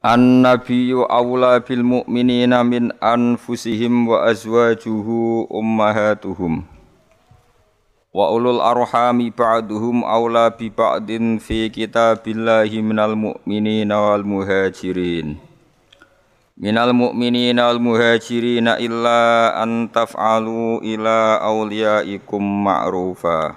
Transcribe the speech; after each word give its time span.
An-nabiyyu 0.00 1.04
awla 1.12 1.60
bil 1.60 1.84
mu'minina 1.84 2.64
min 2.64 2.88
anfusihim 3.04 4.08
wa 4.08 4.24
azwajuhu 4.32 5.44
ummahatuhum. 5.52 6.64
Wa 8.08 8.32
ulul 8.32 8.64
arhami 8.64 9.28
ba'duhum 9.28 10.00
awla 10.00 10.56
bi 10.56 10.72
ba'din 10.72 11.36
fi 11.36 11.68
kitabillahi 11.68 12.80
minal 12.80 13.12
mu'minina 13.12 14.00
wal 14.00 14.24
muhajirin. 14.24 15.36
Minal 16.56 16.96
mu'minina 16.96 17.68
wal 17.68 17.84
muhajirina 17.84 18.80
illa 18.80 19.52
an 19.60 19.84
taf'alu 19.92 20.80
ila 20.80 21.44
awliyaikum 21.44 22.40
ma'rufa. 22.40 23.52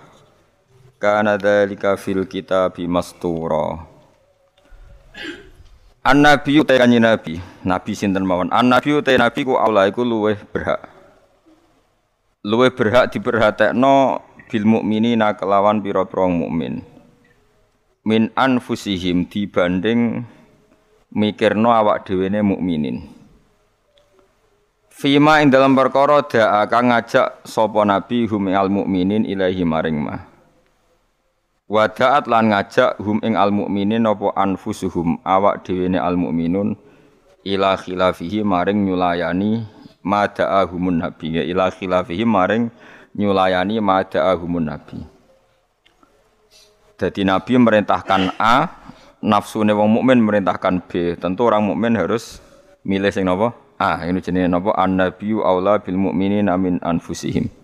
Kana 1.00 1.40
dhalika 1.40 1.96
fil 1.96 2.28
kitabi 2.28 2.84
mastura. 2.84 3.93
An 6.04 6.20
nabi 6.20 6.60
te 6.68 6.76
kanjeng 6.76 7.00
nabi, 7.00 7.40
nabi 7.64 7.92
sinten 7.96 8.28
mawon. 8.28 8.52
An 8.52 8.68
nabi 8.68 9.00
te 9.00 9.16
nabi 9.16 9.48
ku 9.48 9.56
Allah 9.56 9.88
iku 9.88 10.04
luweh 10.04 10.36
berhak. 10.36 10.84
Luweh 12.44 12.76
berhak 12.76 13.08
diperhatekno 13.16 14.20
bil 14.52 14.66
mukminina 14.68 15.32
kelawan 15.40 15.80
pira-pira 15.80 16.28
mukmin. 16.28 16.84
Min 18.04 18.36
anfusihim 18.36 19.32
dibanding 19.32 20.28
mikirno 21.16 21.72
awak 21.72 22.04
dhewene 22.04 22.44
mukminin. 22.44 23.08
Fima 24.92 25.40
ing 25.40 25.56
dalam 25.56 25.72
perkara 25.72 26.20
da'a 26.20 26.68
kang 26.68 26.92
ngajak 26.92 27.48
sapa 27.48 27.88
nabi 27.88 28.28
hum 28.28 28.52
al 28.52 28.68
mukminin 28.68 29.24
ilahi 29.24 29.64
maring 29.64 30.04
mah. 30.04 30.33
Wadaat 31.74 32.30
lan 32.30 32.54
ngajak 32.54 33.02
hum 33.02 33.18
ing 33.26 33.34
al 33.34 33.50
mukminin 33.50 34.06
apa 34.06 34.30
anfusuhum 34.38 35.18
awak 35.26 35.66
dhewe 35.66 35.90
al 35.98 36.14
mukminun 36.14 36.78
ila 37.42 37.74
khilafihi 37.82 38.46
maring 38.46 38.86
nyulayani 38.86 39.66
mada'ahumun 40.06 41.02
nabi 41.02 41.42
ya 41.42 41.42
ila 41.42 41.74
khilafihi 41.74 42.30
maring 42.30 42.70
nyulayani 43.18 43.82
mada'ahumun 43.82 44.70
nabi. 44.70 45.02
Jadi 47.02 47.26
nabi 47.26 47.58
merintahkan 47.58 48.38
A, 48.38 48.70
nafsune 49.26 49.74
wong 49.74 49.98
mukmin 49.98 50.22
merintahkan 50.22 50.86
B. 50.86 51.18
Tentu 51.18 51.50
orang 51.50 51.66
mukmin 51.66 51.98
harus 51.98 52.38
milih 52.86 53.10
sing 53.10 53.26
napa? 53.26 53.50
A. 53.82 54.06
Ini 54.06 54.22
jenenge 54.22 54.46
napa? 54.46 54.78
An-nabiyyu 54.78 55.42
aula 55.42 55.82
bil 55.82 55.98
mukminina 55.98 56.54
min 56.54 56.78
anfusihim. 56.86 57.63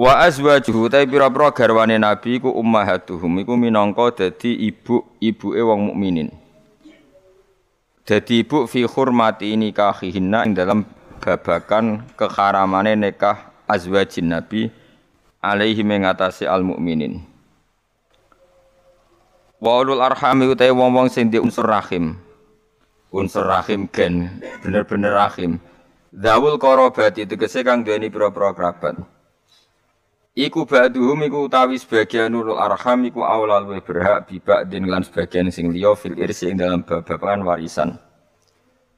Wa 0.00 0.24
azwajuhu 0.24 0.88
ta 0.88 1.04
pira-pira 1.04 1.52
garwane 1.52 2.00
Nabi 2.00 2.40
iku 2.40 2.48
ummahatuhum 2.56 3.44
iku 3.44 3.52
minangka 3.52 4.08
dadi 4.16 4.56
ibu-ibuke 4.72 5.60
wong 5.60 5.92
mukminin. 5.92 6.32
Dadi 8.08 8.40
ibu 8.40 8.64
fi 8.64 8.88
hurmati 8.88 9.52
nikahihinna 9.60 10.48
ing 10.48 10.56
dalam 10.56 10.88
babakan 11.20 12.08
keharamane 12.16 12.96
nikah 12.96 13.52
azwajin 13.68 14.32
Nabi 14.32 14.72
alaihi 15.44 15.84
mengatasi 15.84 16.48
al 16.48 16.64
mukminin. 16.64 17.20
Wa 19.60 19.84
ulul 19.84 20.00
arhami 20.00 20.48
utahe 20.48 20.72
wong-wong 20.72 21.12
sing 21.12 21.28
unsur 21.36 21.68
rahim. 21.68 22.16
Unsur 23.12 23.44
rahim 23.44 23.84
gen 23.92 24.40
bener-bener 24.64 25.12
rahim. 25.12 25.60
Zawul 26.08 26.56
qarabati 26.56 27.28
tegese 27.28 27.60
kang 27.60 27.84
duweni 27.84 28.08
pira-pira 28.08 28.56
kerabat. 28.56 29.19
Iku 30.40 30.64
ba'duhum 30.64 31.20
iku 31.28 31.52
utawi 31.52 31.76
sebagian 31.76 32.32
ulul 32.32 32.56
arham 32.56 33.04
iku 33.04 33.28
awal 33.28 33.60
luwih 33.60 33.84
berhak 33.84 34.24
bibak 34.24 34.72
din 34.72 34.88
lan 34.88 35.04
sebagian 35.04 35.52
sing 35.52 35.68
liya 35.68 35.92
fil 35.92 36.16
irsi 36.16 36.48
ing 36.48 36.56
dalam 36.56 36.80
babakan 36.80 37.44
warisan. 37.44 38.00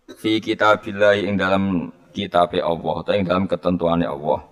Fi 0.06 0.38
kitabillah 0.38 1.18
ing 1.18 1.34
dalam 1.34 1.90
kitabe 2.14 2.62
Allah 2.62 2.94
atau 3.02 3.12
ing 3.18 3.26
dalam 3.26 3.50
ketentuane 3.50 4.06
Allah. 4.06 4.46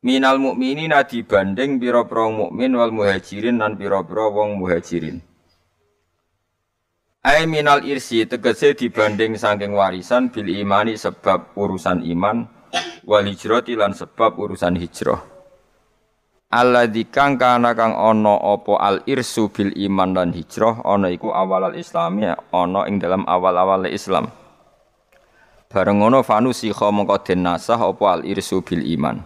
Minal 0.00 0.40
mukminina 0.40 1.04
dibanding 1.04 1.76
pira-pira 1.76 2.32
mukmin 2.32 2.72
wal 2.80 2.88
muhajirin 2.88 3.60
lan 3.60 3.76
pira-pira 3.76 4.32
wong 4.32 4.56
muhajirin. 4.56 5.20
Ai 7.28 7.44
minal 7.44 7.84
irsi 7.84 8.24
tegese 8.24 8.72
dibanding 8.72 9.36
saking 9.36 9.76
warisan 9.76 10.32
bil 10.32 10.48
imani 10.48 10.96
sebab 10.96 11.52
urusan 11.60 12.00
iman 12.16 12.48
wal 13.04 13.28
hijrati 13.28 13.76
lan 13.76 13.92
sebab 13.92 14.32
urusan 14.40 14.80
hijrah. 14.80 15.33
Alladzi 16.52 17.08
kang 17.08 17.40
kana 17.40 17.72
kang 17.72 17.96
ana 17.96 18.38
apa 18.38 18.78
al 18.78 18.96
irsu 19.08 19.50
bil 19.50 19.74
iman 19.74 20.14
dan 20.14 20.30
hijrah 20.30 20.84
ana 20.86 21.10
iku 21.10 21.34
al 21.34 21.74
islami 21.74 22.30
ana 22.30 22.80
ing 22.86 23.02
dalam 23.02 23.26
awal-awal 23.26 23.88
Islam. 23.90 24.30
Bareng 25.66 25.98
ngono 25.98 26.22
fanusikha 26.22 26.94
mongko 26.94 27.26
den 27.26 27.42
nasah 27.42 27.82
apa 27.82 28.04
al 28.06 28.22
irsu 28.22 28.62
bil 28.62 28.86
iman. 28.94 29.18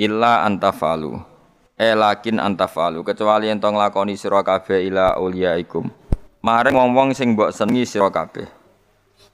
Illa 0.00 0.48
antafalu. 0.48 1.20
Eh 1.76 1.92
lakin 1.92 2.40
antafalu 2.40 3.04
kecuali 3.04 3.52
ento 3.52 3.68
nglakoni 3.68 4.16
sira 4.16 4.40
kabeh 4.40 4.88
ila 4.88 5.20
uliyaikum. 5.20 5.92
Maring 6.40 6.72
wong-wong 6.72 7.12
sing 7.12 7.36
mbok 7.36 7.52
senengi 7.52 7.84
sira 7.84 8.08
kabeh. 8.08 8.48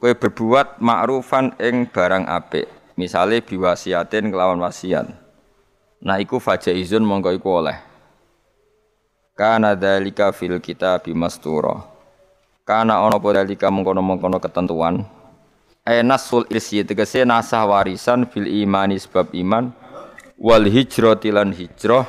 Kowe 0.03 0.11
berbuat 0.11 0.83
ma'rufan 0.83 1.55
ing 1.63 1.87
barang 1.87 2.27
apik. 2.27 2.67
Misale 2.99 3.39
biwasiatin 3.47 4.35
kelawan 4.35 4.59
wasiat. 4.59 5.22
Nah 6.03 6.19
iku 6.19 6.43
fajaizun 6.43 7.07
mongko 7.07 7.31
iku 7.31 7.49
oleh. 7.63 7.79
Kana 9.39 9.79
dalika 9.79 10.35
fil 10.35 10.59
kitab 10.59 11.07
mastura. 11.15 11.87
Kana 12.67 13.03
ono 13.07 13.23
apa 13.23 13.43
dalika 13.43 13.71
mengkono-mengkono 13.71 14.43
ketentuan. 14.43 15.07
E 15.83 16.03
nasul 16.03 16.47
irsi 16.51 16.83
tegese 16.83 17.27
nasah 17.27 17.67
warisan 17.67 18.27
fil 18.31 18.47
imani 18.47 18.99
sebab 18.99 19.35
iman 19.35 19.75
wal 20.39 20.63
hijrati 20.67 21.31
lan 21.35 21.51
hijrah 21.51 22.07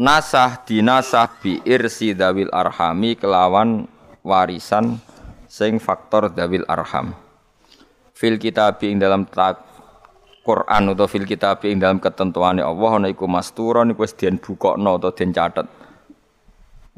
nasah 0.00 0.60
dinasah 0.64 1.28
bi 1.40 1.60
irsi 1.64 2.16
dawil 2.16 2.52
arhami 2.52 3.16
kelawan 3.16 3.88
warisan 4.24 4.96
sing 5.48 5.76
faktor 5.76 6.32
dawil 6.32 6.68
arham 6.68 7.16
fil 8.12 8.36
kitab 8.40 8.80
ing 8.84 9.00
dalam 9.00 9.24
tak 9.24 9.69
Quran 10.50 10.90
atau 10.90 11.06
fil 11.06 11.22
kitab 11.30 11.62
ing 11.62 11.78
dalam 11.78 12.02
ketentuane 12.02 12.58
Allah 12.58 12.90
ana 12.98 13.06
iku 13.06 13.30
masturon 13.30 13.94
iku 13.94 14.02
wis 14.02 14.18
den 14.18 14.42
bukokno 14.42 14.98
atau 14.98 15.14
den 15.14 15.30
catet. 15.30 15.70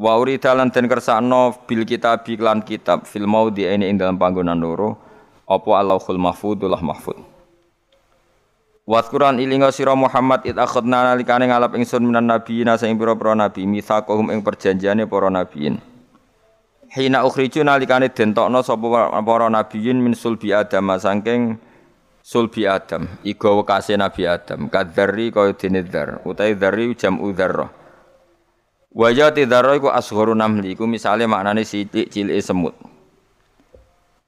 Wa 0.01 0.17
urida 0.17 0.57
lan 0.57 0.73
den 0.73 0.89
kersakno 0.89 1.53
bil 1.69 1.85
kitab 1.85 2.25
lan 2.41 2.65
kitab 2.65 3.05
fil 3.05 3.29
maudi 3.29 3.69
ini 3.69 3.93
ing 3.93 4.01
dalam 4.01 4.17
panggonan 4.17 4.57
loro 4.57 4.97
apa 5.45 5.71
Allahul 5.77 6.17
mahfudullah 6.17 6.81
mahfud. 6.81 7.21
Waskuran 8.89 9.39
ilinga 9.39 9.71
sira 9.71 9.93
Muhammad 9.93 10.43
it 10.49 10.57
akhadna 10.59 11.12
nalikane 11.12 11.47
ngalap 11.47 11.77
ingsun 11.79 12.03
minan 12.03 12.27
nabiyina 12.27 12.75
sing 12.81 12.97
pira-pira 12.99 13.37
nabi 13.37 13.69
mitsaqahum 13.69 14.33
ing 14.33 14.41
perjanjiane 14.43 15.07
para 15.07 15.29
nabiyin. 15.31 15.79
Hina 16.91 17.23
ukhriju 17.23 17.62
nalikane 17.62 18.11
den 18.11 18.35
tokno 18.35 18.65
sapa 18.65 19.12
para 19.23 19.47
nabiyin 19.47 20.03
min 20.03 20.17
sulbi 20.19 20.50
Adam 20.50 20.99
saking 20.99 21.61
sulbi 22.23 22.65
Adam 22.65 23.05
iku 23.27 23.61
wekase 23.61 23.99
Nabi 23.99 24.25
Adam 24.25 24.71
kadzarri 24.71 25.35
kaya 25.35 25.53
dene 25.53 25.83
dzar 25.83 26.23
utahe 26.25 26.55
dzarri 26.57 26.95
jam'u 26.95 27.35
dzarrah 27.35 27.83
Wajah 28.93 29.33
tidara 29.33 29.73
iku 29.73 29.89
asghuru 29.89 30.37
namli 30.37 30.77
iku 30.77 30.85
misale 30.85 31.25
maknane 31.25 31.65
sithik 31.65 32.13
cilike 32.13 32.45
semut. 32.45 32.77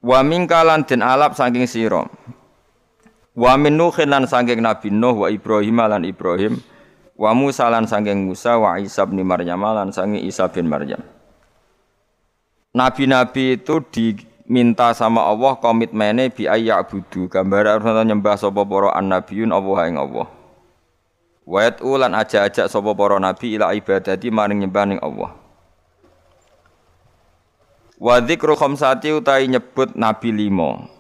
Wa 0.01 0.25
mingkalan 0.25 0.89
den 0.89 1.05
alap 1.05 1.37
saking 1.37 1.69
sira. 1.69 2.09
Wa 3.37 3.61
min 3.61 3.77
nuhin 3.77 4.09
lan 4.09 4.25
saking 4.25 4.65
Nabi 4.65 4.89
Nuh 4.89 5.21
wa 5.21 5.29
Ibrahim 5.29 5.85
lan 5.85 6.09
Ibrahim. 6.09 6.65
Wa 7.13 7.37
Musa 7.37 7.69
lan 7.69 7.85
saking 7.85 8.25
Musa 8.25 8.57
wa 8.57 8.81
Isa 8.81 9.05
bin 9.05 9.21
Maryam 9.21 9.61
lan 9.61 9.93
saking 9.93 10.25
Isa 10.25 10.49
bin 10.49 10.65
Maryam. 10.65 11.05
Nabi-nabi 12.75 13.61
itu 13.61 13.85
di 13.93 14.19
minta 14.45 14.93
sama 14.93 15.25
Allah 15.25 15.57
komitmennya 15.57 16.29
bi 16.33 16.49
budu 16.89 17.29
gambar 17.33 17.81
harus 17.81 18.05
nyembah 18.05 18.37
sapa 18.37 18.61
para 18.65 18.93
annabiyun 18.97 19.53
Allah 19.53 19.79
ing 19.89 19.97
Allah 19.97 20.29
wa 21.45 21.61
ulan 21.85 22.13
aja-aja 22.13 22.69
sapa 22.69 22.93
para 22.93 23.17
nabi 23.17 23.57
ila 23.57 23.73
ibadati 23.73 24.29
maring 24.29 24.65
nyembah 24.65 24.85
ning 24.85 25.01
Allah 25.01 25.45
Wa 28.05 28.19
dzikru 28.19 28.59
khamsati 28.59 29.15
utai 29.15 29.47
nyebut 29.47 29.95
nabi 29.95 30.35
limo. 30.35 30.91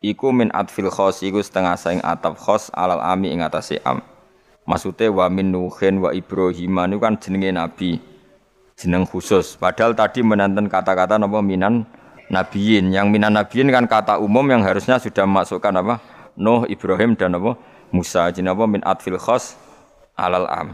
Iku 0.00 0.30
min 0.30 0.48
atfil 0.54 0.88
khos 0.88 1.20
iku 1.26 1.44
setengah 1.44 1.74
saing 1.74 2.00
atap 2.00 2.38
khos 2.38 2.70
alal 2.72 3.02
ami 3.02 3.34
ing 3.34 3.42
atase 3.42 3.82
am. 3.82 3.98
Maksudnya 4.64 5.12
wa 5.12 5.26
min 5.28 5.52
Nuhin 5.52 6.00
wa 6.00 6.08
Ibrahim 6.14 6.78
itu 6.88 6.96
kan 6.96 7.20
jenenge 7.20 7.50
nabi. 7.52 7.90
Jeneng 8.80 9.04
khusus. 9.04 9.60
Padahal 9.60 9.92
tadi 9.92 10.24
menanten 10.24 10.72
kata-kata 10.72 11.20
napa 11.20 11.44
minan 11.44 11.84
nabiyin. 12.32 12.92
Yang 12.92 13.06
minan 13.10 13.36
nabiyin 13.36 13.68
kan 13.72 13.84
kata 13.88 14.20
umum 14.20 14.44
yang 14.48 14.62
harusnya 14.64 15.00
sudah 15.00 15.24
masukkan 15.24 15.74
apa? 15.74 16.00
Nuh, 16.38 16.66
Ibrahim 16.66 17.14
dan 17.18 17.36
apa? 17.36 17.56
Musa. 17.94 18.30
Jeneng 18.34 18.58
apa 18.58 18.64
min 18.66 18.82
atfil 18.82 19.18
khos 19.18 19.54
alal 20.18 20.46
am. 20.50 20.68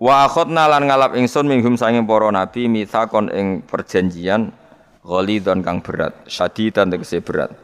Wa 0.00 0.26
akhadna 0.26 0.66
lan 0.68 0.90
ngalap 0.90 1.16
ingsun 1.16 1.46
minhum 1.46 1.78
sanging 1.78 2.04
para 2.04 2.28
nabi 2.28 2.66
mitsakon 2.66 3.30
ing 3.30 3.62
perjanjian 3.62 4.52
ghalidon 5.04 5.62
kang 5.62 5.78
berat, 5.84 6.26
syadidan 6.26 6.90
tegese 6.90 7.22
berat. 7.22 7.54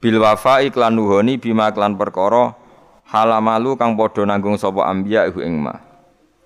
Bil 0.00 0.16
wafa 0.16 0.64
iklan 0.64 0.96
nuhoni 0.96 1.36
bima 1.36 1.68
klan 1.76 2.00
perkara 2.00 2.56
halamalu 3.04 3.76
kang 3.76 3.98
padha 3.98 4.24
nanggung 4.24 4.56
sapa 4.56 4.88
anbiya 4.88 5.28
iku 5.28 5.44
ing 5.44 5.60
ma. 5.60 5.76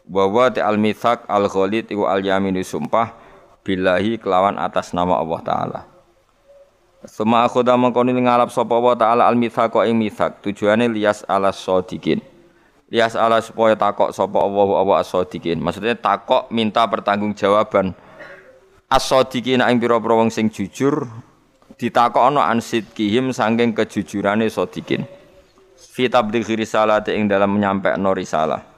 Wa 0.05 0.29
wa 0.29 0.50
al 0.50 0.76
mitsak 0.76 1.25
al 1.31 1.47
ghalid 1.47 1.88
iku 1.88 2.11
al 2.11 2.21
yaminu 2.21 2.61
sumpah 2.61 3.24
billahi 3.64 4.20
kelawan 4.20 4.61
atas 4.61 4.93
nama 4.93 5.19
Allah 5.19 5.40
taala. 5.40 5.81
Sema 7.05 7.44
akhoda 7.44 7.76
mengkoni 7.76 8.12
ngalap 8.16 8.52
sapa 8.52 8.72
Allah 8.76 8.96
taala 8.96 9.22
al 9.26 9.37
mitsak 9.37 9.75
ing 9.88 9.96
mitsak 9.96 10.44
tujuane 10.44 10.88
lias 10.88 11.25
ala 11.28 11.52
sadiqin 11.52 12.20
lias 12.94 13.16
ala 13.16 13.40
supaya 13.40 13.75
takok 13.75 14.12
sapa 14.12 14.38
Allah 14.38 14.69
wa 14.84 14.94
as-sadiqin. 15.00 15.58
Maksudnya 15.58 15.96
takok 15.96 16.46
minta 16.52 16.84
pertanggungjawaban 16.87 17.90
as-sadiqin 18.87 19.64
ing 19.64 19.76
pira-pira 19.81 20.14
wong 20.14 20.31
sing 20.31 20.46
jujur 20.52 21.08
ditakokno 21.75 22.38
an 22.38 22.62
sidqihim 22.62 23.32
saking 23.34 23.75
kejujurane 23.75 24.46
sadiqin. 24.46 25.08
Fi 25.75 26.06
tablighi 26.06 26.55
risalati 26.55 27.14
ing 27.19 27.26
dalam 27.26 27.55
menyampaikan 27.58 28.02
risalah. 28.14 28.74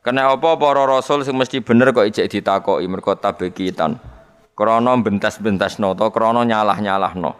Kena 0.00 0.32
apa 0.32 0.56
para 0.56 0.88
rasul 0.88 1.20
sing 1.28 1.36
mesti 1.36 1.60
bener 1.60 1.92
kok 1.92 2.08
ijek 2.08 2.32
ditakoki 2.32 2.88
mergo 2.88 3.12
tabekitan. 3.20 4.00
Krana 4.56 4.96
bentas-bentas 4.96 5.76
nata, 5.76 6.08
krana 6.08 6.40
nyalah-nyalahno. 6.40 7.36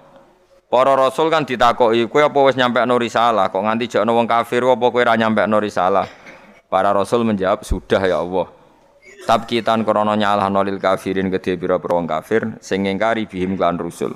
Para 0.69 0.93
rasul 0.93 1.33
kan 1.33 1.49
ditakoki, 1.49 2.05
kowe 2.12 2.21
apa 2.21 2.39
wis 2.45 2.61
nyampekno 2.61 3.01
risalah? 3.01 3.49
Kok 3.49 3.65
nganti 3.65 3.89
jakno 3.89 4.12
wong 4.12 4.29
kafir 4.29 4.61
apa 4.61 4.87
kowe 4.93 5.01
ora 5.01 5.17
nyampekno 5.17 5.57
risalah? 5.57 6.05
Para 6.69 6.93
rasul 6.93 7.25
menjawab, 7.25 7.65
"Sudah 7.65 8.05
ya 8.05 8.21
Allah." 8.21 8.53
Tabkitan 9.25 9.81
krana 9.81 10.13
nyalahno 10.13 10.61
lil 10.61 10.77
kafirin 10.77 11.33
kedhe 11.33 11.56
pira-pira 11.56 11.97
wong 11.97 12.05
kafir 12.05 12.61
sing 12.61 12.85
ngingkari 12.85 13.25
bihim 13.25 13.56
lan 13.56 13.81
rusul. 13.81 14.13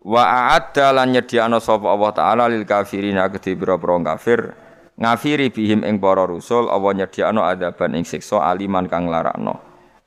Wa 0.00 0.24
a'adda 0.24 0.96
lan 0.96 1.12
nyediano 1.12 1.60
sapa 1.60 1.92
Allah 1.92 2.12
taala 2.16 2.44
lil 2.48 2.64
kafirin 2.64 3.20
kedhe 3.36 3.52
pira-pira 3.52 3.96
wong 3.96 4.04
kafir 4.04 4.63
ngafiri 4.94 5.50
bihim 5.50 5.82
ing 5.82 5.98
para 5.98 6.26
rusul 6.26 6.70
Allah 6.70 7.04
nyediano 7.04 7.42
adaban 7.42 7.98
ing 7.98 8.06
siksa 8.06 8.42
aliman 8.42 8.86
kang 8.86 9.10
larakno. 9.10 9.58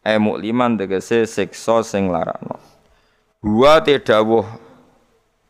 E 0.03 0.15
mukliman 0.15 0.79
tegese 0.79 1.27
siksa 1.27 1.83
sing 1.83 2.07
larakno. 2.07 2.59
Wa 3.43 3.83
tedawuh 3.83 4.47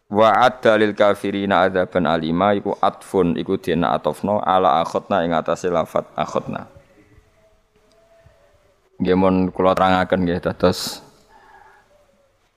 wa 0.08 0.30
adda 0.40 0.80
lil 0.80 0.96
kafirina 0.96 1.68
adzaban 1.68 2.08
alima 2.08 2.56
iku 2.56 2.74
atfun 2.80 3.36
iku 3.36 3.60
dina 3.60 3.94
atofno 3.94 4.42
ala 4.42 4.82
akhotna 4.82 5.22
ing 5.22 5.36
atase 5.36 5.70
lafat 5.70 6.08
akhotna. 6.18 6.66
Nggih 8.98 9.14
mun 9.14 9.54
kula 9.54 9.78
terangaken 9.78 10.26
nggih 10.26 10.42
dados 10.42 11.06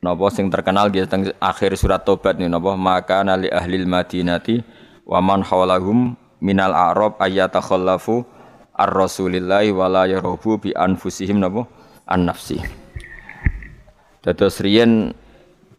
napa 0.00 0.32
sing 0.32 0.48
terkenal 0.48 0.88
nggih 0.88 1.04
teng 1.04 1.28
akhir 1.36 1.76
surat 1.76 2.00
tobat 2.00 2.40
nih 2.40 2.48
napa 2.48 2.72
maka 2.72 3.20
nali 3.20 3.52
ahlil 3.52 3.84
madinati 3.84 4.64
wa 5.04 5.20
man 5.20 5.44
hawlahum 5.44 6.16
minal 6.40 6.72
a'rab 6.72 7.20
ayatakhallafu 7.20 8.24
ar 8.74 8.90
rasulillahi 8.90 9.72
wala 9.76 10.08
yarubu 10.08 10.56
bi 10.56 10.72
anfusihim 10.72 11.40
napa 11.40 11.68
an 12.08 12.26
nafsi. 12.26 12.60
Dados 14.20 14.60
riyen 14.60 15.16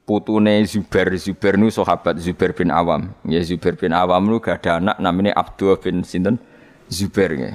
putune 0.05 0.65
Zubair, 0.65 1.13
Zubair 1.17 1.61
nu 1.61 1.69
sahabat 1.69 2.17
Zubair 2.17 2.57
bin 2.57 2.73
Awam. 2.73 3.13
Ya 3.25 3.41
Zubair 3.45 3.77
bin 3.77 3.93
Awam 3.93 4.29
nu 4.29 4.41
gak 4.41 4.65
ada 4.65 4.81
anak 4.81 4.97
namanya 4.97 5.37
Abdul 5.37 5.77
bin 5.77 6.01
sinten 6.01 6.41
Zubair 6.89 7.31
ya. 7.37 7.51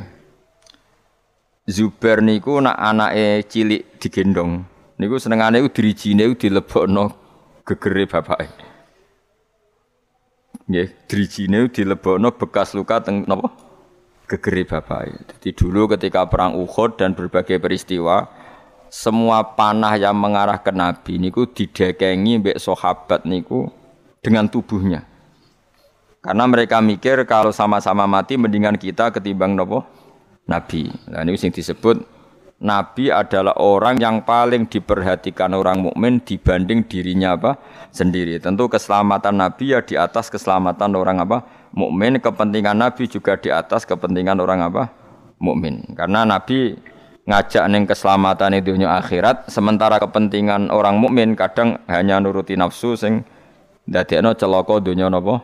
Zubair 1.66 2.22
niku 2.22 2.62
nak 2.62 2.78
anake 2.78 3.42
cilik 3.50 3.98
digendong. 3.98 4.62
Niku 5.02 5.18
senengane 5.18 5.58
ku 5.60 5.68
dirijine 5.68 6.30
dilebokno 6.38 7.10
gegere 7.66 8.06
bapake. 8.06 8.75
Nggih, 10.66 10.88
dirijine 11.06 11.70
dilebokno 11.70 12.34
bekas 12.34 12.74
luka 12.74 12.98
teng 12.98 13.22
napa? 13.30 13.54
Gegere 14.26 14.66
bapake. 14.66 15.14
Jadi 15.38 15.54
dulu 15.54 15.86
ketika 15.94 16.26
perang 16.26 16.58
Uhud 16.58 16.98
dan 16.98 17.14
berbagai 17.14 17.62
peristiwa, 17.62 18.26
semua 18.90 19.54
panah 19.54 19.94
yang 19.94 20.18
mengarah 20.18 20.58
ke 20.58 20.74
Nabi 20.74 21.22
niku 21.22 21.46
didekengi 21.46 22.42
mbek 22.42 22.58
sahabat 22.58 23.22
niku 23.22 23.70
dengan 24.18 24.50
tubuhnya. 24.50 25.06
Karena 26.18 26.42
mereka 26.50 26.82
mikir 26.82 27.22
kalau 27.30 27.54
sama-sama 27.54 28.10
mati 28.10 28.34
mendingan 28.34 28.74
kita 28.74 29.14
ketimbang 29.14 29.54
nopo 29.54 29.86
Nabi. 30.50 30.90
Nah 31.06 31.22
ini 31.22 31.38
sing 31.38 31.54
disebut 31.54 32.02
Nabi 32.56 33.12
adalah 33.12 33.52
orang 33.60 34.00
yang 34.00 34.24
paling 34.24 34.64
diperhatikan 34.64 35.52
orang 35.52 35.84
mukmin 35.84 36.24
dibanding 36.24 36.88
dirinya 36.88 37.36
apa 37.36 37.60
sendiri. 37.92 38.40
Tentu 38.40 38.64
keselamatan 38.72 39.36
Nabi 39.36 39.76
ya 39.76 39.84
di 39.84 39.92
atas 39.92 40.32
keselamatan 40.32 40.96
orang 40.96 41.20
apa 41.20 41.44
mukmin. 41.76 42.16
Kepentingan 42.16 42.80
Nabi 42.80 43.12
juga 43.12 43.36
di 43.36 43.52
atas 43.52 43.84
kepentingan 43.84 44.40
orang 44.40 44.64
apa 44.64 44.88
mukmin. 45.36 45.84
Karena 45.92 46.24
Nabi 46.24 46.80
ngajak 47.26 47.64
neng 47.68 47.84
keselamatan 47.84 48.56
itu 48.56 48.72
dunia 48.72 48.96
akhirat 49.02 49.50
sementara 49.50 49.98
kepentingan 49.98 50.70
orang 50.70 50.96
mukmin 50.96 51.34
kadang 51.34 51.82
hanya 51.90 52.22
nuruti 52.22 52.54
nafsu 52.54 52.94
sing 52.94 53.26
dadekno 53.82 54.32
celaka 54.38 54.78
dunia 54.78 55.10
nopo 55.10 55.42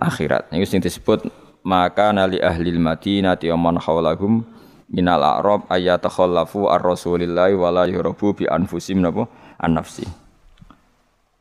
akhirat 0.00 0.48
ini 0.56 0.64
disebut 0.64 1.28
maka 1.68 2.16
nali 2.16 2.40
ahli 2.40 2.72
madinati 2.80 3.52
wa 3.52 3.60
man 3.60 3.76
hawlahum 3.76 4.40
minal 4.88 5.20
a'rab 5.20 5.68
ayatakhallafu 5.68 6.68
ar-rasulillahi 6.68 7.54
wa 7.56 7.68
la 7.72 7.84
yurabu 7.84 8.32
bi 8.32 8.48
anfusim 8.48 9.04
napa? 9.04 9.28
An 9.58 9.74
nafsi 9.74 10.06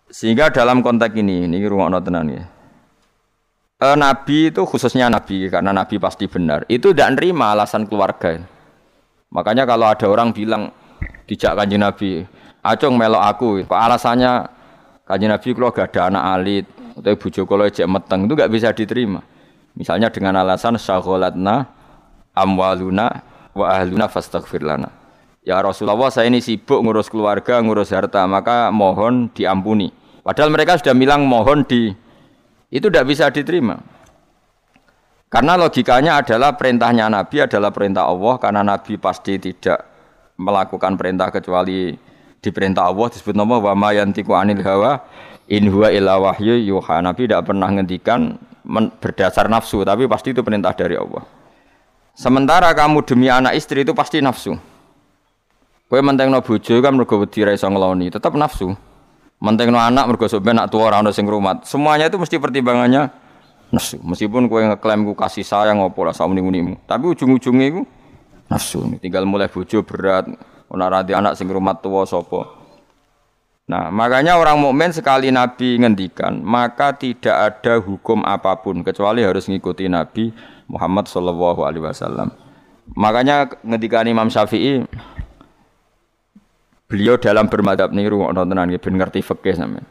sehingga 0.08 0.50
dalam 0.50 0.80
konteks 0.80 1.14
ini 1.20 1.46
ini 1.46 1.62
ruang 1.68 1.92
tenan 2.00 2.32
ya 2.32 2.44
e, 3.82 3.88
Nabi 3.94 4.50
itu 4.50 4.62
khususnya 4.66 5.08
Nabi 5.08 5.48
karena 5.50 5.72
Nabi 5.74 5.96
pasti 6.02 6.26
benar. 6.26 6.66
Itu 6.66 6.92
tidak 6.92 7.18
nerima 7.18 7.54
alasan 7.54 7.86
keluarga. 7.86 8.42
Makanya 9.30 9.68
kalau 9.68 9.88
ada 9.92 10.08
orang 10.08 10.32
bilang 10.32 10.72
dijak 11.28 11.60
kanjeng 11.60 11.84
Nabi, 11.84 12.24
acung 12.64 12.96
melok 12.96 13.24
aku, 13.24 13.50
kok 13.68 13.76
alasannya 13.76 14.48
kanjeng 15.04 15.32
Nabi 15.32 15.48
kalau 15.52 15.76
gak 15.76 15.92
ada 15.94 16.02
anak 16.10 16.24
alit, 16.40 16.66
atau 16.96 17.14
bojo 17.20 17.42
kalau 17.44 17.64
ejek 17.68 17.88
meteng 17.88 18.26
itu 18.26 18.34
gak 18.34 18.52
bisa 18.52 18.72
diterima. 18.72 19.22
Misalnya 19.78 20.10
dengan 20.10 20.42
alasan 20.42 20.80
syagholatna 20.80 21.70
amwaluna 22.34 23.22
wa 23.58 23.74
ahluna 23.74 24.06
fastaghfir 24.06 24.62
lana. 24.62 24.94
Ya 25.42 25.58
Rasulullah 25.64 26.12
saya 26.12 26.28
ini 26.30 26.44
sibuk 26.44 26.84
ngurus 26.84 27.08
keluarga, 27.08 27.64
ngurus 27.64 27.96
harta, 27.96 28.28
maka 28.28 28.70
mohon 28.70 29.32
diampuni. 29.34 29.90
Padahal 30.22 30.52
mereka 30.52 30.76
sudah 30.76 30.92
bilang 30.92 31.24
mohon 31.24 31.64
di 31.64 31.96
itu 32.68 32.92
tidak 32.92 33.08
bisa 33.08 33.32
diterima. 33.32 33.80
Karena 35.32 35.56
logikanya 35.56 36.20
adalah 36.20 36.56
perintahnya 36.56 37.08
Nabi 37.08 37.48
adalah 37.48 37.72
perintah 37.72 38.08
Allah 38.08 38.36
karena 38.40 38.62
Nabi 38.64 39.00
pasti 39.00 39.40
tidak 39.40 39.88
melakukan 40.36 41.00
perintah 41.00 41.32
kecuali 41.32 41.96
diperintah 42.44 42.88
Allah 42.88 43.08
disebut 43.12 43.36
nama 43.36 43.60
wa 43.60 43.74
ma 43.76 43.92
yantiqu 43.92 44.32
anil 44.32 44.64
hawa 44.64 45.04
in 45.48 45.68
huwa 45.72 45.92
illa 45.92 46.20
wahyu 46.20 46.60
yuha. 46.60 47.00
Nabi 47.00 47.28
tidak 47.28 47.48
pernah 47.48 47.72
ngendikan 47.72 48.36
berdasar 49.00 49.48
nafsu 49.48 49.84
tapi 49.88 50.08
pasti 50.12 50.36
itu 50.36 50.44
perintah 50.44 50.76
dari 50.76 51.00
Allah. 51.00 51.37
Sementara 52.18 52.74
kamu 52.74 53.06
demi 53.06 53.30
anak 53.30 53.54
istri 53.54 53.86
itu 53.86 53.94
pasti 53.94 54.18
nafsu. 54.26 54.58
Kowe 55.86 56.02
mentengno 56.02 56.42
bojo 56.42 56.82
kan 56.82 56.98
mergo 56.98 57.22
wedi 57.22 57.46
ra 57.46 57.54
iso 57.54 57.70
ngeloni, 57.70 58.10
tetap 58.10 58.34
nafsu. 58.34 58.74
Mentengno 59.38 59.78
anak 59.78 60.10
mergo 60.10 60.26
sampe 60.26 60.50
anak 60.50 60.74
tua 60.74 60.90
ora 60.90 60.98
ono 61.06 61.14
sing 61.14 61.30
rumat. 61.30 61.70
Semuanya 61.70 62.10
itu 62.10 62.18
mesti 62.18 62.42
pertimbangannya 62.42 63.14
nafsu. 63.70 64.02
Meskipun 64.02 64.50
kue 64.50 64.66
ngeklaim 64.66 65.06
ku 65.06 65.14
kasih 65.14 65.46
sayang 65.46 65.78
apa 65.78 66.00
lah 66.02 66.16
sama 66.18 66.34
nimu 66.34 66.82
tapi 66.90 67.06
ujung-ujungnya 67.06 67.78
ku 67.78 67.82
nafsu. 68.50 68.82
Tinggal 68.98 69.30
mulai 69.30 69.46
bojo 69.46 69.86
berat, 69.86 70.26
ora 70.74 70.90
rati 70.90 71.14
anak 71.14 71.38
sing 71.38 71.46
rumah 71.46 71.78
tua 71.78 72.10
sopo. 72.10 72.66
Nah, 73.70 73.94
makanya 73.94 74.42
orang 74.42 74.58
mukmin 74.58 74.90
sekali 74.90 75.30
Nabi 75.30 75.76
ngendikan, 75.78 76.40
maka 76.40 76.96
tidak 76.96 77.36
ada 77.36 77.78
hukum 77.78 78.24
apa 78.24 78.58
pun 78.64 78.80
kecuali 78.80 79.22
harus 79.22 79.46
ngikuti 79.52 79.92
Nabi 79.92 80.32
Muhammad 80.68 81.08
Shallallahu 81.08 81.64
Alaihi 81.64 81.84
Wasallam. 81.84 82.32
Makanya 82.96 83.52
ngendikan 83.64 84.08
Imam 84.08 84.32
Syafi'i, 84.32 84.88
Beliau 86.88 87.20
dalam 87.20 87.52
bermadhab 87.52 87.92
niru 87.92 88.24
ono 88.24 88.48
tenan 88.48 88.72
ben 88.72 88.96
ngerti 88.96 89.20
fikih 89.20 89.60
sampean. 89.60 89.84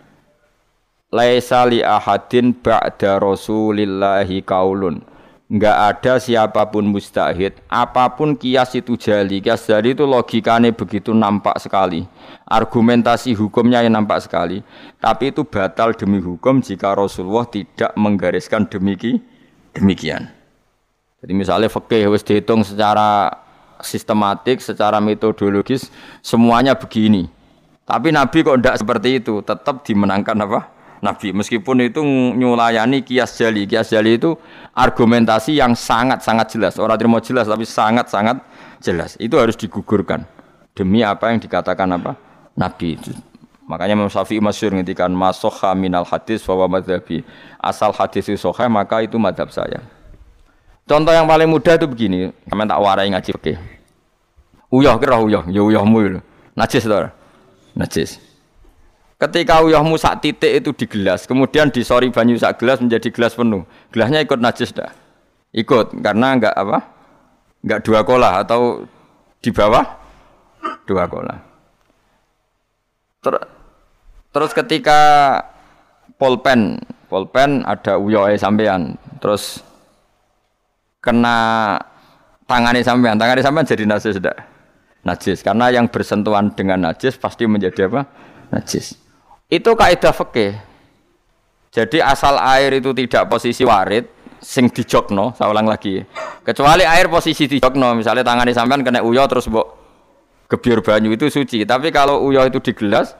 Laisa 1.13 1.69
li 1.69 1.85
ahadin 1.85 2.57
ba'da 2.57 3.21
Rasulillahi 3.21 4.41
kaulun. 4.41 5.05
Enggak 5.47 5.77
ada 5.77 6.19
siapa 6.19 6.67
pun 6.67 6.83
mustahid, 6.89 7.55
apa 7.71 8.11
pun 8.11 8.35
kias 8.35 8.75
itu 8.75 8.97
jali. 8.99 9.39
Kias 9.45 9.69
jali 9.69 9.95
itu 9.95 10.03
logikanya 10.03 10.73
begitu 10.73 11.15
nampak 11.15 11.61
sekali. 11.63 12.03
Argumentasi 12.49 13.37
hukumnya 13.37 13.85
yang 13.85 13.95
nampak 13.95 14.25
sekali. 14.25 14.65
Tapi 14.99 15.31
itu 15.31 15.45
batal 15.47 15.95
demi 15.95 16.19
hukum 16.19 16.59
jika 16.65 16.97
Rasulullah 16.97 17.47
tidak 17.47 17.93
menggariskan 17.95 18.67
demiki, 18.67 19.21
demikian. 19.77 20.36
Jadi 21.21 21.33
misalnya 21.33 21.69
fikih 21.73 22.13
wis 22.13 22.23
dihitung 22.23 22.61
secara 22.61 23.33
sistematik, 23.81 24.61
secara 24.61 25.01
metodologis 25.01 25.89
semuanya 26.21 26.77
begini. 26.77 27.29
Tapi 27.87 28.11
Nabi 28.11 28.43
kok 28.43 28.59
tidak 28.59 28.77
seperti 28.83 29.23
itu, 29.23 29.41
tetap 29.47 29.87
dimenangkan 29.87 30.37
apa? 30.43 30.61
Nabi. 31.05 31.31
Meskipun 31.31 31.87
itu 31.87 32.03
nyulayani 32.35 33.07
kias 33.07 33.39
jali. 33.39 33.69
Kias 33.69 33.93
jali 33.95 34.19
itu 34.19 34.35
argumentasi 34.75 35.55
yang 35.55 35.77
sangat-sangat 35.79 36.47
jelas. 36.57 36.75
Orang 36.83 36.99
terima 36.99 37.23
jelas, 37.23 37.47
tapi 37.47 37.63
sangat-sangat 37.63 38.43
jelas. 38.83 39.15
Itu 39.23 39.39
harus 39.39 39.55
digugurkan. 39.55 40.27
Demi 40.75 41.07
apa 41.07 41.31
yang 41.33 41.39
dikatakan 41.41 41.89
apa? 41.95 42.19
Nabi. 42.59 42.99
Makanya 43.67 43.99
Imam 43.99 44.11
Syafi'i 44.11 44.39
masyur 44.39 44.75
ngintikan 44.75 45.11
masoha 45.11 45.75
minal 45.75 46.07
hadis 46.07 46.43
bahwa 46.43 46.79
madhabi. 46.79 47.23
Asal 47.59 47.91
hadis 47.95 48.27
itu 48.27 48.39
soha, 48.39 48.67
maka 48.71 49.03
itu 49.03 49.19
madhab 49.19 49.51
saya. 49.51 49.83
Contoh 50.87 51.11
yang 51.11 51.27
paling 51.27 51.51
mudah 51.51 51.75
itu 51.75 51.87
begini, 51.91 52.31
kalian 52.47 52.71
tak 52.71 52.79
warai 52.79 53.11
ngaji 53.11 53.31
oke. 53.35 53.53
Uyah 54.71 54.95
kira 55.03 55.19
uyah, 55.19 55.43
ya 55.51 55.63
uyahmu 55.67 55.99
itu. 55.99 56.21
Najis 56.55 56.87
to. 56.87 57.11
Najis. 57.75 58.11
Ketika 59.19 59.67
uyahmu 59.67 59.99
sak 59.99 60.23
titik 60.23 60.63
itu 60.63 60.71
di 60.71 60.87
gelas, 60.87 61.27
kemudian 61.27 61.75
disori 61.75 62.15
banyu 62.15 62.39
sak 62.39 62.63
gelas 62.63 62.79
menjadi 62.79 63.11
gelas 63.11 63.35
penuh. 63.35 63.67
Gelasnya 63.91 64.23
ikut 64.23 64.39
najis 64.39 64.71
dah. 64.71 64.95
Ikut 65.51 65.91
karena 66.05 66.39
enggak 66.39 66.55
apa? 66.55 66.79
Enggak 67.67 67.81
dua 67.83 68.01
kola 68.07 68.31
atau 68.47 68.87
di 69.43 69.51
bawah 69.51 69.85
dua 70.87 71.11
kola. 71.11 71.35
Ter 73.27 73.35
terus 74.31 74.53
ketika 74.55 75.01
polpen, 76.15 76.79
polpen 77.11 77.67
ada 77.67 77.99
uyah 77.99 78.31
sampean, 78.39 78.95
terus 79.19 79.65
kena 81.07 81.79
tangannya 82.51 82.83
sampean, 82.83 83.15
tangannya 83.15 83.47
sampean 83.47 83.63
jadi 83.63 83.87
najis 83.87 84.19
tidak? 84.19 84.37
Najis 85.07 85.39
karena 85.47 85.71
yang 85.71 85.87
bersentuhan 85.87 86.51
dengan 86.59 86.91
najis 86.91 87.15
pasti 87.15 87.47
menjadi 87.47 87.87
apa? 87.87 88.11
Najis. 88.51 88.99
Itu 89.47 89.79
kaidah 89.79 90.11
fikih. 90.11 90.59
Jadi 91.71 92.03
asal 92.03 92.43
air 92.43 92.83
itu 92.83 92.91
tidak 92.91 93.31
posisi 93.31 93.63
warid, 93.63 94.11
sing 94.43 94.67
dijokno, 94.67 95.39
saya 95.39 95.53
ulang 95.53 95.71
lagi. 95.71 96.03
Kecuali 96.43 96.83
air 96.83 97.07
posisi 97.07 97.47
dijokno, 97.47 97.95
misalnya 97.95 98.27
tangannya 98.27 98.51
sampean 98.57 98.83
kena 98.83 99.07
uyo 99.07 99.23
terus 99.31 99.47
mbok 99.47 99.67
gebyur 100.51 100.83
banyu 100.83 101.15
itu 101.15 101.31
suci. 101.31 101.63
Tapi 101.63 101.95
kalau 101.95 102.27
uyo 102.27 102.43
itu 102.43 102.59
di 102.59 102.73
gelas, 102.75 103.15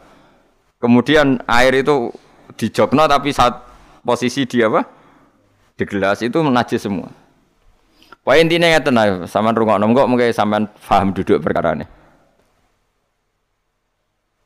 kemudian 0.83 1.39
air 1.47 1.87
itu 1.87 2.11
dijokno 2.59 3.07
tapi 3.07 3.31
saat 3.31 3.63
posisi 4.03 4.43
dia 4.49 4.67
apa? 4.67 4.83
Di 5.77 5.85
gelas 5.85 6.25
itu 6.25 6.41
najis 6.43 6.83
semua. 6.83 7.26
Wah 8.27 8.35
intinya 8.35 8.67
ngeten 8.67 8.99
ae, 8.99 9.11
sampean 9.31 9.55
rungokno 9.55 9.87
kok 9.95 10.11
mungkin 10.11 10.35
sampean 10.35 10.67
paham 10.83 11.15
duduk 11.15 11.39
perkara 11.39 11.79
ini. 11.79 11.87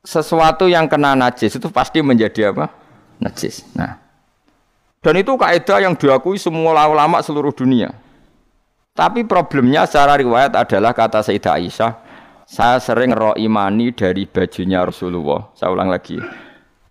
Sesuatu 0.05 0.69
yang 0.69 0.85
kena 0.85 1.17
najis 1.17 1.57
itu 1.57 1.73
pasti 1.73 2.05
menjadi 2.05 2.53
apa? 2.53 2.69
Najis. 3.25 3.65
Nah. 3.73 3.97
Dan 5.01 5.17
itu 5.17 5.33
kaidah 5.33 5.81
yang 5.81 5.97
diakui 5.97 6.37
semua 6.37 6.77
ulama 6.85 7.25
seluruh 7.25 7.57
dunia. 7.57 7.97
Tapi 8.93 9.25
problemnya 9.25 9.89
secara 9.89 10.21
riwayat 10.21 10.53
adalah 10.53 10.93
kata 10.93 11.25
Sayyidah 11.25 11.57
Aisyah, 11.57 11.93
saya 12.45 12.77
sering 12.85 13.17
roh 13.17 13.33
imani 13.33 13.97
dari 13.97 14.29
bajunya 14.29 14.85
Rasulullah. 14.85 15.49
Saya 15.57 15.73
ulang 15.73 15.89
lagi. 15.89 16.21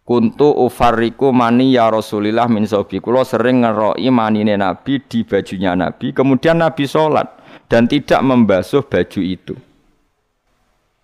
Kuntu 0.09 0.49
ufariku 0.65 1.29
mani 1.29 1.77
ya 1.77 1.85
Rasulillah 1.85 2.49
min 2.49 2.65
sobi. 2.65 2.97
Kulo 2.97 3.21
sering 3.21 3.61
ngeroi 3.61 4.09
manine 4.09 4.57
Nabi 4.57 4.97
di 5.05 5.21
bajunya 5.21 5.77
Nabi. 5.77 6.17
Kemudian 6.17 6.57
Nabi 6.57 6.89
sholat 6.89 7.29
dan 7.69 7.85
tidak 7.85 8.17
membasuh 8.25 8.81
baju 8.81 9.21
itu. 9.21 9.53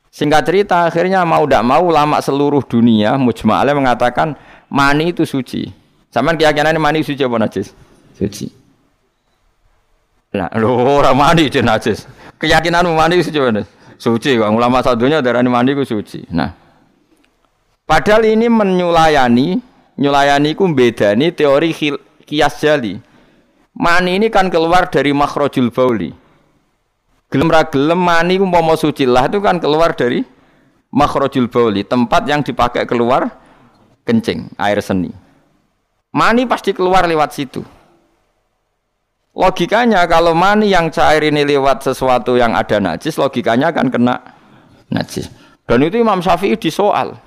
Singkat 0.10 0.42
cerita 0.50 0.90
akhirnya 0.90 1.22
mau 1.22 1.46
tidak 1.46 1.62
mau 1.62 1.86
lama 1.94 2.18
seluruh 2.18 2.66
dunia 2.66 3.14
mujma'ale 3.22 3.78
mengatakan 3.78 4.34
mani 4.74 5.14
itu 5.14 5.22
suci. 5.22 5.70
Sama 6.10 6.34
keyakinan 6.34 6.74
mani 6.82 7.06
suci 7.06 7.22
apa 7.22 7.38
najis? 7.38 7.78
Suci. 8.18 8.50
Nah, 10.34 10.50
lo 10.58 10.82
orang 10.82 11.14
mani 11.14 11.54
itu 11.54 11.62
najis. 11.62 12.10
Keyakinan 12.42 12.90
mani 12.90 13.22
suci 13.22 13.38
apa? 13.38 13.70
Suci. 14.02 14.34
Ulama 14.42 14.82
satunya 14.82 15.22
darah 15.22 15.46
mani 15.46 15.78
itu 15.78 15.86
suci. 15.86 16.26
Nah, 16.34 16.65
Padahal 17.86 18.26
ini 18.26 18.50
menyulayani, 18.50 19.62
nyulayani 20.02 20.58
ku 20.58 20.66
bedani 20.74 21.30
teori 21.30 21.70
kias 22.26 22.58
jali. 22.58 22.98
Mani 23.78 24.18
ini 24.18 24.34
kan 24.34 24.50
keluar 24.50 24.90
dari 24.90 25.14
makhrajul 25.14 25.70
bauli. 25.70 26.10
Gelem 27.30 27.50
ra 27.52 27.68
gelem 27.70 28.00
mani 28.02 28.42
mau 28.42 28.74
suci 28.74 29.06
lah 29.06 29.30
itu 29.30 29.38
kan 29.38 29.62
keluar 29.62 29.94
dari 29.94 30.26
makhrajul 30.90 31.46
bauli, 31.46 31.86
tempat 31.86 32.26
yang 32.26 32.42
dipakai 32.42 32.90
keluar 32.90 33.30
kencing, 34.08 34.50
air 34.58 34.82
seni. 34.82 35.12
Mani 36.16 36.48
pasti 36.50 36.72
keluar 36.72 37.06
lewat 37.06 37.36
situ. 37.36 37.62
Logikanya 39.36 40.08
kalau 40.08 40.32
mani 40.32 40.72
yang 40.72 40.88
cair 40.88 41.28
ini 41.28 41.44
lewat 41.44 41.84
sesuatu 41.84 42.40
yang 42.40 42.56
ada 42.56 42.80
najis, 42.80 43.20
logikanya 43.20 43.76
akan 43.76 43.92
kena 43.92 44.16
najis. 44.88 45.28
Dan 45.68 45.84
itu 45.84 46.00
Imam 46.00 46.24
Syafi'i 46.24 46.56
disoal. 46.56 47.20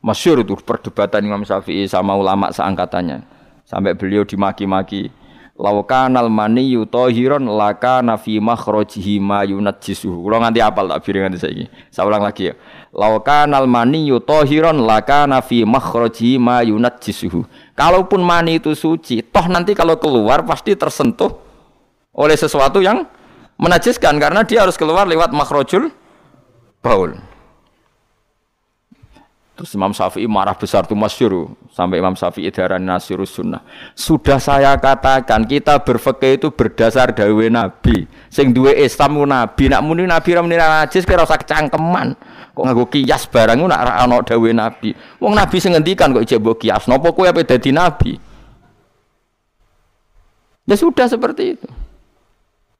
Masyur 0.00 0.40
itu 0.40 0.56
perdebatan 0.56 1.20
Imam 1.28 1.44
Syafi'i 1.44 1.84
sama 1.84 2.16
ulama 2.16 2.48
seangkatannya. 2.48 3.20
Sampai 3.68 3.92
beliau 3.92 4.24
dimaki-maki. 4.24 5.12
Laukanal 5.60 6.32
mani 6.32 6.72
yutohiron 6.72 7.44
laka 7.44 8.00
nafi 8.00 8.40
makhrojihi 8.40 9.20
ma 9.20 9.44
yunajjisuhu. 9.44 10.24
Kalau 10.24 10.40
nganti 10.40 10.60
apal 10.64 10.88
tak 10.88 11.04
biring 11.04 11.28
nganti 11.28 11.36
saya 11.36 11.68
Saya 11.92 12.08
ulang 12.08 12.24
lagi 12.24 12.48
ya. 12.48 12.54
Laukanal 12.96 13.68
mani 13.68 14.08
yutohiron 14.08 14.80
laka 14.80 15.28
nafi 15.28 15.68
makhrojihi 15.68 16.40
ma 16.40 16.64
yunajjisuhu. 16.64 17.44
Kalaupun 17.76 18.24
mani 18.24 18.56
itu 18.56 18.72
suci, 18.72 19.20
toh 19.20 19.52
nanti 19.52 19.76
kalau 19.76 20.00
keluar 20.00 20.48
pasti 20.48 20.72
tersentuh 20.72 21.28
oleh 22.16 22.40
sesuatu 22.40 22.80
yang 22.80 23.04
menajiskan 23.60 24.16
karena 24.16 24.40
dia 24.48 24.64
harus 24.64 24.80
keluar 24.80 25.04
lewat 25.04 25.28
makhrojul 25.36 25.92
baul. 26.80 27.20
Terus 29.60 29.76
Imam 29.76 29.92
Syafi'i 29.92 30.24
marah 30.24 30.56
besar 30.56 30.88
tuh 30.88 30.96
masyur 30.96 31.52
sampai 31.68 32.00
Imam 32.00 32.16
Syafi'i 32.16 32.48
darah 32.48 32.80
nasirus 32.80 33.36
sunnah. 33.36 33.60
Sudah 33.92 34.40
saya 34.40 34.72
katakan 34.80 35.44
kita 35.44 35.84
berfikih 35.84 36.40
itu 36.40 36.48
berdasar 36.48 37.12
dawe 37.12 37.44
Nabi. 37.52 38.08
Sing 38.32 38.56
duwe 38.56 38.72
Islam 38.72 39.20
Nabi, 39.20 39.68
nak 39.68 39.84
muni 39.84 40.08
Nabi 40.08 40.32
ra 40.32 40.40
muni 40.40 40.56
najis 40.56 41.04
kira 41.04 41.28
usah 41.28 41.36
kecangkeman. 41.36 42.16
Kok 42.56 42.64
nganggo 42.64 42.88
kias 42.88 43.28
barang 43.28 43.60
nak 43.60 43.80
ra 43.84 43.92
ana 44.00 44.24
dawe 44.24 44.48
Nabi. 44.48 44.96
Wong 45.20 45.36
Nabi 45.36 45.56
sing 45.60 45.76
ngendikan 45.76 46.16
kok 46.16 46.24
ijek 46.24 46.40
kias. 46.56 46.88
Napa 46.88 47.12
kowe 47.12 47.28
ape 47.28 47.44
dadi 47.44 47.68
nabi? 47.68 48.16
Ya 50.64 50.72
sudah 50.72 51.04
seperti 51.04 51.60
itu. 51.60 51.68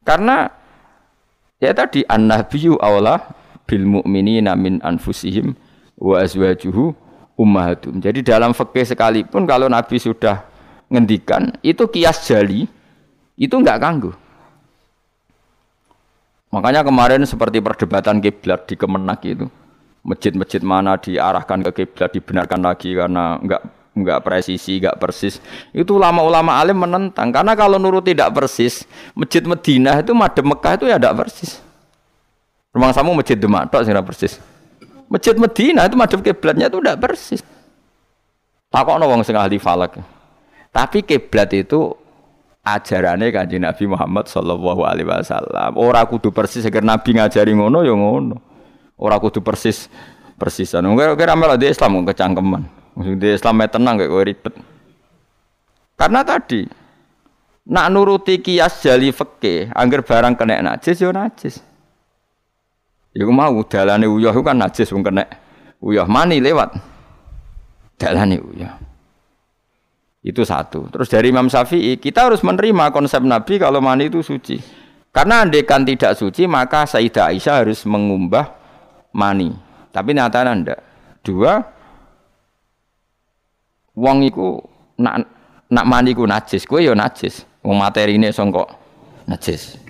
Karena 0.00 0.48
ya 1.60 1.76
tadi 1.76 2.08
an-nabiyyu 2.08 2.80
aula 2.80 3.36
bil 3.68 3.84
mu'minina 3.84 4.56
min 4.56 4.80
anfusihim 4.80 5.52
wa 6.00 6.16
azwajuhu 6.24 6.96
ummahatum. 7.36 8.00
Jadi 8.00 8.24
dalam 8.24 8.56
fikih 8.56 8.88
sekalipun 8.88 9.44
kalau 9.44 9.68
Nabi 9.68 10.00
sudah 10.00 10.48
ngendikan 10.88 11.54
itu 11.60 11.84
kias 11.86 12.24
jali 12.26 12.66
itu 13.36 13.54
enggak 13.54 13.78
ganggu. 13.78 14.12
Makanya 16.50 16.82
kemarin 16.82 17.22
seperti 17.22 17.62
perdebatan 17.62 18.18
kiblat 18.18 18.66
di 18.66 18.74
Kemenak 18.74 19.22
itu. 19.22 19.46
Masjid-masjid 20.00 20.64
mana 20.64 20.96
diarahkan 20.96 21.60
ke 21.70 21.84
kiblat 21.84 22.10
dibenarkan 22.10 22.60
lagi 22.64 22.96
karena 22.96 23.38
enggak 23.38 23.62
enggak 23.94 24.18
presisi, 24.24 24.80
enggak 24.80 24.98
persis. 24.98 25.38
Itu 25.70 26.00
ulama-ulama 26.00 26.58
alim 26.58 26.80
menentang 26.80 27.30
karena 27.30 27.52
kalau 27.54 27.76
nurut 27.76 28.02
tidak 28.02 28.32
persis, 28.34 28.88
Masjid 29.14 29.44
Madinah 29.44 30.00
itu 30.02 30.12
madem 30.16 30.46
Mekah 30.50 30.72
itu 30.80 30.84
ya 30.90 30.96
enggak 30.98 31.16
persis. 31.22 31.60
Rumah 32.74 32.90
samu 32.96 33.14
Masjid 33.14 33.38
Demak 33.38 33.70
tok 33.70 33.82
sing 33.86 33.94
persis. 34.02 34.40
Masjid 35.10 35.34
Medina 35.34 35.90
itu 35.90 35.98
madhep 35.98 36.22
kiblatnya 36.22 36.70
itu 36.70 36.78
tidak 36.78 37.02
persis. 37.02 37.42
Takokno 38.70 39.10
wong 39.10 39.26
sing 39.26 39.34
ahli 39.34 39.58
falak. 39.58 39.98
Tapi 40.70 41.02
kiblat 41.02 41.50
itu 41.50 41.90
ajarannya 42.62 43.34
kanji 43.34 43.58
Nabi 43.58 43.90
Muhammad 43.90 44.30
Shallallahu 44.30 44.86
Alaihi 44.86 45.10
Wasallam. 45.10 45.74
Orang 45.74 46.06
kudu 46.06 46.30
persis 46.30 46.62
agar 46.62 46.86
Nabi 46.86 47.18
ngajari 47.18 47.50
ngono 47.58 47.82
ya 47.82 47.90
ngono. 47.90 48.38
Orang 48.94 49.18
kudu 49.18 49.42
persis 49.42 49.90
persisan. 50.38 50.86
Kira 50.94 51.18
kira 51.18 51.34
malah 51.34 51.58
di 51.58 51.66
Islam 51.66 52.06
kecangkeman. 52.06 52.62
Di 53.18 53.34
Islam 53.34 53.66
tenang 53.66 53.98
kayak 53.98 54.22
ribet. 54.22 54.54
Karena 55.98 56.22
tadi 56.22 56.64
nak 57.66 57.86
nuruti 57.90 58.38
kias 58.38 58.80
jali 58.80 59.10
feke, 59.10 59.68
angger 59.74 60.06
barang 60.06 60.38
kena 60.38 60.62
najis 60.62 61.02
yo 61.02 61.10
najis. 61.10 61.60
Ya 63.10 63.26
mau 63.26 63.58
dalane 63.66 64.06
uyah 64.06 64.30
kan 64.38 64.54
najis 64.54 64.94
wong 64.94 65.02
kena 65.02 65.26
uyah 65.82 66.06
mani 66.06 66.38
lewat. 66.38 66.78
Dalane 67.98 68.38
uyah. 68.38 68.78
Itu 70.20 70.44
satu. 70.44 70.86
Terus 70.92 71.08
dari 71.08 71.32
Imam 71.32 71.48
Syafi'i, 71.48 71.96
kita 71.96 72.28
harus 72.28 72.44
menerima 72.44 72.92
konsep 72.92 73.24
Nabi 73.24 73.56
kalau 73.56 73.80
mani 73.80 74.12
itu 74.12 74.20
suci. 74.20 74.60
Karena 75.10 75.42
andekan 75.42 75.82
tidak 75.82 76.14
suci, 76.14 76.46
maka 76.46 76.86
Sayyidah 76.86 77.34
Aisyah 77.34 77.66
harus 77.66 77.82
mengumbah 77.82 78.54
mani. 79.10 79.50
Tapi 79.90 80.14
nyatanya 80.14 80.52
ndak. 80.54 80.80
Dua, 81.26 81.58
wong 83.98 84.24
iku 84.24 84.62
nak 85.02 85.26
nak 85.66 85.86
mani 85.88 86.14
ku 86.14 86.24
najis, 86.24 86.62
kue 86.64 86.86
yo 86.86 86.94
najis. 86.94 87.42
Wong 87.66 87.76
materi 87.76 88.16
ini 88.16 88.30
songkok 88.30 88.70
najis. 89.26 89.89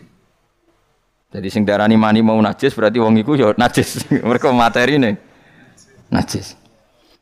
Jadi 1.31 1.47
sing 1.47 1.63
darani 1.63 1.95
mani 1.95 2.27
mau 2.27 2.39
najis 2.43 2.75
berarti 2.75 2.99
wong 2.99 3.23
iku 3.23 3.39
yo 3.39 3.55
najis. 3.55 4.03
Mereka 4.29 4.51
materi 4.51 4.99
ini 4.99 5.15
najis. 6.11 6.59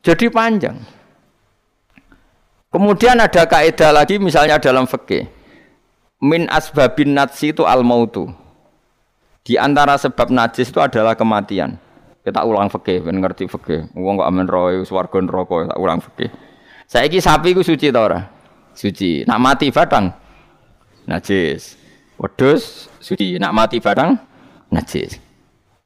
Jadi 0.00 0.32
panjang. 0.32 0.80
Kemudian 2.68 3.16
ada 3.20 3.48
kaidah 3.48 3.92
lagi 3.92 4.20
misalnya 4.20 4.60
dalam 4.60 4.84
fikih. 4.84 5.28
Min 6.24 6.48
asbabin 6.48 7.16
najsi 7.16 7.52
itu 7.52 7.64
al 7.64 7.84
mautu. 7.84 8.28
Di 9.44 9.56
antara 9.56 9.96
sebab 9.96 10.28
najis 10.28 10.68
itu 10.68 10.80
adalah 10.80 11.16
kematian. 11.16 11.80
Kita 12.20 12.44
ulang 12.44 12.68
fikih, 12.68 13.08
ben 13.08 13.24
ngerti 13.24 13.48
fikih. 13.48 13.96
Wong 13.96 14.20
kok 14.20 14.28
amen 14.28 14.44
roy 14.44 14.84
swarga 14.84 15.16
neraka, 15.24 15.72
tak 15.72 15.78
ulang 15.80 16.00
fikih. 16.04 16.28
Saiki 16.84 17.24
sapi 17.24 17.56
ku 17.56 17.64
suci 17.64 17.88
ta 17.88 18.04
ora? 18.04 18.20
Suci. 18.76 19.24
Nak 19.24 19.40
mati 19.40 19.72
badang 19.72 20.12
najis. 21.08 21.77
Wedhus 22.18 22.90
suci. 22.98 23.38
Nak 23.38 23.54
mati 23.54 23.78
badang 23.78 24.18
najis. 24.68 25.22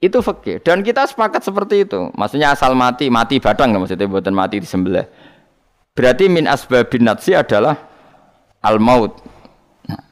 Itu 0.02 0.18
fikih 0.18 0.58
dan 0.66 0.82
kita 0.82 1.06
sepakat 1.06 1.46
seperti 1.46 1.86
itu. 1.86 2.10
Maksudnya 2.18 2.50
asal 2.50 2.74
mati, 2.74 3.06
mati 3.06 3.38
badang 3.38 3.70
maksudnya 3.78 4.10
buatan 4.10 4.34
mati 4.34 4.58
di 4.58 4.66
sebelah. 4.66 5.06
Berarti 5.94 6.26
min 6.26 6.50
asbabin 6.50 7.06
natsi 7.06 7.36
adalah 7.36 7.78
al 8.58 8.82
maut. 8.82 9.14
Nah, 9.86 10.02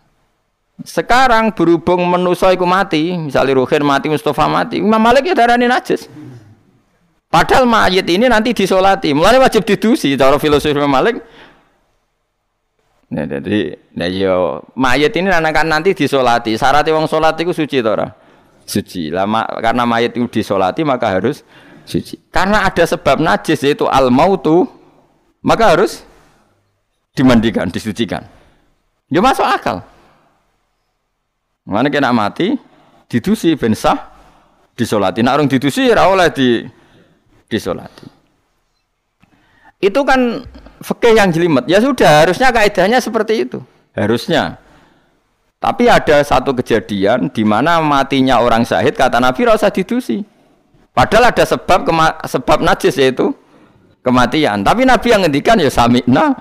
sekarang 0.86 1.50
berhubung 1.56 2.06
menusa 2.06 2.54
iku 2.54 2.68
mati, 2.68 3.16
misalnya 3.18 3.58
Ruhin 3.58 3.82
mati, 3.82 4.06
Mustafa 4.12 4.46
mati, 4.46 4.78
Imam 4.78 5.00
Malik 5.00 5.26
ya 5.26 5.34
darani 5.34 5.66
najis. 5.66 6.06
Padahal 7.30 7.66
mayit 7.66 8.06
ini 8.10 8.26
nanti 8.26 8.50
disolati, 8.50 9.14
mulai 9.14 9.38
wajib 9.38 9.62
didusi 9.62 10.14
cara 10.14 10.38
filosofi 10.38 10.76
Imam 10.76 10.90
Malik. 10.90 11.18
Nah, 13.10 13.26
jadi, 13.26 13.74
nah 13.98 14.06
yo 14.06 14.14
iya, 14.14 14.34
mayit 14.78 15.10
ini 15.18 15.34
anak 15.34 15.66
nanti 15.66 15.98
disolati. 15.98 16.54
Syaratnya 16.54 16.94
wong 16.94 17.10
solat 17.10 17.34
itu 17.42 17.50
suci 17.50 17.82
tora, 17.82 18.06
suci. 18.62 19.10
Lama 19.10 19.42
karena 19.58 19.82
mayit 19.82 20.14
itu 20.14 20.30
disolati 20.30 20.86
maka 20.86 21.10
harus 21.10 21.42
suci. 21.82 22.22
Karena 22.30 22.62
ada 22.62 22.86
sebab 22.86 23.18
najis 23.18 23.66
yaitu 23.66 23.90
al 23.90 24.14
mautu 24.14 24.70
maka 25.42 25.74
harus 25.74 26.06
dimandikan, 27.18 27.66
disucikan. 27.66 28.22
Ya 29.10 29.18
masuk 29.18 29.42
akal. 29.42 29.82
Mana 31.66 31.90
kena 31.90 32.14
mati, 32.14 32.54
didusi 33.10 33.58
ben 33.58 33.74
sah, 33.74 33.98
disolati. 34.78 35.18
Nak 35.18 35.34
orang 35.34 35.50
didusi 35.50 35.90
oleh 35.90 36.30
di 36.30 36.62
disolati. 37.50 38.19
Itu 39.80 40.04
kan 40.04 40.44
fikih 40.84 41.16
yang 41.16 41.32
jelimet. 41.32 41.64
Ya 41.64 41.80
sudah, 41.80 42.24
harusnya 42.24 42.52
kaidahnya 42.52 43.00
seperti 43.00 43.48
itu. 43.48 43.58
Harusnya. 43.96 44.60
Tapi 45.60 45.92
ada 45.92 46.24
satu 46.24 46.56
kejadian 46.56 47.28
di 47.28 47.44
mana 47.44 47.84
matinya 47.84 48.40
orang 48.40 48.64
syahid 48.64 48.96
kata 48.96 49.20
Nabi 49.20 49.44
rasa 49.44 49.68
didusi. 49.68 50.24
Padahal 50.96 51.32
ada 51.32 51.44
sebab 51.44 51.84
sebab 52.24 52.64
najis 52.64 52.96
yaitu 52.96 53.36
kematian. 54.00 54.64
Tapi 54.64 54.88
Nabi 54.88 55.12
yang 55.12 55.20
ngendikan 55.24 55.60
ya 55.60 55.68
samikna 55.68 56.32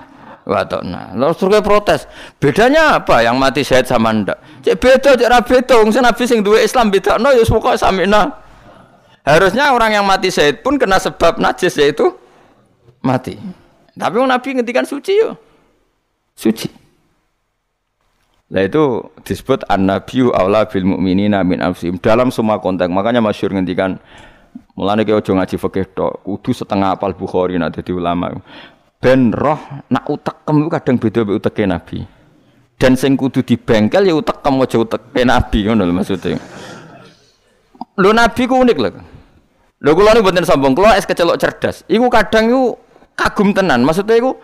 wa 0.48 0.64
ta'na. 0.64 1.12
Lalu 1.12 1.36
terus 1.36 1.60
protes. 1.60 2.00
Bedanya 2.40 3.00
apa 3.00 3.20
yang 3.20 3.36
mati 3.36 3.60
syahid 3.60 3.84
sama 3.84 4.08
ndak? 4.12 4.40
Cek 4.64 4.76
beda, 4.80 5.10
cek 5.16 5.28
ra 5.28 5.40
beda. 5.44 5.74
Wong 5.84 5.92
Nabi 5.92 6.22
sing 6.24 6.40
duwe 6.40 6.64
Islam 6.64 6.88
beda 6.88 7.20
no 7.20 7.28
ya 7.32 7.44
pokoke 7.44 7.76
samikna. 7.76 8.40
Harusnya 9.20 9.76
orang 9.76 10.00
yang 10.00 10.04
mati 10.08 10.32
syahid 10.32 10.64
pun 10.64 10.80
kena 10.80 10.96
sebab 10.96 11.36
najis 11.36 11.76
yaitu 11.76 12.19
mati. 13.04 13.36
Tapi 13.96 14.14
wong 14.16 14.30
Nabi 14.30 14.48
ngendikan 14.56 14.86
suci 14.88 15.12
yo. 15.16 15.36
Suci. 16.36 16.68
Nah 18.50 18.66
itu 18.66 19.06
disebut 19.22 19.62
an-nabiyyu 19.70 20.34
aula 20.34 20.66
bil 20.66 20.82
mu'minina 20.82 21.46
min 21.46 21.62
anfusihim 21.62 22.02
dalam 22.02 22.34
semua 22.34 22.58
konteks. 22.58 22.90
Makanya 22.90 23.22
masyhur 23.22 23.54
ngendikan 23.54 24.00
Mulane 24.80 25.04
ki 25.04 25.12
aja 25.12 25.36
ngaji 25.36 25.56
fikih 25.60 25.86
tok, 25.92 26.24
kudu 26.24 26.56
setengah 26.56 26.96
apal 26.96 27.12
Bukhari 27.12 27.60
nak 27.60 27.76
dadi 27.76 27.92
ulama. 27.92 28.32
Ben 28.96 29.28
roh 29.28 29.60
nak 29.92 30.08
utekem 30.08 30.56
kadang 30.72 30.96
beda 30.96 31.20
mek 31.26 31.36
uteke 31.36 31.68
Nabi. 31.68 31.98
Dan 32.80 32.96
sing 32.96 33.12
kudu 33.12 33.44
dibengkel 33.44 34.08
ya 34.08 34.16
utekem 34.16 34.56
aja 34.56 34.80
uteke 34.80 35.22
Nabi 35.28 35.58
ngono 35.68 35.84
lho 35.84 35.92
maksudnya. 35.92 36.40
Lho 38.00 38.10
Nabi 38.16 38.42
ku 38.48 38.56
unik 38.56 38.78
lho. 38.80 38.90
Lho 39.80 39.90
kula 39.92 40.16
niku 40.16 40.28
mboten 40.28 40.48
sombong, 40.48 40.72
kula 40.72 40.96
es 40.96 41.04
kecelok 41.04 41.36
cerdas. 41.40 41.84
Iku 41.84 42.08
kadang 42.08 42.48
iku 42.48 42.80
kagum 43.18 43.54
tenan. 43.54 43.82
Maksudnya 43.82 44.18
iku 44.18 44.36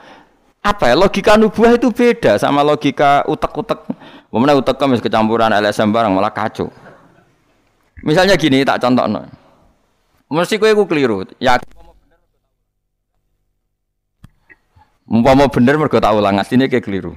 apa 0.62 0.90
ya 0.90 0.94
logika 0.98 1.38
nubuah 1.38 1.78
itu 1.78 1.90
beda 1.94 2.38
sama 2.40 2.66
logika 2.66 3.22
utek-utek. 3.26 3.86
Mana 4.34 4.52
utek 4.52 4.76
wis 4.92 5.00
kecampuran 5.00 5.54
LSM 5.54 5.94
barang 5.94 6.12
malah 6.12 6.34
kacau. 6.34 6.68
Misalnya 8.04 8.36
gini 8.36 8.66
tak 8.66 8.82
contoh 8.84 9.06
no. 9.08 9.24
Mesti 10.28 10.58
iku 10.58 10.84
keliru. 10.84 11.24
Ya 11.40 11.56
Umpama 15.06 15.46
bener 15.46 15.78
mergo 15.78 16.02
tak 16.02 16.18
ulang 16.18 16.42
asline 16.42 16.66
kayak 16.66 16.82
keliru. 16.82 17.14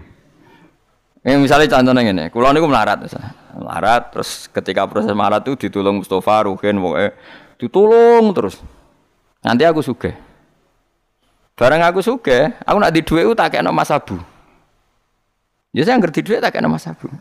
Eh 1.25 1.35
misalnya 1.35 1.81
contohnya 1.81 2.05
ngene, 2.05 2.29
kula 2.29 2.53
niku 2.53 2.69
melarat 2.69 3.01
Melarat 3.57 4.13
terus 4.13 4.45
ketika 4.47 4.85
proses 4.85 5.11
melarat 5.11 5.43
itu 5.43 5.67
ditolong 5.67 5.99
Mustafa, 5.99 6.47
Ruhin, 6.47 6.79
pokoke 6.79 7.17
ditolong 7.59 8.31
terus. 8.31 8.61
Nanti 9.41 9.65
aku 9.65 9.81
suge. 9.83 10.28
Barang 11.59 11.83
aku 11.83 11.99
suge, 11.99 12.55
aku 12.63 12.77
nak 12.79 12.95
di 12.95 13.03
duit 13.03 13.27
tak 13.35 13.51
kayak 13.51 13.67
Mas 13.75 13.91
Abu. 13.91 14.15
Ya 15.75 15.83
saya 15.83 15.99
ngerti 15.99 16.23
duit 16.23 16.39
tak 16.39 16.55
kayak 16.55 16.71
Mas 16.71 16.87
Abu. 16.87 17.11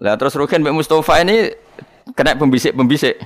Lah 0.00 0.16
terus 0.16 0.32
Ruhin 0.32 0.64
Mbak 0.64 0.72
Mustafa 0.80 1.20
ini 1.20 1.52
kena 2.16 2.32
pembisik-pembisik. 2.40 3.20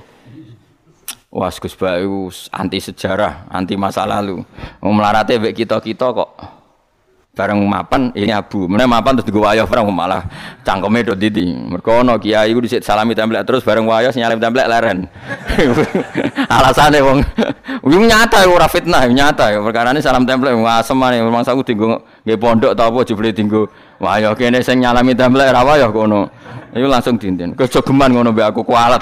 Wah, 1.31 1.47
Gus 1.47 1.75
Bayu 1.75 2.27
anti 2.51 2.83
sejarah, 2.83 3.47
anti 3.47 3.79
masa 3.79 4.03
lalu. 4.03 4.43
Mau 4.83 4.91
melarate 4.91 5.39
mbek 5.39 5.63
kita-kita 5.63 6.11
kok 6.11 6.31
bareng 7.35 7.59
mapan 7.67 8.15
ini 8.15 8.31
abu. 8.31 8.65
Mana 8.65 8.87
mapan 8.87 9.19
terus 9.19 9.27
digawa 9.27 9.51
wayah 9.51 9.67
perang 9.67 9.91
malah 9.91 10.23
cangkeme 10.63 11.03
do 11.03 11.13
didi. 11.13 11.51
Mergo 11.51 11.99
ono 12.01 12.15
kiai 12.15 12.49
iku 12.49 12.63
dhisik 12.63 12.81
salami 12.81 13.11
templek 13.11 13.43
terus 13.43 13.61
bareng 13.61 13.83
wayah 13.83 14.09
sinyalim 14.15 14.39
templek 14.39 14.65
leren. 14.71 15.11
Alasane 16.55 17.03
wong 17.03 17.19
wong 17.83 18.03
nyata 18.07 18.47
ora 18.47 18.71
fitnah, 18.71 19.03
nyata 19.11 19.51
ya 19.51 19.59
perkarane 19.59 19.99
salam 19.99 20.23
templek 20.23 20.55
asem 20.55 20.95
maneh 20.95 21.19
mangsa 21.27 21.51
aku 21.51 21.67
dienggo 21.67 22.01
nggih 22.23 22.39
pondok 22.39 22.71
ta 22.73 22.87
apa 22.87 23.03
jebule 23.03 23.35
dienggo 23.35 23.67
wayah 23.99 24.31
kene 24.33 24.63
sing 24.63 24.79
nyalami 24.79 25.11
templek 25.13 25.51
ra 25.51 25.61
wayah 25.67 25.91
kono. 25.91 26.31
Iku 26.75 26.87
langsung 26.91 27.15
dinten. 27.15 27.55
Kejogeman 27.55 28.11
ngono 28.11 28.35
mbek 28.35 28.51
aku 28.51 28.67
kualat. 28.67 28.99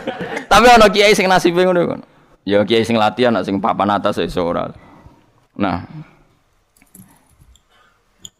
Tapi 0.52 0.66
ana 0.68 0.88
kiai 0.88 1.16
sing 1.16 1.28
nasibe 1.28 1.64
kono. 1.64 2.00
Ya 2.44 2.64
kiai 2.64 2.84
sing 2.84 2.96
latihan 2.96 3.36
sing 3.44 3.60
papan 3.60 3.92
atas 3.92 4.20
iso 4.24 4.40
ora. 4.48 4.72
Nah, 5.60 5.84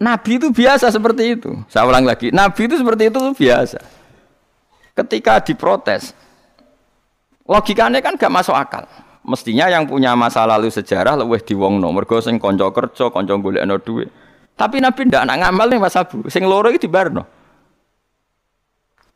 Nabi 0.00 0.40
itu 0.40 0.48
biasa 0.48 0.88
seperti 0.88 1.36
itu. 1.36 1.52
Saya 1.68 1.84
ulang 1.84 2.08
lagi, 2.08 2.32
Nabi 2.32 2.64
itu 2.64 2.80
seperti 2.80 3.12
itu 3.12 3.20
biasa. 3.36 3.84
Ketika 4.96 5.44
diprotes, 5.44 6.16
logikanya 7.44 8.00
kan 8.00 8.16
gak 8.16 8.32
masuk 8.32 8.56
akal. 8.56 8.88
Mestinya 9.20 9.68
yang 9.68 9.84
punya 9.84 10.16
masa 10.16 10.48
lalu 10.48 10.72
sejarah 10.72 11.20
lebih 11.20 11.44
diwongno. 11.44 11.92
Mergo 11.92 12.16
sing 12.24 12.40
konco 12.40 12.72
kerja, 12.72 13.12
konco 13.12 13.32
golekno 13.36 13.76
duit. 13.76 14.08
Tapi 14.56 14.80
Nabi 14.80 15.12
ndak 15.12 15.28
anak 15.28 15.36
ngamal 15.44 15.66
nih 15.68 15.78
Mas 15.80 15.96
Abu. 15.96 16.24
Sing 16.32 16.48
loro 16.48 16.72
iki 16.72 16.88
dibarno. 16.88 17.28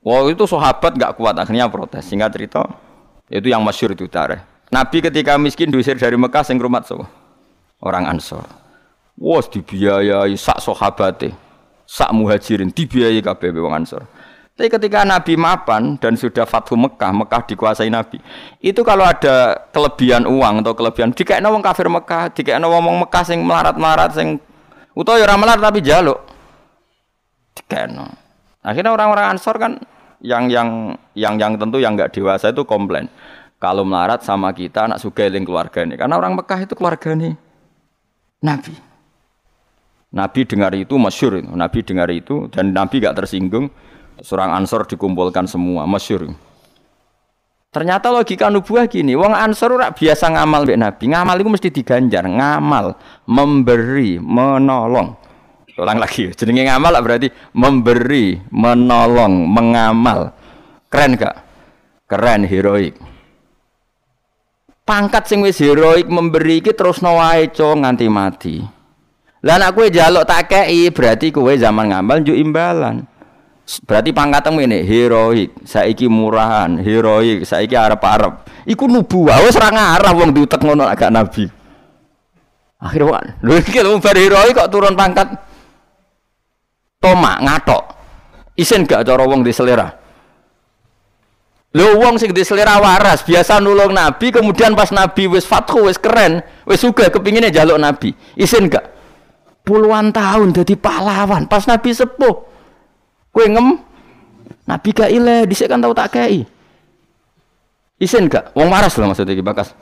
Wah 0.05 0.29
itu 0.29 0.44
sahabat 0.44 1.01
gak 1.01 1.16
kuat 1.16 1.33
akhirnya 1.40 1.64
protes. 1.73 2.05
Singkat 2.05 2.37
cerita, 2.37 2.61
itu 3.33 3.49
yang 3.49 3.64
masyur 3.64 3.97
itu 3.97 4.05
tareh. 4.05 4.44
Nabi 4.68 5.01
ketika 5.01 5.40
miskin 5.40 5.73
diusir 5.73 5.97
dari 5.97 6.20
Mekah 6.20 6.44
sing 6.44 6.61
rumah 6.61 6.85
so. 6.85 7.01
Orang 7.81 8.05
Ansor. 8.05 8.63
Wah 9.14 9.44
dibiayai 9.46 10.35
sak 10.35 10.59
sahabate, 10.59 11.31
sak 11.87 12.11
muhajirin 12.11 12.74
dibiayai 12.74 13.22
kabeh 13.22 13.55
wong 13.55 13.74
Ansor. 13.85 14.03
Tapi 14.55 14.70
ketika 14.70 15.03
Nabi 15.03 15.35
mapan 15.35 15.98
dan 15.98 16.14
sudah 16.14 16.46
Fathu 16.46 16.79
Mekah, 16.79 17.11
Mekah 17.11 17.42
dikuasai 17.42 17.90
Nabi. 17.90 18.22
Itu 18.62 18.87
kalau 18.87 19.03
ada 19.03 19.66
kelebihan 19.74 20.31
uang 20.31 20.62
atau 20.62 20.79
kelebihan 20.79 21.11
dikekno 21.11 21.50
wong 21.50 21.62
kafir 21.62 21.90
Mekah, 21.90 22.31
dikekno 22.31 22.70
wong 22.70 23.03
Mekah 23.03 23.22
sing 23.27 23.42
melarat-melarat 23.42 24.14
sing 24.14 24.38
utawa 24.94 25.18
ya 25.18 25.27
ora 25.27 25.35
melarat 25.35 25.62
tapi 25.62 25.83
jaluk. 25.83 26.22
Dikekno. 27.59 28.07
Akhirnya 28.62 28.94
orang-orang 28.94 29.35
Ansor 29.35 29.59
kan 29.59 29.83
yang 30.22 30.46
yang 30.46 30.94
yang 31.18 31.35
yang 31.35 31.59
tentu 31.59 31.83
yang 31.83 31.98
nggak 31.98 32.14
dewasa 32.14 32.55
itu 32.55 32.62
komplain. 32.62 33.11
Kalau 33.59 33.83
melarat 33.83 34.22
sama 34.22 34.55
kita 34.55 34.87
anak 34.87 35.03
suka 35.03 35.35
keluarga 35.35 35.83
ini. 35.83 35.98
Karena 35.98 36.14
orang 36.14 36.38
Mekah 36.38 36.62
itu 36.62 36.79
keluarga 36.79 37.11
nih. 37.18 37.35
Nabi. 38.38 38.93
Nabi 40.14 40.46
dengar 40.46 40.70
itu 40.79 40.94
masyur. 40.94 41.42
Nabi 41.42 41.83
dengar 41.83 42.07
itu 42.14 42.46
dan 42.55 42.70
Nabi 42.70 43.03
gak 43.03 43.18
tersinggung 43.18 43.66
Seorang 44.22 44.55
Ansor 44.55 44.87
dikumpulkan 44.87 45.50
semua, 45.50 45.90
masyur. 45.90 46.31
Ternyata 47.74 48.14
logika 48.14 48.46
nubuah 48.46 48.87
gini, 48.87 49.18
wong 49.18 49.35
Ansor 49.35 49.74
ora 49.74 49.90
biasa 49.90 50.31
ngamal 50.31 50.62
mbek 50.62 50.79
Nabi. 50.79 51.05
Ngamal 51.11 51.37
itu 51.42 51.50
mesti 51.50 51.68
diganjar, 51.74 52.22
ngamal, 52.22 52.94
memberi, 53.27 54.22
menolong. 54.22 55.18
Ulang 55.74 55.98
lagi, 55.98 56.31
jenenge 56.31 56.70
ngamal 56.70 56.94
berarti 57.03 57.35
memberi, 57.50 58.38
menolong, 58.55 59.50
mengamal. 59.50 60.31
Keren 60.87 61.18
gak? 61.18 61.35
Keren, 62.07 62.46
heroik. 62.46 62.94
Pangkat 64.87 65.27
sing 65.27 65.42
wis 65.42 65.59
heroik 65.59 66.07
memberi 66.07 66.62
iki 66.62 66.70
terus 66.70 67.03
wae 67.03 67.50
nganti 67.50 68.07
mati. 68.07 68.57
Lah 69.44 69.61
nek 69.61 69.76
kowe 69.76 69.92
njaluk 69.92 70.24
tak 70.24 70.48
kei 70.48 70.88
berarti 70.88 71.28
kowe 71.28 71.52
zaman 71.52 71.92
ngamal 71.92 72.24
njuk 72.24 72.33
imbalan. 72.33 73.04
Berarti 73.85 74.12
pangkatmu 74.12 74.61
ini 74.61 74.85
heroik, 74.85 75.64
saiki 75.64 76.04
murahan, 76.09 76.80
heroik, 76.80 77.48
saiki 77.48 77.72
arep-arep. 77.76 78.44
Iku 78.68 78.88
nubuah, 78.88 79.40
wis 79.44 79.57
ora 79.57 79.72
ngarah 79.72 80.12
wong 80.12 80.37
diutek 80.37 80.61
ngono 80.61 80.85
agak 80.85 81.12
nabi. 81.12 81.48
Akhirnya 82.80 83.40
lho 83.40 83.54
iki 83.61 83.80
lho 83.80 83.96
heroik 84.00 84.52
kok 84.52 84.68
turun 84.68 84.96
pangkat. 84.96 85.33
Toma 87.00 87.40
ngatok. 87.40 87.85
Isin 88.57 88.88
gak 88.88 89.04
cara 89.04 89.24
wong 89.28 89.44
di 89.44 89.52
selera. 89.52 89.92
Lho 91.76 92.00
wong 92.00 92.16
sing 92.16 92.33
di 92.33 92.44
selera 92.44 92.80
waras, 92.80 93.24
biasa 93.24 93.61
nulung 93.61 93.92
nabi, 93.92 94.33
kemudian 94.33 94.72
pas 94.72 94.88
nabi 94.88 95.28
wis 95.28 95.44
fathu, 95.44 95.85
wis 95.85 96.00
keren, 96.00 96.40
wis 96.64 96.80
sugih 96.80 97.12
kepinginnya 97.12 97.52
jaluk 97.52 97.76
nabi. 97.76 98.16
Isin 98.40 98.72
gak? 98.72 98.94
Puluhan 99.64 100.12
tahun 100.12 100.53
jadi 100.53 100.77
pahlawan, 100.77 101.48
pas 101.48 101.64
nabi 101.64 101.96
sepuh. 101.96 102.37
Kue 103.33 103.48
ngem 103.48 103.81
Nabi 104.64 104.96
gak 104.96 105.12
ile, 105.12 105.44
dhisik 105.44 105.68
kan 105.68 105.81
tau 105.81 105.92
tak 105.92 106.16
kei. 106.16 106.44
Isin 108.00 108.33
gak? 108.33 108.57
Wong 108.57 108.72
waras 108.72 108.96
lho 108.96 109.05
maksudnya 109.09 109.37
bakas. 109.44 109.77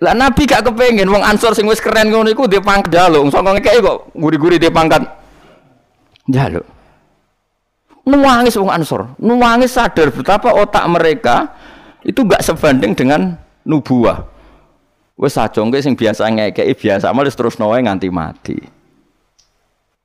Lah 0.00 0.14
Nabi 0.16 0.46
gak 0.46 0.64
kepengen 0.70 1.10
wong 1.10 1.20
Ansor 1.20 1.52
sing 1.52 1.66
wis 1.66 1.82
keren 1.82 2.08
ngono 2.08 2.30
iku 2.30 2.46
dia 2.46 2.62
pangkat 2.62 2.94
jaluk. 2.94 3.28
Sok 3.28 3.42
ngekeki 3.42 3.84
kok 3.84 3.98
guri-guri 4.14 4.56
dia 4.56 4.70
pangkat 4.70 5.02
jaluk. 6.30 6.64
Nuangis 8.06 8.56
wong 8.56 8.70
Ansor, 8.70 9.12
nuangis 9.20 9.76
sadar 9.76 10.08
betapa 10.14 10.54
otak 10.56 10.86
mereka 10.88 11.52
itu 12.06 12.22
gak 12.24 12.40
sebanding 12.40 12.94
dengan 12.96 13.34
nubuah. 13.66 14.24
Wes 15.20 15.36
sajongke 15.36 15.84
sing 15.84 15.92
biasa 15.92 16.32
ngekeki 16.32 16.72
biasa 16.80 17.12
malah 17.12 17.28
terus 17.28 17.60
nawae 17.60 17.84
nganti 17.84 18.08
mati. 18.08 18.56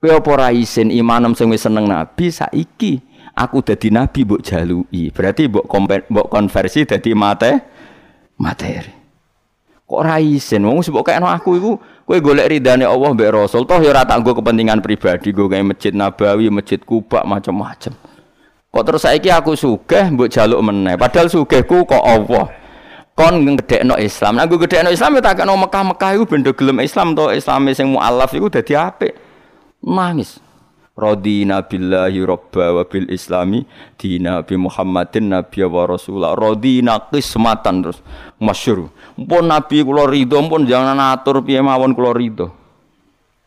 Kowe 0.04 0.12
apa 0.12 0.28
ora 0.28 0.52
isin 0.52 0.92
imanem 0.92 1.32
sing 1.40 1.48
wis 1.48 1.64
seneng 1.64 1.88
nabi 1.88 2.28
saiki 2.28 3.00
aku 3.32 3.64
dadi 3.64 3.96
nabi 3.96 4.28
mbok 4.28 4.44
jaluki. 4.44 5.16
Berarti 5.16 5.48
mbok 5.48 5.72
mbok 6.12 6.28
konversi 6.28 6.84
dadi 6.84 7.16
mate 7.16 7.64
materi. 8.36 8.92
Kok 9.88 10.00
ora 10.04 10.20
isin 10.20 10.68
wong 10.68 10.84
mbok 10.84 11.08
kayakno 11.08 11.32
aku 11.32 11.64
iku 11.64 11.72
kowe 12.04 12.18
golek 12.20 12.52
ridane 12.52 12.84
Allah 12.84 13.16
mbek 13.16 13.32
Rasul 13.32 13.64
toh 13.64 13.80
ya 13.80 13.96
ora 13.96 14.04
tak 14.04 14.20
kepentingan 14.20 14.84
pribadi 14.84 15.32
gue 15.32 15.48
kayak 15.48 15.64
masjid 15.64 15.94
Nabawi, 15.96 16.52
masjid 16.52 16.84
Kuba 16.84 17.24
macam-macam. 17.24 17.96
Kok 18.68 18.84
terus 18.84 19.08
saiki 19.08 19.32
aku 19.32 19.56
sugih 19.56 20.12
mbok 20.12 20.28
jaluk 20.28 20.60
meneh. 20.60 21.00
Padahal 21.00 21.32
sugihku 21.32 21.88
kok 21.88 22.04
Allah. 22.04 22.65
Kon 23.16 23.48
ngedekno 23.48 23.96
Islam. 23.96 24.36
Nah 24.36 24.44
gue 24.44 24.60
gedekno 24.60 24.92
Islam 24.92 25.16
ya 25.16 25.22
tak 25.24 25.40
kena 25.40 25.56
Mekah-Mekah 25.56 26.10
iku 26.20 26.24
benda 26.28 26.52
gelem 26.52 26.84
Islam 26.84 27.16
to. 27.16 27.32
Islame 27.32 27.72
sing 27.72 27.88
mualaf 27.88 28.36
iku 28.36 28.52
dadi 28.52 28.76
apik. 28.76 29.16
Nangis. 29.80 30.44
Radina 30.96 31.64
billahi 31.64 32.24
robba 32.24 32.72
wa 32.72 32.84
bil 32.88 33.12
islami 33.12 33.68
dina 34.00 34.40
bi 34.44 34.56
Muhammadin 34.60 35.32
nabi 35.32 35.64
wa 35.64 35.88
rasulah. 35.88 36.36
Radina 36.36 37.00
kismatan 37.08 37.88
terus. 37.88 38.04
Masyur. 38.36 38.92
Pun 39.16 39.48
nabi 39.48 39.80
kula 39.84 40.12
ridho 40.12 40.40
pun 40.52 40.68
jangan 40.68 41.00
atur 41.16 41.40
piye 41.40 41.64
mawon 41.64 41.96
kula 41.96 42.12
ridho. 42.12 42.52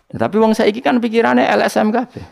Tapi 0.08 0.36
wong 0.40 0.56
saiki 0.56 0.80
kan 0.80 0.96
pikirannya 0.96 1.44
LSM 1.44 1.92
kabeh. 1.92 2.24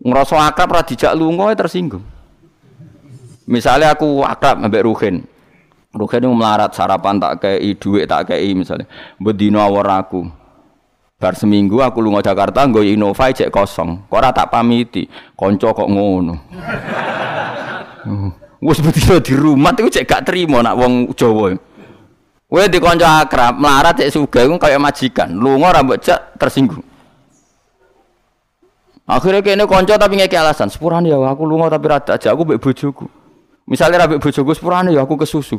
Ngerasa 0.00 0.48
akrab 0.48 0.72
ra 0.72 0.80
dijak 0.80 1.12
lunga 1.12 1.52
ya 1.52 1.56
tersinggung 1.60 2.04
misalnya 3.44 3.92
aku 3.92 4.24
akrab 4.24 4.60
ambek 4.60 4.84
Ruhin 4.84 5.24
Ruhin 5.94 6.26
melarat 6.34 6.74
sarapan 6.74 7.22
tak 7.22 7.46
kei 7.46 7.78
duit 7.78 8.10
tak 8.10 8.34
kei 8.34 8.50
misalnya 8.50 8.90
bedino 9.22 9.62
awor 9.62 9.86
aku 9.86 10.26
Bar 11.24 11.38
seminggu 11.38 11.80
aku 11.80 12.02
lunga 12.04 12.20
Jakarta 12.20 12.66
nggo 12.68 12.84
Innova 12.84 13.32
cek 13.32 13.48
kosong. 13.48 14.10
Kok 14.12 14.20
tak 14.34 14.50
pamiti. 14.52 15.08
Kanca 15.32 15.72
kok 15.72 15.88
ngono. 15.88 16.36
Wes 18.60 18.80
betul 18.84 19.24
di 19.24 19.32
rumah 19.32 19.72
iku 19.72 19.88
cek 19.88 20.04
gak 20.04 20.28
terima 20.28 20.60
nak 20.60 20.76
wong 20.76 21.16
Jawa. 21.16 21.56
Kowe 22.44 22.64
di 22.68 22.76
kanca 22.76 23.24
akrab 23.24 23.56
melarat 23.56 24.04
cek 24.04 24.12
sugih 24.12 24.44
iku 24.44 24.60
kaya 24.60 24.76
majikan. 24.76 25.32
Lunga 25.32 25.72
ora 25.72 25.80
mbok 25.80 26.02
cek 26.04 26.36
tersinggung. 26.36 26.84
Akhirnya 29.08 29.40
kene 29.40 29.64
kanca 29.64 30.00
tapi 30.00 30.16
ngeki 30.16 30.36
alasan, 30.36 30.72
sepurane 30.72 31.12
ya 31.12 31.20
aku 31.20 31.44
lunga 31.44 31.68
tapi 31.68 31.88
rada 31.92 32.16
aja 32.16 32.32
aku 32.32 32.44
mbek 32.44 32.60
bojoku. 32.60 33.08
Misalnya 33.64 34.04
ra 34.04 34.12
mbek 34.12 34.20
bojoku 34.20 34.52
sepurane 34.52 34.92
ya 34.92 35.04
aku 35.04 35.16
kesusu. 35.16 35.56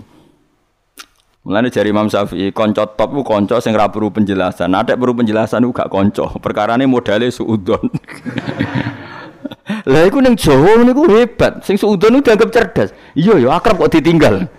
Mulane 1.46 1.70
jari 1.70 1.94
Imam 1.94 2.10
Syafi'i, 2.10 2.50
konco 2.50 2.82
top 2.98 3.14
ku 3.14 3.22
konco 3.22 3.62
sing 3.62 3.78
ora 3.78 3.94
perlu 3.94 4.10
penjelasan. 4.10 4.74
Ada 4.74 4.98
perlu 4.98 5.14
penjelasan 5.14 5.62
ku 5.70 5.78
gak 5.78 5.94
konco. 5.94 6.34
Perkarane 6.42 6.90
modale 6.90 7.30
suudon. 7.30 7.86
Lah 9.94 10.02
iku 10.10 10.26
ning 10.26 10.34
Jawa 10.34 10.82
niku 10.82 11.06
hebat. 11.06 11.62
Sing 11.62 11.78
suudon 11.78 12.18
itu 12.18 12.34
dianggap 12.34 12.50
cerdas. 12.50 12.90
Iya 13.14 13.38
ya 13.38 13.62
akrab 13.62 13.78
kok 13.78 13.94
ditinggal. 13.94 14.50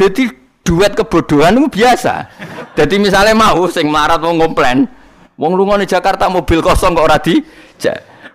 Jadi 0.00 0.32
duet 0.64 0.96
kebodohan 0.96 1.60
itu 1.60 1.68
biasa. 1.68 2.32
Jadi 2.72 2.96
misalnya 2.96 3.36
mau 3.36 3.68
sing 3.68 3.92
melarat 3.92 4.24
mau 4.24 4.32
ngomplain, 4.32 4.88
wong 5.36 5.52
lunga 5.52 5.76
di 5.76 5.84
Jakarta 5.84 6.32
mobil 6.32 6.64
kosong 6.64 6.96
kok 6.96 7.04
ora 7.04 7.20
di. 7.20 7.36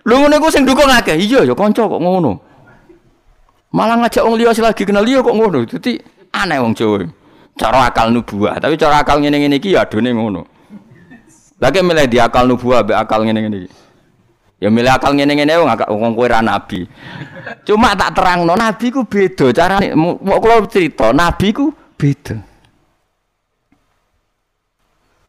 Lu 0.06 0.22
ngono 0.22 0.38
iku 0.38 0.46
sing 0.54 0.62
dukung 0.62 0.86
akeh. 0.86 1.18
Iya 1.18 1.42
ya 1.42 1.58
konco 1.58 1.90
kok 1.90 1.98
ngono. 1.98 2.38
Malah 3.74 4.06
ngajak 4.06 4.22
wong 4.22 4.38
liya 4.38 4.54
lagi 4.54 4.86
kenal 4.86 5.02
liya 5.02 5.26
kok 5.26 5.34
ngono. 5.34 5.66
Dadi 5.66 5.98
aneh 6.30 6.62
wong 6.62 6.78
Jawa. 6.78 7.18
Cara 7.60 7.92
akal 7.92 8.08
nubuah 8.08 8.56
tapi 8.56 8.80
cara 8.80 9.04
akal 9.04 9.20
ngene 9.20 9.36
ngene 9.36 9.56
iki 9.60 9.76
ya 9.76 9.84
adone 9.84 10.16
ngono 10.16 10.42
lagi 11.60 11.84
milih 11.84 12.08
di 12.08 12.16
akal 12.16 12.48
nubuah 12.48 12.80
be 12.80 12.96
akal 12.96 13.20
ngene 13.20 13.40
ngene 13.44 13.58
ya 14.56 14.72
milih 14.72 14.88
akal 14.88 15.12
ngene 15.12 15.36
ngene 15.36 15.52
wong 15.60 15.68
agak 15.68 15.92
wong 15.92 16.16
kowe 16.16 16.28
nabi 16.40 16.88
cuma 17.68 17.92
tak 17.92 18.16
terangno 18.16 18.56
nabi 18.56 18.88
ku 18.88 19.04
beda 19.04 19.52
carane 19.52 19.92
mau 19.92 20.16
kula 20.40 20.64
cerita 20.64 21.12
nabi 21.12 21.52
ku 21.52 21.68
beda 22.00 22.48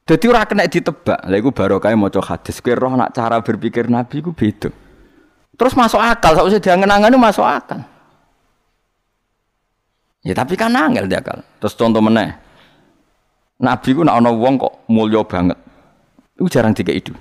Jadi 0.02 0.28
ora 0.28 0.44
kena 0.44 0.67
ditebak. 0.67 1.24
Lha 1.24 1.39
iku 1.39 1.56
barokah 1.56 1.96
maca 1.96 2.20
hadis. 2.20 2.60
Kowe 2.60 2.76
roh 2.76 3.00
nak 3.00 3.15
cara 3.15 3.39
berpikir 3.39 3.88
Nabi 3.88 4.20
ku 4.20 4.36
beda. 4.36 4.67
Terus 5.56 5.72
masuk 5.72 6.04
akal, 6.04 6.36
sausé 6.36 6.60
diangen-angene 6.60 7.15
masuk 7.15 7.48
akal. 7.48 7.86
Ya 10.22 10.38
tapi 10.38 10.54
kan 10.54 10.74
angel 10.74 11.10
dia 11.10 11.22
kan. 11.22 11.42
Terus 11.58 11.74
contoh 11.74 12.02
meneh. 12.02 12.38
Nabi 13.62 13.90
ku 13.94 14.02
nak 14.02 14.18
ana 14.22 14.30
wong 14.34 14.58
kok 14.58 14.74
mulya 14.90 15.22
banget. 15.26 15.58
Itu 16.38 16.50
jarang 16.50 16.74
tiga 16.74 16.94
itu. 16.94 17.14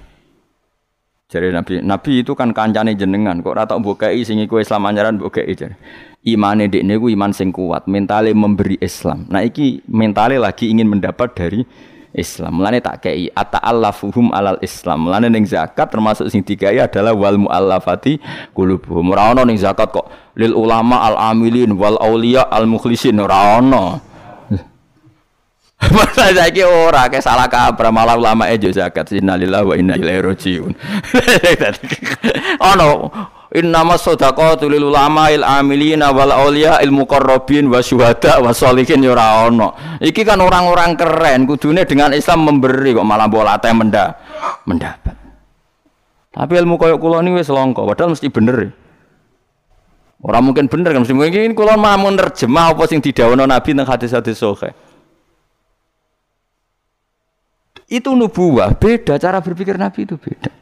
Jadi 1.30 1.54
Nabi, 1.54 1.78
Nabi 1.78 2.26
itu 2.26 2.34
kan 2.34 2.50
kancane 2.50 2.98
jenengan, 2.98 3.38
kok 3.38 3.54
ora 3.54 3.62
tak 3.62 3.78
mbokei 3.78 4.18
sing 4.26 4.42
iku 4.42 4.58
Islam 4.58 4.90
anjaran 4.90 5.14
mbokei 5.14 5.54
jare. 5.54 5.78
Imane 6.26 6.66
dekne 6.66 6.98
ku 6.98 7.06
iman 7.06 7.30
sing 7.30 7.54
kuat, 7.54 7.86
mentale 7.86 8.34
memberi 8.34 8.74
Islam. 8.82 9.30
Nah 9.30 9.46
iki 9.46 9.78
mentale 9.86 10.42
lagi 10.42 10.74
ingin 10.74 10.90
mendapat 10.90 11.30
dari 11.38 11.62
Islam. 12.10 12.58
Mulane 12.58 12.82
tak 12.82 13.06
kei 13.06 13.30
ata'allafuhum 13.30 14.34
alal 14.34 14.58
Islam. 14.60 15.06
Mulane 15.06 15.30
ning 15.30 15.46
zakat 15.46 15.90
termasuk 15.90 16.26
sing 16.26 16.42
dikai 16.42 16.82
adalah 16.82 17.14
wal 17.14 17.38
muallafati 17.38 18.18
qulubuhum. 18.54 19.14
Ora 19.14 19.30
ono 19.30 19.46
ning 19.46 19.58
zakat 19.58 19.94
kok 19.94 20.10
lil 20.34 20.54
ulama 20.54 21.06
al 21.06 21.16
amilin 21.34 21.74
wal 21.78 21.98
aulia 22.02 22.50
al 22.50 22.66
mukhlisin 22.66 23.18
ora 23.22 23.62
ono. 23.62 24.02
Masa 25.96 26.34
saiki 26.34 26.60
ora 26.66 27.08
ke 27.08 27.24
salah 27.24 27.48
kabar 27.48 27.88
malah 27.88 28.18
ulama 28.18 28.50
ejo 28.52 28.68
zakat 28.68 29.16
innalillahi 29.16 29.64
wa 29.64 29.74
inna 29.78 29.94
ilaihi 29.96 30.20
rajiun. 30.20 30.72
Ono 32.76 33.08
Innama 33.50 33.98
shadaqatu 33.98 34.70
lil 34.70 34.94
ulama 34.94 35.26
il 35.26 35.42
amilina 35.42 36.14
wal 36.14 36.30
auliya 36.30 36.78
il 36.86 36.94
muqarrabin 36.94 37.66
wa 37.66 37.82
syuhada 37.82 38.38
wa 38.38 38.54
sholihin 38.54 39.02
ya 39.02 39.10
ora. 39.10 39.42
Iki 39.98 40.22
kan 40.22 40.38
orang-orang 40.38 40.94
keren 40.94 41.50
kudune 41.50 41.82
dengan 41.82 42.14
Islam 42.14 42.46
memberi 42.46 42.94
kok 42.94 43.02
malah 43.02 43.26
bola 43.26 43.58
teh 43.58 43.74
menda 43.74 44.14
mendapat. 44.70 45.18
Tapi 46.30 46.52
ilmu 46.62 46.78
koyo 46.78 46.94
kula 47.02 47.26
ini 47.26 47.34
wis 47.34 47.50
langka, 47.50 47.82
padahal 47.82 48.14
mesti 48.14 48.30
bener. 48.30 48.70
Orang 50.22 50.46
mungkin 50.46 50.70
bener 50.70 50.94
kan 50.94 51.02
mesti 51.02 51.10
mungkin 51.10 51.50
kula 51.58 51.74
mau 51.74 52.06
nerjemah 52.06 52.70
apa 52.70 52.86
sing 52.86 53.02
didhawuhna 53.02 53.50
Nabi 53.50 53.74
nang 53.74 53.90
hadis-hadis 53.90 54.38
sahih. 54.38 54.70
Itu 57.90 58.14
nubuah, 58.14 58.78
beda 58.78 59.18
cara 59.18 59.42
berpikir 59.42 59.74
Nabi 59.74 60.06
itu 60.06 60.14
beda. 60.14 60.59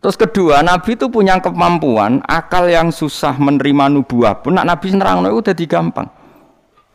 Terus 0.00 0.16
kedua, 0.16 0.64
Nabi 0.64 0.96
itu 0.96 1.12
punya 1.12 1.36
kemampuan 1.44 2.24
akal 2.24 2.72
yang 2.72 2.88
susah 2.88 3.36
menerima 3.36 3.92
nubuah 3.92 4.40
pun 4.40 4.56
nak 4.56 4.64
Nabi 4.64 4.96
nerang 4.96 5.20
itu 5.28 5.44
udah 5.44 5.54
gampang. 5.68 6.08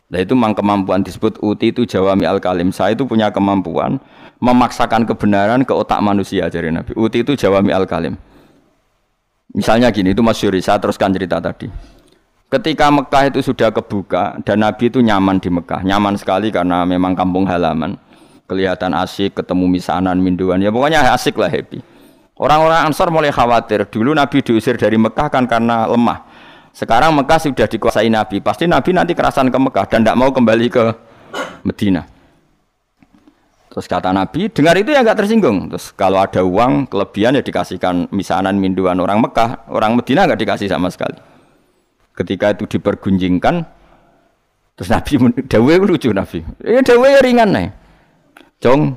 Nah 0.09 0.19
itu 0.21 0.33
memang 0.33 0.57
kemampuan 0.57 1.05
disebut 1.05 1.37
uti 1.41 1.69
itu 1.69 1.85
jawami 1.85 2.25
al 2.25 2.41
kalim. 2.41 2.73
Saya 2.73 2.97
itu 2.97 3.05
punya 3.05 3.29
kemampuan 3.29 4.01
memaksakan 4.41 5.05
kebenaran 5.05 5.61
ke 5.61 5.73
otak 5.73 6.01
manusia 6.01 6.49
dari 6.49 6.73
Nabi. 6.73 6.97
Uti 6.97 7.21
itu 7.21 7.37
jawami 7.37 7.69
al 7.69 7.85
kalim. 7.85 8.17
Misalnya 9.55 9.87
gini, 9.93 10.11
itu 10.11 10.19
Mas 10.19 10.41
Yuri, 10.43 10.59
saya 10.59 10.81
teruskan 10.83 11.15
cerita 11.15 11.39
tadi. 11.39 11.71
Ketika 12.51 12.91
Mekah 12.91 13.31
itu 13.31 13.39
sudah 13.39 13.71
kebuka 13.71 14.37
dan 14.43 14.65
Nabi 14.65 14.91
itu 14.91 14.99
nyaman 14.99 15.39
di 15.39 15.47
Mekah, 15.47 15.81
nyaman 15.85 16.19
sekali 16.19 16.51
karena 16.51 16.83
memang 16.83 17.15
kampung 17.15 17.47
halaman, 17.47 17.95
kelihatan 18.51 18.91
asik, 18.91 19.37
ketemu 19.39 19.65
misanan, 19.79 20.19
minduan, 20.19 20.59
ya 20.59 20.69
pokoknya 20.75 21.07
asik 21.15 21.39
lah 21.39 21.47
happy. 21.47 21.94
Orang-orang 22.35 22.91
Ansor 22.91 23.07
mulai 23.15 23.31
khawatir. 23.31 23.87
Dulu 23.87 24.11
Nabi 24.11 24.43
diusir 24.43 24.75
dari 24.75 24.99
Mekah 24.99 25.31
kan 25.31 25.47
karena 25.47 25.87
lemah. 25.87 26.27
Sekarang 26.75 27.15
Mekah 27.15 27.39
sudah 27.39 27.67
dikuasai 27.71 28.11
Nabi. 28.11 28.43
Pasti 28.43 28.67
Nabi 28.67 28.91
nanti 28.91 29.15
kerasan 29.15 29.47
ke 29.47 29.55
Mekah 29.55 29.85
dan 29.87 30.03
tidak 30.03 30.19
mau 30.19 30.27
kembali 30.35 30.67
ke 30.67 30.83
Medina. 31.63 32.03
Terus 33.71 33.91
kata 33.91 34.11
Nabi, 34.11 34.51
dengar 34.51 34.75
itu 34.79 34.91
ya 34.91 35.03
nggak 35.03 35.19
tersinggung. 35.19 35.71
Terus 35.71 35.95
kalau 35.95 36.19
ada 36.19 36.43
uang 36.43 36.87
kelebihan 36.87 37.35
ya 37.35 37.43
dikasihkan 37.43 38.11
misanan 38.11 38.59
minduan 38.59 38.99
orang 38.99 39.23
Mekah, 39.23 39.67
orang 39.71 39.99
Medina 39.99 40.27
nggak 40.27 40.39
dikasih 40.39 40.67
sama 40.71 40.91
sekali. 40.91 41.19
Ketika 42.15 42.55
itu 42.55 42.67
dipergunjingkan, 42.67 43.67
terus 44.79 44.87
Nabi 44.91 45.19
dawe 45.51 45.73
lucu 45.83 46.11
Nabi. 46.11 46.43
Ya 46.63 46.83
dawe 46.83 47.09
ringan 47.19 47.51
nih. 47.51 47.67
Jong, 48.63 48.95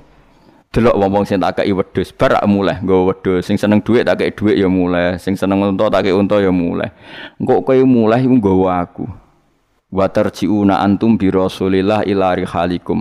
delok 0.68 1.00
wong-wong 1.00 1.24
sing 1.24 1.40
tak 1.40 1.64
kei 1.64 1.72
wedhus 1.72 2.12
bar 2.12 2.36
mulai 2.44 2.76
nggo 2.84 3.08
wedhus. 3.08 3.48
Sing 3.48 3.56
seneng 3.56 3.80
dhuwit 3.80 4.04
tak 4.04 4.20
kei 4.20 4.32
dhuwit 4.32 4.60
ya 4.60 4.68
mulai 4.68 5.16
sing 5.16 5.34
seneng 5.34 5.64
unta 5.64 5.88
tak 5.88 6.04
kei 6.04 6.12
unta 6.12 6.36
ya 6.40 6.52
mulai. 6.52 6.92
Engko 7.40 7.64
kowe 7.64 7.80
mulai 7.88 8.24
iku 8.24 8.36
nggawa 8.36 8.84
aku. 8.84 9.04
Wa 9.88 10.04
tarjiuna 10.12 10.84
antum 10.84 11.16
bi 11.16 11.32
rasulillah 11.32 12.04
ila 12.04 12.36
rihalikum. 12.36 13.00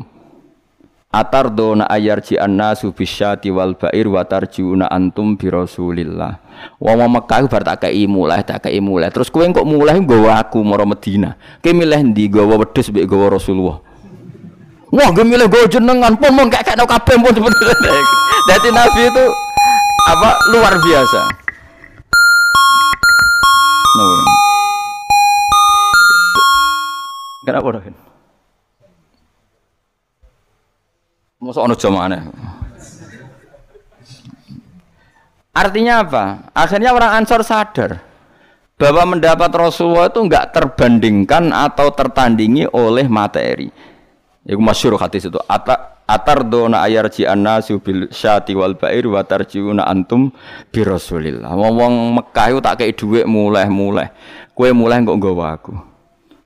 Atardona 1.08 1.88
ayarji 1.88 2.36
annasu 2.36 2.92
bisyati 2.92 3.52
wal 3.52 3.76
bair 3.76 4.08
wa 4.08 4.24
tarjiuna 4.24 4.88
antum 4.88 5.36
bi 5.36 5.52
rasulillah. 5.52 6.40
Wong 6.80 7.04
Mekah 7.04 7.52
bar 7.52 7.68
tak 7.68 7.84
kei 7.84 8.08
mulai 8.08 8.48
tak 8.48 8.64
kei 8.64 8.80
mulai. 8.80 9.12
Terus 9.12 9.28
kowe 9.28 9.44
kok 9.44 9.68
mulai 9.68 10.00
nggawa 10.00 10.40
aku 10.40 10.64
maro 10.64 10.88
Madinah? 10.88 11.36
Kowe 11.60 11.76
milih 11.76 12.00
ndi 12.16 12.32
nggawa 12.32 12.64
wedhus 12.64 12.88
mbek 12.96 13.04
nggawa 13.04 13.36
Rasulullah 13.36 13.84
Wah, 14.88 15.12
gue 15.12 15.26
milih 15.28 15.52
gue 15.52 15.68
jenengan 15.68 16.16
pun 16.16 16.32
mau 16.32 16.48
kayak 16.48 16.64
kayak 16.64 16.88
kabeh 16.88 17.16
pun 17.20 17.34
sebenarnya. 17.36 17.92
Jadi 18.50 18.68
Nabi 18.72 19.02
itu 19.12 19.26
apa 20.08 20.30
luar 20.56 20.74
biasa. 20.80 21.22
No. 24.00 24.06
Kenapa 27.44 27.68
dah? 27.76 27.84
Masa 31.44 31.60
ono 31.64 31.76
jamane. 31.76 32.20
Artinya 35.52 35.94
apa? 36.06 36.24
Akhirnya 36.56 36.96
orang 36.96 37.24
Ansor 37.24 37.42
sadar 37.44 38.00
bahwa 38.78 39.18
mendapat 39.18 39.50
Rasulullah 39.52 40.08
itu 40.08 40.22
enggak 40.22 40.54
terbandingkan 40.54 41.50
atau 41.50 41.90
tertandingi 41.90 42.70
oleh 42.70 43.10
materi. 43.10 43.74
Iku 44.48 44.64
masyhur 44.64 44.96
hadis 44.96 45.28
itu. 45.28 45.36
Ata 45.44 46.00
atar 46.08 46.48
dona 46.48 46.80
ayarji 46.88 47.28
annasu 47.28 47.84
bil 47.84 48.08
syati 48.08 48.56
wal 48.56 48.80
bair 48.80 49.04
wa 49.12 49.20
tarjiuna 49.20 49.84
antum 49.84 50.32
bi 50.72 50.88
Rasulillah. 50.88 51.52
Wong 51.52 52.16
Mekah 52.16 52.56
itu 52.56 52.60
tak 52.64 52.80
kei 52.80 52.96
dhuwit 52.96 53.28
mulai-mulai. 53.28 54.08
Kue 54.56 54.72
mulai 54.72 55.04
kok 55.04 55.20
nggawa 55.20 55.46
aku. 55.60 55.76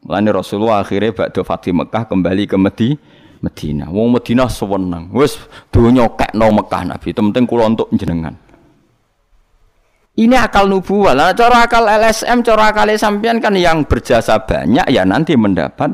Mulane 0.02 0.30
Rasulullah 0.34 0.82
akhirnya 0.82 1.14
bakdo 1.14 1.46
Fatih 1.46 1.78
Mekah 1.78 2.10
kembali 2.10 2.50
ke 2.50 2.58
Medi 2.58 2.98
Medina. 3.38 3.86
Wong 3.94 4.18
Medina 4.18 4.50
sewenang. 4.50 5.14
Wis 5.14 5.38
donya 5.70 6.10
kekno 6.10 6.50
Mekah 6.50 6.98
Nabi. 6.98 7.14
Penting 7.14 7.46
kula 7.46 7.70
untuk 7.70 7.86
jenengan. 7.94 8.34
Ini 10.18 10.36
akal 10.42 10.68
nubuah. 10.68 11.14
Lah 11.14 11.32
cara 11.38 11.70
akal 11.70 11.86
LSM, 11.86 12.42
cara 12.42 12.74
akal 12.74 12.90
sampean 12.98 13.38
kan 13.38 13.54
yang 13.54 13.86
berjasa 13.86 14.42
banyak 14.42 14.90
ya 14.90 15.06
nanti 15.08 15.38
mendapat 15.38 15.94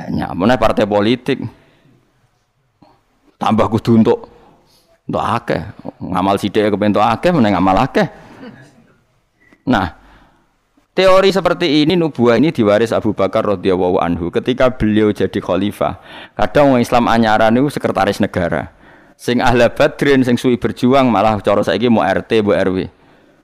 banyak. 0.00 0.30
Mana 0.32 0.56
partai 0.56 0.88
politik. 0.88 1.44
Tambah 3.36 3.68
kudu 3.68 4.00
untuk 4.00 4.18
untuk 5.04 5.20
akeh. 5.20 5.60
Ngamal 6.00 6.36
sidik 6.40 6.72
kebentuk 6.72 7.04
akeh 7.04 7.28
mana 7.32 7.52
ngamal 7.52 7.76
akeh. 7.84 8.08
Nah 9.68 9.96
teori 10.96 11.32
seperti 11.32 11.84
ini 11.84 11.96
nubuah 11.96 12.36
ini 12.36 12.52
diwaris 12.52 12.92
Abu 12.92 13.12
Bakar 13.12 13.44
radhiyallahu 13.44 14.00
anhu 14.00 14.32
ketika 14.32 14.72
beliau 14.72 15.12
jadi 15.12 15.40
khalifah. 15.40 16.00
Kadang 16.36 16.76
orang 16.76 16.84
Islam 16.84 17.04
anyaran 17.08 17.56
itu 17.56 17.68
sekretaris 17.72 18.20
negara. 18.20 18.72
Sing 19.20 19.44
ahla 19.44 19.68
badrin 19.68 20.24
sing 20.24 20.40
suwi 20.40 20.56
berjuang 20.56 21.12
malah 21.12 21.36
cara 21.44 21.60
saiki 21.60 21.92
mau 21.92 22.00
RT 22.00 22.40
mau 22.40 22.56
RW 22.56 22.88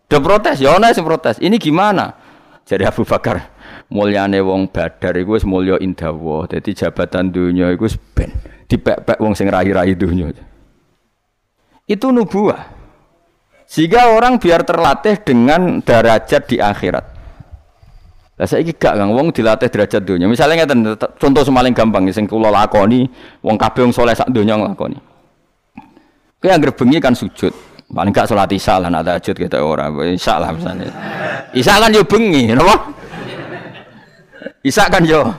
udah 0.06 0.20
protes 0.22 0.62
ya 0.62 0.78
ana 0.78 0.94
sing 0.94 1.02
protes. 1.02 1.36
Ini 1.42 1.58
gimana? 1.58 2.14
Jadi 2.62 2.86
Abu 2.86 3.02
Bakar 3.02 3.55
mulyane 3.90 4.42
wong 4.42 4.70
badar 4.70 5.14
iku 5.16 5.38
wis 5.38 5.46
mulya 5.46 5.78
indawa. 5.78 6.46
Dadi 6.50 6.74
jabatan 6.74 7.30
dunya 7.30 7.70
iku 7.74 7.86
ben 8.14 8.34
dipek-pek 8.66 9.18
wong 9.22 9.32
sing 9.38 9.46
rahi-rahi 9.46 9.94
dunya. 9.94 10.34
Itu 11.86 12.10
nubuah. 12.10 12.74
Sehingga 13.66 14.14
orang 14.14 14.38
biar 14.38 14.62
terlatih 14.62 15.18
dengan 15.22 15.82
derajat 15.82 16.42
di 16.46 16.62
akhirat. 16.62 17.04
Lah 18.36 18.44
saiki 18.44 18.76
gak 18.76 19.00
Kang 19.00 19.16
wong 19.16 19.32
dilatih 19.32 19.66
derajat 19.72 20.02
dunia. 20.04 20.28
Misalnya 20.28 20.62
ngeten 20.62 20.94
contoh 21.16 21.42
semaling 21.42 21.72
gampang 21.72 22.04
sing 22.12 22.28
kula 22.28 22.52
lakoni, 22.52 23.08
wong 23.40 23.56
kabeh 23.56 23.88
wong 23.88 23.94
saleh 23.96 24.12
sak 24.12 24.28
donya 24.28 24.60
nglakoni. 24.60 24.98
Kowe 26.36 26.52
anggere 26.52 26.76
bengi 26.76 27.00
kan 27.00 27.16
sujud. 27.16 27.50
Paling 27.86 28.12
gak 28.12 28.28
salat 28.28 28.50
isya 28.50 28.82
lah 28.82 28.90
nak 28.90 29.06
tahajud 29.08 29.36
kita 29.40 29.62
ora. 29.62 29.88
Isya 29.88 30.42
lah 30.42 30.50
misalnya. 30.52 30.90
Isya 31.54 31.80
kan 31.80 31.90
yo 31.94 32.02
bengi, 32.04 32.50
napa? 32.52 32.92
Isa 34.66 34.90
kan 34.90 35.06
yo 35.06 35.30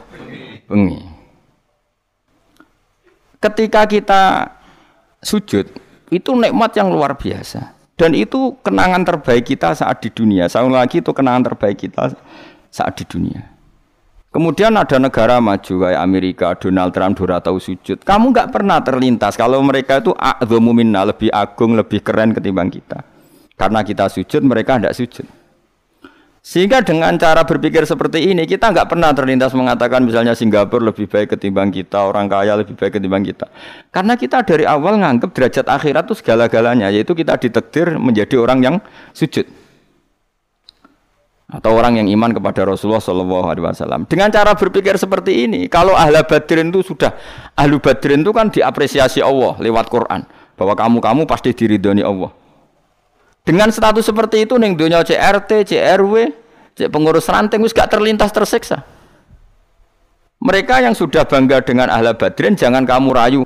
bengi. 0.71 1.03
Ketika 3.43 3.83
kita 3.83 4.47
sujud, 5.19 5.67
itu 6.07 6.31
nikmat 6.31 6.71
yang 6.79 6.87
luar 6.95 7.19
biasa. 7.19 7.75
Dan 7.99 8.15
itu 8.15 8.55
kenangan 8.63 9.03
terbaik 9.03 9.51
kita 9.51 9.75
saat 9.75 9.99
di 9.99 10.09
dunia. 10.13 10.47
Saya 10.47 10.69
lagi 10.71 11.03
itu 11.03 11.11
kenangan 11.11 11.51
terbaik 11.51 11.75
kita 11.75 12.15
saat 12.71 12.93
di 12.95 13.03
dunia. 13.03 13.57
Kemudian 14.31 14.77
ada 14.77 15.01
negara 15.01 15.41
maju 15.41 15.73
kayak 15.81 16.01
Amerika, 16.01 16.47
Donald 16.55 16.93
Trump, 16.93 17.17
Dora 17.17 17.41
tahu 17.41 17.57
sujud. 17.57 18.05
Kamu 18.05 18.31
nggak 18.31 18.53
pernah 18.53 18.79
terlintas 18.85 19.33
kalau 19.33 19.59
mereka 19.65 19.97
itu 19.97 20.13
minna, 20.61 21.03
lebih 21.03 21.33
agung, 21.33 21.73
lebih 21.73 22.05
keren 22.05 22.37
ketimbang 22.37 22.69
kita. 22.69 23.01
Karena 23.57 23.81
kita 23.81 24.05
sujud, 24.13 24.45
mereka 24.45 24.77
tidak 24.77 24.93
sujud. 24.93 25.25
Sehingga 26.47 26.79
dengan 26.79 27.12
cara 27.19 27.43
berpikir 27.43 27.83
seperti 27.83 28.31
ini 28.31 28.47
kita 28.47 28.71
nggak 28.71 28.88
pernah 28.88 29.12
terlintas 29.12 29.51
mengatakan 29.51 29.99
misalnya 29.99 30.31
Singapura 30.31 30.95
lebih 30.95 31.03
baik 31.03 31.36
ketimbang 31.36 31.75
kita, 31.75 32.07
orang 32.07 32.31
kaya 32.31 32.55
lebih 32.55 32.71
baik 32.71 32.95
ketimbang 32.95 33.27
kita. 33.27 33.51
Karena 33.91 34.15
kita 34.15 34.47
dari 34.47 34.63
awal 34.63 34.95
nganggap 34.95 35.36
derajat 35.36 35.67
akhirat 35.67 36.07
itu 36.07 36.15
segala-galanya, 36.23 36.88
yaitu 36.88 37.12
kita 37.12 37.36
ditekdir 37.36 37.99
menjadi 37.99 38.39
orang 38.39 38.63
yang 38.63 38.75
sujud 39.12 39.43
atau 41.51 41.71
orang 41.75 41.99
yang 41.99 42.07
iman 42.15 42.31
kepada 42.39 42.63
Rasulullah 42.63 43.03
Shallallahu 43.03 43.43
Alaihi 43.43 43.67
Wasallam. 43.67 44.07
Dengan 44.07 44.31
cara 44.31 44.55
berpikir 44.55 44.95
seperti 44.95 45.51
ini, 45.51 45.67
kalau 45.67 45.99
ahla 45.99 46.23
badrin 46.23 46.71
itu 46.71 46.79
sudah 46.79 47.12
ahlu 47.60 47.83
badrin 47.83 48.23
itu 48.23 48.31
kan 48.31 48.47
diapresiasi 48.47 49.19
Allah 49.19 49.60
lewat 49.60 49.91
Quran 49.91 50.23
bahwa 50.55 50.79
kamu 50.79 51.03
kamu 51.03 51.21
pasti 51.27 51.51
diridhoni 51.51 52.07
Allah. 52.07 52.46
Dengan 53.47 53.71
status 53.71 54.03
seperti 54.03 54.43
itu 54.43 54.60
ning 54.60 54.75
dunia 54.75 55.07
CRT, 55.07 55.63
CRW, 55.71 56.36
cek 56.75 56.91
pengurus 56.91 57.31
ranting 57.31 57.63
wis 57.63 57.71
gak 57.71 57.88
terlintas 57.88 58.27
tersiksa. 58.36 58.83
Mereka 60.43 60.83
yang 60.83 60.91
sudah 60.91 61.23
bangga 61.23 61.63
dengan 61.63 61.88
ahla 61.88 62.12
badrin 62.12 62.60
jangan 62.60 62.83
kamu 62.83 63.10
rayu. 63.15 63.41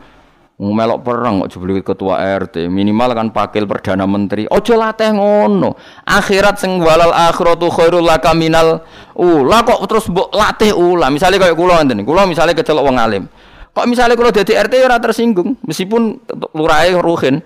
melok 0.62 1.02
perang 1.02 1.42
kok 1.42 1.58
jebul 1.58 1.82
ketua 1.82 2.22
RT 2.38 2.70
minimal 2.70 3.18
kan 3.18 3.28
pakil 3.34 3.66
perdana 3.66 4.06
menteri. 4.06 4.46
Ojo 4.46 4.78
latih 4.78 5.10
ngono. 5.10 5.74
Akhirat 6.06 6.62
sing 6.62 6.78
walal 6.78 7.10
akhiratu 7.10 7.66
khairul 7.74 8.06
laka 8.06 8.38
minal 8.38 8.86
ula. 9.18 9.66
Kok 9.66 9.82
terus 9.90 10.06
mbok 10.14 10.30
latih 10.30 10.78
ula? 10.78 11.10
Misalnya 11.10 11.42
kayak 11.42 11.58
kula 11.58 11.82
ngene 11.82 12.06
kula 12.06 12.30
misalnya 12.30 12.54
kecelok 12.54 12.86
wong 12.86 12.98
alim. 13.02 13.26
Kok 13.74 13.86
misalnya 13.90 14.14
kula 14.14 14.30
dadi 14.30 14.54
RT 14.54 14.74
ya 14.78 14.86
ora 14.86 15.02
tersinggung? 15.02 15.58
Meskipun 15.66 16.30
lurahe 16.54 16.94
ruhin. 16.94 17.42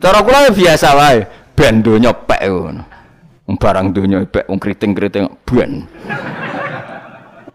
Cara 0.00 0.24
kula 0.24 0.48
ya 0.48 0.50
biasa 0.56 0.96
wae 0.96 1.39
ben 1.60 1.84
donya 1.84 2.16
pek 2.16 2.40
ngono 2.48 2.82
barang 3.60 3.86
donya 3.92 4.24
pek 4.24 4.48
wong 4.48 4.56
kriting-kriting 4.56 5.28
ben 5.44 5.84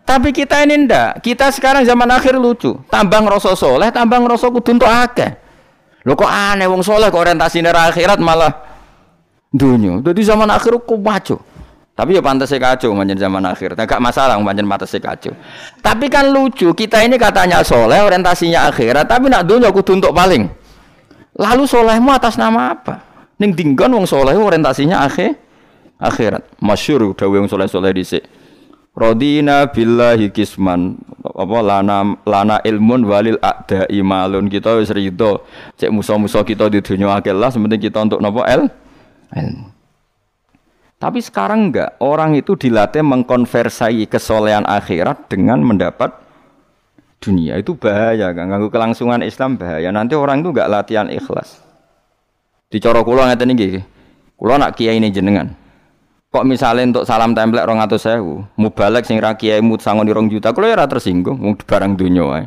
tapi 0.06 0.30
kita 0.30 0.62
ini 0.62 0.86
ndak. 0.86 1.26
Kita 1.26 1.50
sekarang 1.50 1.82
zaman 1.82 2.06
akhir 2.14 2.38
lucu. 2.38 2.78
Tambang 2.94 3.26
rasa 3.26 3.58
soleh, 3.58 3.90
tambang 3.90 4.22
rasa 4.30 4.54
kudu 4.54 4.78
untuk 4.78 4.86
akeh. 4.86 5.34
Lho 6.06 6.14
kok 6.14 6.30
aneh 6.30 6.70
wong 6.70 6.86
soleh 6.86 7.10
kok 7.10 7.26
orientasine 7.26 7.74
akhirat 7.74 8.22
malah 8.22 8.54
dunia. 9.50 9.98
Jadi 10.06 10.22
zaman 10.22 10.46
akhir 10.54 10.78
kok 10.78 11.02
maco. 11.02 11.42
Tapi 11.98 12.14
ya 12.14 12.22
pantas 12.22 12.54
kacau 12.54 12.94
manjen 12.94 13.18
zaman 13.18 13.42
akhir. 13.50 13.74
Nah, 13.74 13.88
masalah 13.98 14.38
manjen 14.38 14.70
pantas 14.70 14.94
kacau. 14.94 15.34
Tapi 15.82 16.06
kan 16.06 16.30
lucu, 16.30 16.70
kita 16.78 17.02
ini 17.02 17.18
katanya 17.18 17.66
soleh, 17.66 18.04
orientasinya 18.04 18.70
akhirat, 18.70 19.10
tapi 19.10 19.32
nak 19.32 19.48
dunia 19.48 19.74
kudu 19.74 19.98
untuk 19.98 20.14
paling. 20.14 20.46
Lalu 21.40 21.64
solehmu 21.66 22.14
atas 22.14 22.38
nama 22.38 22.78
apa? 22.78 23.15
Ning 23.36 23.52
dinggon 23.52 23.92
wong 23.92 24.08
soleh 24.08 24.36
orientasinya 24.40 25.04
akhir 25.04 25.36
akhirat. 26.00 26.44
Masyur 26.64 27.12
udah 27.12 27.28
wong 27.28 27.52
soleh-soleh 27.52 27.92
dhisik. 27.92 28.24
Rodina 28.96 29.68
billahi 29.68 30.32
kisman. 30.32 30.96
Apa 31.20 31.60
lana 31.60 32.16
lana 32.24 32.64
ilmun 32.64 33.04
walil 33.04 33.36
ada 33.44 33.84
imalun 33.92 34.48
kita 34.48 34.80
wis 34.80 34.88
rido 34.96 35.44
cek 35.76 35.92
musa-musa 35.92 36.48
kita 36.48 36.72
di 36.72 36.80
dunia 36.80 37.12
akil 37.20 37.36
lah 37.36 37.52
sementing 37.52 37.92
kita 37.92 38.08
untuk 38.08 38.24
nopo 38.24 38.48
el? 38.48 38.72
Ilmu. 39.36 39.68
Tapi 40.96 41.20
sekarang 41.20 41.70
enggak. 41.76 42.00
Orang 42.00 42.40
itu 42.40 42.56
dilatih 42.56 43.04
mengkonversai 43.04 44.08
kesolehan 44.08 44.64
akhirat 44.64 45.28
dengan 45.28 45.60
mendapat 45.60 46.16
dunia. 47.20 47.60
Itu 47.60 47.76
bahaya 47.76 48.32
kan 48.32 48.48
ganggu 48.48 48.72
kelangsungan 48.72 49.20
Islam 49.28 49.60
bahaya. 49.60 49.92
Nanti 49.92 50.16
orang 50.16 50.40
itu 50.40 50.56
enggak 50.56 50.72
latihan 50.72 51.12
ikhlas 51.12 51.65
dicorok 52.76 53.08
kula 53.08 53.32
ngeten 53.32 53.56
iki 53.56 53.80
kula 54.36 54.60
nak 54.60 54.76
kiai 54.76 55.00
ini 55.00 55.08
jenengan 55.08 55.56
Kok 56.36 56.44
misalnya 56.44 56.84
untuk 56.92 57.08
salam 57.08 57.32
template 57.32 57.64
rong 57.64 57.80
atau 57.80 57.96
sewu, 57.96 58.44
mubalek 58.60 59.08
sing 59.08 59.24
rakyat 59.24 59.64
mut 59.64 59.80
sangon 59.80 60.04
rong 60.04 60.28
juta, 60.28 60.52
kalau 60.52 60.68
ya 60.68 60.84
tersinggung, 60.84 61.40
mau 61.40 61.56
barang 61.56 61.96
dunia 61.96 62.44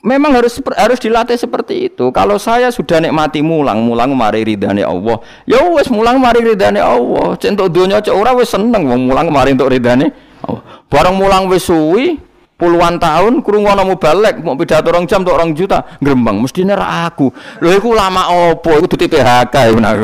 Memang 0.00 0.40
harus 0.40 0.56
harus 0.80 0.96
dilatih 0.96 1.36
seperti 1.36 1.92
itu. 1.92 2.08
Kalau 2.08 2.40
saya 2.40 2.72
sudah 2.72 3.04
nikmati 3.04 3.44
mulang, 3.44 3.84
mulang 3.84 4.16
mari 4.16 4.48
ridhani 4.48 4.80
Allah. 4.80 5.20
Ya 5.44 5.60
wes 5.76 5.92
mulang 5.92 6.24
mari 6.24 6.40
ridhani 6.40 6.80
Allah. 6.80 7.36
Centok 7.36 7.68
dunia 7.68 8.00
ora 8.08 8.32
wes 8.32 8.50
seneng 8.50 8.88
wong 8.88 9.12
mulang 9.12 9.28
mari 9.28 9.52
untuk 9.52 9.68
ridhani 9.68 10.08
Allah. 10.42 10.64
Barang 10.88 11.20
mulang 11.20 11.46
wes 11.52 11.68
suwi 11.68 12.16
puluhan 12.62 13.02
tahun 13.02 13.42
krungono 13.42 13.82
mubalek 13.82 14.38
mau 14.38 14.54
pidato 14.54 14.94
rong 14.94 15.10
jam 15.10 15.26
untuk 15.26 15.34
rong 15.34 15.50
juta, 15.58 15.82
grembang 15.98 16.38
mestine 16.38 16.78
ra 16.78 17.10
aku. 17.10 17.34
Lho 17.58 17.74
iku 17.74 17.90
lama 17.90 18.30
opo? 18.54 18.78
Iku 18.78 18.86
duti 18.86 19.10
PHK 19.10 19.50
ya 19.50 19.72
benar. 19.74 19.98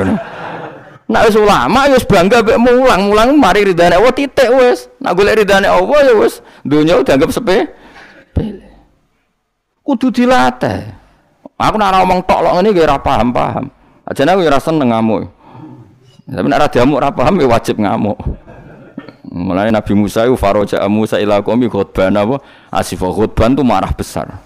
Nak 1.08 1.22
wis 1.30 1.38
ulama 1.38 1.86
ya 1.86 1.94
wis 1.94 2.04
bangga 2.04 2.42
mek 2.42 2.58
mulang, 2.58 3.08
mulang 3.08 3.28
mari 3.38 3.62
ridane 3.62 3.94
Allah 3.94 4.10
titik 4.10 4.50
wis. 4.50 4.90
Nak 4.98 5.14
golek 5.14 5.46
ridane 5.46 5.70
Allah 5.70 5.98
ya 6.02 6.12
wis 6.18 6.42
donya 6.66 6.98
dianggap 7.06 7.30
sepe. 7.30 7.70
Kudu 9.86 10.10
dilatih. 10.10 10.98
Aku 11.56 11.78
nak 11.78 11.94
ngomong 11.96 12.26
tok 12.26 12.42
lok 12.42 12.52
ngene 12.58 12.74
ora 12.74 12.98
paham-paham. 12.98 13.70
Ajane 14.04 14.30
aku 14.34 14.42
ora 14.44 14.60
seneng 14.60 14.90
ngamuk. 14.92 15.30
Tapi 16.28 16.46
nak 16.50 16.58
ora 16.60 16.68
diamuk 16.68 16.98
paham 17.14 17.34
ya 17.38 17.46
wajib 17.48 17.80
ngamuk. 17.80 18.18
Mulai 19.28 19.68
Nabi 19.68 19.92
Musa 19.92 20.24
itu 20.24 20.40
faroja 20.40 20.80
Musa 20.88 21.20
ila 21.20 21.44
qaumi 21.44 21.68
khutban 21.68 22.16
apa? 22.16 22.40
Asif 22.72 23.04
khutban 23.04 23.52
itu 23.52 23.60
marah 23.60 23.92
besar. 23.92 24.40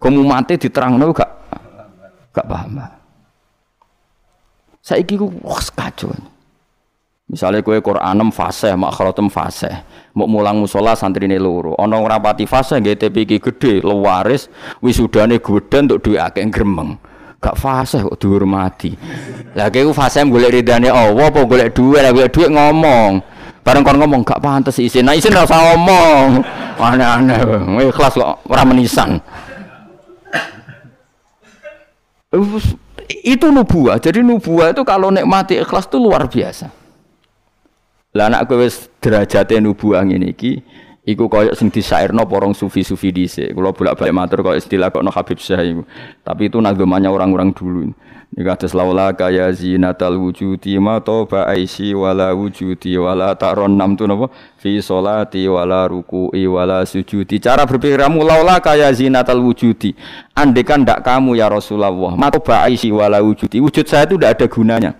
Kamu 0.00 0.24
mati 0.24 0.56
diterangno 0.56 1.12
gak 1.12 1.30
gak 2.32 2.46
paham. 2.48 2.80
Saiki 4.80 5.20
ku 5.20 5.28
wah 5.44 5.60
kacau. 5.60 6.10
Misalnya 7.32 7.64
kue 7.64 7.80
Quran 7.80 8.28
fase, 8.28 8.76
makhratem 8.76 9.32
fase, 9.32 9.70
mau 10.12 10.28
mulang 10.28 10.60
musola 10.60 10.92
santri 10.92 11.24
ini 11.24 11.40
loro. 11.40 11.72
Ono 11.80 12.04
rapati 12.04 12.44
fase, 12.44 12.76
nggak 12.76 13.08
TPK 13.08 13.30
gede, 13.40 13.74
lewaris, 13.80 14.52
wisudane 14.84 15.40
gede 15.40 15.78
untuk 15.80 15.98
dua 16.04 16.28
akeh 16.28 16.44
gremeng. 16.52 17.00
Gak 17.40 17.56
fase 17.56 18.04
kok 18.04 18.20
dihormati. 18.20 18.92
Lah 19.56 19.72
kue 19.72 19.96
fase 19.96 20.20
boleh 20.28 20.60
ridane 20.60 20.92
Allah, 20.92 21.32
apa 21.32 21.40
dua, 21.72 22.04
lah 22.04 22.12
boleh 22.12 22.28
dua 22.28 22.48
ngomong. 22.52 23.31
Bareng 23.62 23.86
kon 23.86 23.94
ngomong 23.94 24.26
gak 24.26 24.42
pantas 24.42 24.82
isin, 24.82 25.06
nah 25.06 25.14
isin 25.14 25.30
rasa 25.30 25.54
ngomong. 25.54 26.42
Aneh-aneh, 26.82 27.38
ikhlas 27.86 28.18
kok 28.18 28.42
ora 28.50 28.66
menisan 28.66 29.22
itu 33.22 33.46
nubuah. 33.52 34.00
Jadi 34.00 34.24
nubuah 34.24 34.72
itu 34.72 34.82
kalau 34.82 35.12
nikmati 35.12 35.60
ikhlas 35.60 35.84
itu 35.86 36.00
luar 36.00 36.26
biasa. 36.26 36.72
Lah 38.12 38.28
anak 38.28 38.48
wis 38.56 38.92
derajate 39.00 39.56
nubuah 39.60 40.04
ngene 40.04 40.36
iki 40.36 40.60
iku 41.02 41.26
koyo 41.26 41.50
sing 41.58 41.68
disairno 41.68 42.22
porong 42.26 42.54
sufi-sufi 42.54 43.10
dhisik. 43.10 43.50
Kula 43.54 43.74
bolak-balik 43.74 44.14
matur 44.14 44.40
koyo 44.46 44.58
istilah 44.58 44.94
kok 44.94 45.02
no 45.02 45.10
Habib 45.10 45.42
Syah 45.42 45.62
Tapi 46.22 46.48
itu 46.48 46.58
nagamanya 46.62 47.10
orang-orang 47.10 47.50
dulu. 47.50 47.90
Ini 48.32 48.48
kata 48.48 48.64
laula 48.72 49.12
kaya 49.12 49.52
zinatal 49.52 50.16
wujudi 50.16 50.80
ma 50.80 51.04
toba 51.04 51.44
aisi 51.52 51.92
wala 51.92 52.32
wujudi 52.32 52.96
wala 52.96 53.36
taron 53.36 53.76
nam 53.76 53.92
tu 53.92 54.08
napa 54.08 54.32
fi 54.56 54.80
solati 54.80 55.44
wala 55.44 55.84
ruku'i 55.84 56.48
wala 56.48 56.80
sujudi. 56.88 57.36
Cara 57.36 57.68
berpikir 57.68 58.00
kamu 58.00 58.24
laula 58.24 58.56
kaya 58.64 58.88
zinatal 58.88 59.36
wujudi. 59.36 59.92
Andekan 60.32 60.80
ndak 60.80 61.04
kamu 61.04 61.36
ya 61.36 61.52
Rasulullah 61.52 61.92
ma 61.92 62.32
toba 62.32 62.64
aisi 62.64 62.88
wala 62.88 63.20
wujudi. 63.20 63.60
Wujud 63.60 63.84
saya 63.84 64.08
itu 64.08 64.16
tidak 64.16 64.40
ada 64.40 64.46
gunanya. 64.48 64.90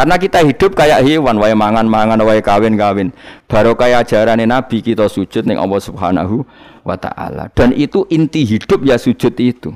Karena 0.00 0.16
kita 0.16 0.40
hidup 0.40 0.72
kayak 0.72 1.04
hewan, 1.04 1.36
wae 1.36 1.52
mangan-mangan, 1.52 2.16
wae 2.24 2.40
kawin-kawin. 2.40 3.12
Baru 3.44 3.76
kayak 3.76 4.08
ajaran 4.08 4.40
Nabi 4.40 4.80
kita 4.80 5.12
sujud 5.12 5.44
ning 5.44 5.60
Allah 5.60 5.76
Subhanahu 5.76 6.40
wa 6.88 6.96
taala. 6.96 7.52
Dan 7.52 7.76
itu 7.76 8.08
inti 8.08 8.48
hidup 8.48 8.80
ya 8.80 8.96
sujud 8.96 9.36
itu. 9.36 9.68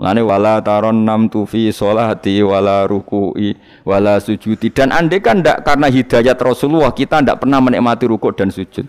Lane 0.00 0.24
wala 0.24 0.64
taron 0.64 1.04
nam 1.04 1.28
tufi 1.28 1.68
solati 1.68 2.40
wala 2.40 2.88
ruku'i 2.88 3.52
wala 3.84 4.16
sujudi 4.24 4.72
dan 4.72 4.88
andai 4.88 5.20
kan 5.20 5.44
ndak 5.44 5.68
karena 5.68 5.92
hidayat 5.92 6.40
Rasulullah 6.40 6.96
kita 6.96 7.20
ndak 7.20 7.44
pernah 7.44 7.60
menikmati 7.60 8.08
rukuk 8.08 8.40
dan 8.40 8.48
sujud. 8.48 8.88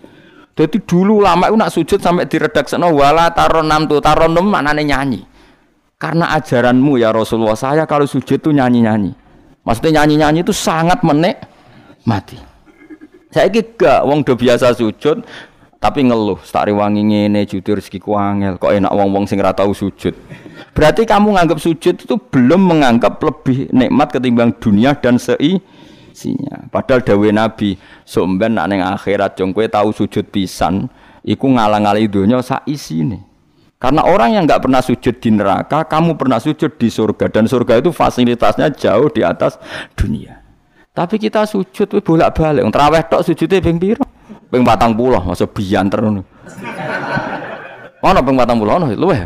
Jadi 0.55 0.77
dulu 0.87 1.19
lama 1.19 1.51
itu 1.51 1.59
nak 1.59 1.75
sujud 1.75 1.99
sampai 1.99 2.23
diredakseno 2.23 2.87
wala 2.95 3.35
taron 3.35 3.67
nam 3.67 3.83
tu 3.83 3.99
taron 3.99 4.31
nam 4.31 4.47
maknanya 4.47 4.95
nyanyi. 4.95 5.27
Karena 5.99 6.31
ajaranmu 6.39 6.95
ya 6.95 7.11
Rasulullah 7.11 7.59
saya 7.59 7.83
kalau 7.83 8.07
sujud 8.07 8.39
tuh 8.39 8.55
nyanyi-nyanyi. 8.55 9.27
Maksudnya 9.69 10.01
nyanyi-nyanyi 10.01 10.41
itu 10.41 10.49
sangat 10.49 11.05
menik 11.05 11.37
mati. 12.01 12.41
Saya 13.29 13.53
gak 13.53 14.01
wong 14.01 14.25
do 14.25 14.33
biasa 14.33 14.73
sujud 14.73 15.21
tapi 15.79 16.03
ngeluh, 16.03 16.41
tak 16.43 16.67
wangi 16.75 17.07
ngene 17.07 17.47
jujur 17.47 17.79
rezeki 17.79 18.03
ku 18.03 18.11
angel, 18.11 18.59
kok 18.59 18.75
enak 18.75 18.91
wong-wong 18.91 19.23
sing 19.23 19.39
ora 19.39 19.55
tau 19.55 19.71
sujud. 19.71 20.11
Berarti 20.75 21.07
kamu 21.07 21.39
nganggap 21.39 21.55
sujud 21.55 21.95
itu 22.03 22.15
belum 22.19 22.67
menganggap 22.67 23.15
lebih 23.23 23.71
nikmat 23.71 24.11
ketimbang 24.11 24.51
dunia 24.59 24.91
dan 24.99 25.15
seisinya. 25.15 26.67
Padahal 26.67 26.99
dawe 26.99 27.29
Nabi, 27.31 27.79
somben 28.03 28.59
nak 28.59 28.67
ning 28.67 28.83
akhirat 28.83 29.39
jong 29.39 29.55
kowe 29.55 29.63
tahu 29.71 29.95
sujud 29.95 30.27
pisan, 30.27 30.91
iku 31.23 31.47
ngalang-alangi 31.47 32.11
dunia 32.11 32.43
sak 32.43 32.67
isine. 32.67 33.28
Karena 33.79 34.03
orang 34.03 34.35
yang 34.35 34.43
nggak 34.43 34.59
pernah 34.59 34.83
sujud 34.83 35.23
di 35.23 35.31
neraka, 35.31 35.87
kamu 35.87 36.19
pernah 36.19 36.35
sujud 36.35 36.75
di 36.75 36.91
surga 36.91 37.31
dan 37.31 37.47
surga 37.47 37.79
itu 37.79 37.95
fasilitasnya 37.95 38.75
jauh 38.75 39.07
di 39.07 39.23
atas 39.23 39.55
dunia. 39.95 40.43
Tapi 40.91 41.15
kita 41.15 41.47
sujud 41.47 41.87
bolak-balik, 42.03 42.67
terawih 42.75 43.07
tok 43.07 43.23
sujudnya 43.23 43.63
ping 43.63 43.79
piro? 43.79 44.03
Ping 44.51 44.67
patang 44.67 44.91
masa 44.99 45.47
bianter 45.47 46.03
ngono. 46.03 46.27
Mana 48.03 48.19
ping 48.19 48.35
patang 48.35 48.59
puluh, 48.59 48.75
ono 48.75 48.91
luweh. 48.91 49.23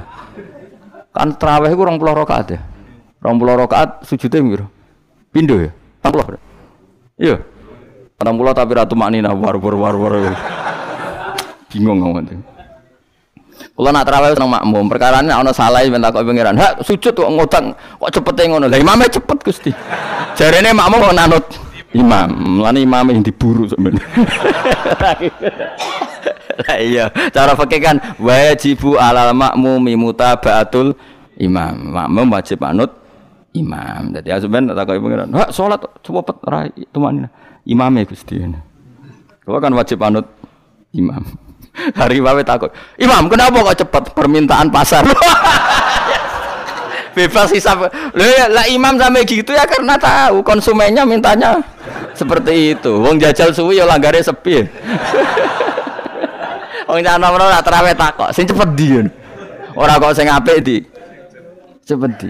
Kan 1.10 1.34
terawih 1.34 1.74
iku 1.74 1.90
20 1.90 2.22
rakaat 2.22 2.48
ya. 2.54 2.62
20 3.26 3.62
rakaat 3.66 3.90
sujudnya 4.06 4.38
piro? 4.38 4.66
Pindho 5.34 5.66
ya? 5.66 5.74
40. 6.06 6.38
Iya. 7.18 7.38
40 8.22 8.54
tapi 8.54 8.72
ratu 8.78 8.94
maknina 8.94 9.34
war 9.34 9.58
war 9.58 9.74
war 9.74 9.96
war. 9.98 10.14
Bingung 11.74 12.06
ngomong. 12.06 12.53
Kalau 13.74 13.90
nak 13.90 14.06
terawih 14.06 14.38
seneng 14.38 14.54
makmum, 14.54 14.86
perkara 14.86 15.22
ini 15.26 15.34
ana 15.34 15.50
salah 15.50 15.82
minta 15.90 16.14
kok 16.14 16.22
pengiran. 16.22 16.54
Hak 16.54 16.86
sujud 16.86 17.14
kok 17.14 17.32
ngutang, 17.34 17.74
kok 17.74 18.12
cepet 18.14 18.50
ngono. 18.50 18.70
Lah 18.70 18.78
imamnya 18.78 19.10
cepet 19.10 19.38
Gusti. 19.42 19.72
Jarene 20.38 20.74
makmum 20.78 21.10
kok 21.10 21.18
nanut 21.18 21.46
imam 21.94 22.58
lan 22.58 22.74
imam 22.74 23.06
yang 23.14 23.22
diburu 23.22 23.70
sebenarnya 23.70 24.02
lah 26.66 26.78
iya 26.82 27.06
cara 27.30 27.54
pakai 27.54 27.78
kan 27.78 28.02
wajibu 28.18 28.98
alal 28.98 29.30
makmumi 29.38 29.94
mutabaatul 29.94 30.98
imam. 31.38 31.94
Makmum 31.94 32.28
wajib 32.30 32.62
manut 32.62 32.92
imam. 33.58 34.14
Dadi 34.14 34.30
asampean 34.30 34.70
tak 34.70 34.78
takoki 34.86 35.02
pengiran, 35.02 35.30
"Hak 35.34 35.50
salat 35.50 35.82
cepet 36.02 36.38
ora 36.46 36.70
tumanina." 36.94 37.30
Imame 37.64 38.04
Gusti. 38.04 38.38
Kau 39.44 39.60
kan 39.60 39.74
wajib 39.74 39.98
manut 39.98 40.28
imam. 40.92 41.24
Hari 41.74 42.22
wae 42.22 42.46
takut, 42.46 42.70
"Imam, 43.02 43.26
kenapa 43.26 43.74
kok 43.74 43.82
cepet 43.82 44.04
permintaan 44.14 44.70
pasar?" 44.70 45.02
Bebas 47.14 47.54
hisap. 47.54 47.94
Ya, 48.18 48.50
lah 48.50 48.66
imam 48.66 48.98
sampai 48.98 49.22
gitu 49.26 49.54
ya 49.54 49.66
karena 49.70 49.98
tahu 50.02 50.42
konsumennya 50.42 51.06
mintanya 51.06 51.62
seperti 52.18 52.74
itu. 52.74 52.90
Wong 52.90 53.22
jajal 53.22 53.54
suwi 53.54 53.78
ya 53.78 53.86
langgare 53.86 54.22
sepi. 54.22 54.62
Wong 56.90 57.00
nyana 57.06 57.30
ora 57.30 57.62
terawih 57.62 57.94
takok, 57.94 58.34
sing 58.34 58.50
cepet 58.50 58.70
di. 58.74 58.98
Ora 59.78 60.02
kok 60.02 60.14
sing 60.18 60.30
apik 60.30 60.58
di. 60.66 60.78
Cepet 61.86 62.12
di. 62.18 62.30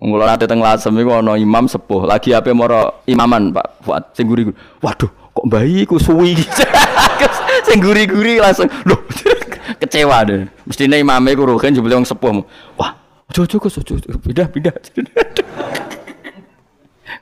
Wong 0.00 0.08
kula 0.14 0.30
nate 0.30 0.46
teng 0.46 0.62
Lasem 0.62 0.94
iku 0.94 1.18
ana 1.18 1.34
imam 1.34 1.66
sepuh, 1.66 2.06
lagi 2.06 2.30
ape 2.30 2.54
moro 2.54 3.02
imaman 3.10 3.50
Pak 3.50 3.82
Fuad 3.84 4.04
sing 4.14 4.30
guri. 4.30 4.46
Waduh, 4.80 5.10
kok 5.36 5.46
bayi 5.48 5.84
ku 5.84 6.00
suwi. 6.00 6.38
sing 7.64 7.78
guri-guri 7.82 8.38
langsung 8.38 8.68
loh 8.86 9.00
kecewa 9.80 10.26
deh. 10.26 10.46
Mestine 10.66 11.00
imame 11.00 11.34
ku 11.38 11.46
rugen 11.46 11.74
jebule 11.74 11.98
wong 11.98 12.06
sepuh. 12.06 12.42
Wah, 12.76 12.92
ojo-ojo 13.30 13.56
Gus, 13.62 13.78
ojo. 13.78 13.94
Pindah-pindah. 13.98 14.74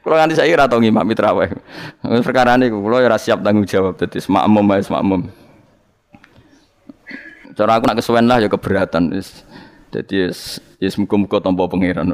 Kalau 0.05 0.17
nanti 0.21 0.35
saya 0.39 0.49
kira 0.49 0.65
tau 0.67 0.81
ngimam 0.81 1.05
mitraweh. 1.05 1.53
Perkara 2.23 2.55
ini 2.57 2.71
kalau 2.71 2.99
ya 2.99 3.17
siap 3.19 3.43
tanggung 3.43 3.67
jawab. 3.67 3.99
Jadi 4.01 4.23
semakmum 4.23 4.65
ya 4.73 4.83
semakmum. 4.85 5.21
Cara 7.57 7.81
aku 7.81 7.85
nak 7.89 7.97
kesuwen 7.97 8.29
lah 8.29 8.39
ya 8.41 8.49
keberatan. 8.53 9.17
Jadi 9.93 10.29
ya 10.77 10.89
semuka-muka 10.93 11.41
tanpa 11.41 11.65
pangeran. 11.67 12.13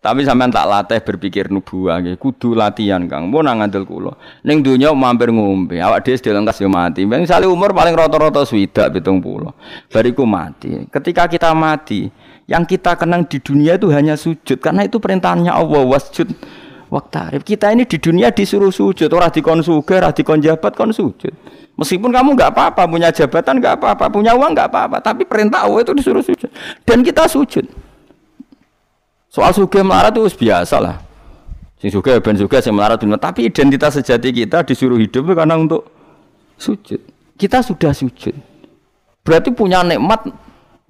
Tapi 0.00 0.24
sampean 0.24 0.48
tak 0.48 0.64
latih 0.64 0.96
berpikir 1.04 1.52
nubuah 1.52 2.00
nggih. 2.00 2.16
Kudu 2.16 2.56
latihan, 2.56 3.04
Kang. 3.04 3.28
Mun 3.28 3.44
nang 3.44 3.60
ngandel 3.60 3.84
kula. 3.84 4.16
Ning 4.48 4.64
donya 4.64 4.96
mampir 4.96 5.28
ngombe, 5.28 5.76
awak 5.76 6.08
dhewe 6.08 6.16
sedhe 6.16 6.32
lengkas 6.32 6.56
yo 6.56 6.72
mati. 6.72 7.04
Misale 7.04 7.44
umur 7.44 7.76
paling 7.76 7.92
rata-rata 7.92 8.48
swidak 8.48 8.96
70. 8.96 9.52
Bariku 9.92 10.24
mati. 10.24 10.88
Ketika 10.88 11.28
kita 11.28 11.52
mati, 11.52 12.08
yang 12.48 12.64
kita 12.64 12.96
kenang 12.96 13.28
di 13.28 13.44
dunia 13.44 13.76
itu 13.76 13.92
hanya 13.92 14.16
sujud 14.16 14.56
karena 14.56 14.88
itu 14.88 14.96
perintahnya 14.96 15.52
Allah 15.52 15.84
wasjud 15.84 16.32
waktarif. 16.88 17.44
Kita 17.44 17.68
ini 17.68 17.84
di 17.84 18.00
dunia 18.00 18.32
disuruh 18.32 18.72
sujud, 18.72 19.12
orang 19.12 19.30
dikon 19.30 19.60
suga, 19.60 20.00
orang 20.00 20.16
dikon 20.16 20.40
jabat 20.40 20.72
kon 20.80 20.96
sujud. 20.96 21.30
Meskipun 21.76 22.08
kamu 22.08 22.40
nggak 22.40 22.56
apa-apa, 22.56 22.88
punya 22.88 23.12
jabatan 23.12 23.60
nggak 23.60 23.76
apa-apa, 23.80 24.08
punya 24.08 24.32
uang 24.32 24.52
nggak 24.56 24.68
apa-apa, 24.68 24.96
tapi 25.00 25.28
perintah 25.28 25.68
Allah 25.68 25.84
itu 25.84 25.92
disuruh 25.92 26.24
sujud. 26.24 26.48
Dan 26.88 27.04
kita 27.04 27.28
sujud. 27.28 27.89
Soal 29.30 29.54
suga 29.54 29.86
melarat 29.86 30.10
itu 30.18 30.26
biasa 30.42 30.82
lah. 30.82 30.98
Sing 31.78 31.88
suga 31.94 32.18
ben 32.18 32.34
suga 32.34 32.58
sing 32.58 32.74
melarat 32.74 32.98
dunia. 32.98 33.14
Tapi 33.16 33.46
identitas 33.46 33.94
sejati 33.94 34.34
kita 34.34 34.66
disuruh 34.66 34.98
hidup 34.98 35.30
karena 35.32 35.54
untuk 35.54 35.86
sujud. 36.58 36.98
Kita 37.38 37.62
sudah 37.62 37.94
sujud. 37.94 38.34
Berarti 39.22 39.54
punya 39.54 39.86
nikmat 39.86 40.26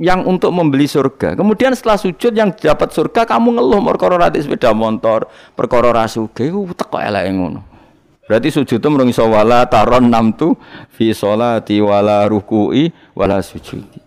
yang 0.01 0.25
untuk 0.25 0.49
membeli 0.57 0.89
surga. 0.89 1.37
Kemudian 1.37 1.77
setelah 1.77 2.01
sujud 2.01 2.33
yang 2.33 2.57
dapat 2.57 2.89
surga 2.97 3.29
kamu 3.29 3.61
ngeluh 3.61 3.85
perkara 3.85 4.17
rati 4.17 4.41
sepeda 4.41 4.73
motor, 4.73 5.29
perkara 5.53 5.93
ra 5.93 6.09
sugih 6.09 6.49
iku 6.49 6.73
teko 6.73 6.97
eleke 6.97 7.31
ngono. 7.37 7.61
Berarti 8.25 8.49
sujud 8.49 8.81
itu 8.81 8.89
merungi 8.89 9.13
wala 9.21 9.69
taron 9.69 10.09
namtu 10.09 10.57
fi 10.97 11.13
sholati 11.13 11.85
wala 11.85 12.25
ruku'i 12.25 12.89
wala 13.13 13.45
sujudi. 13.45 14.01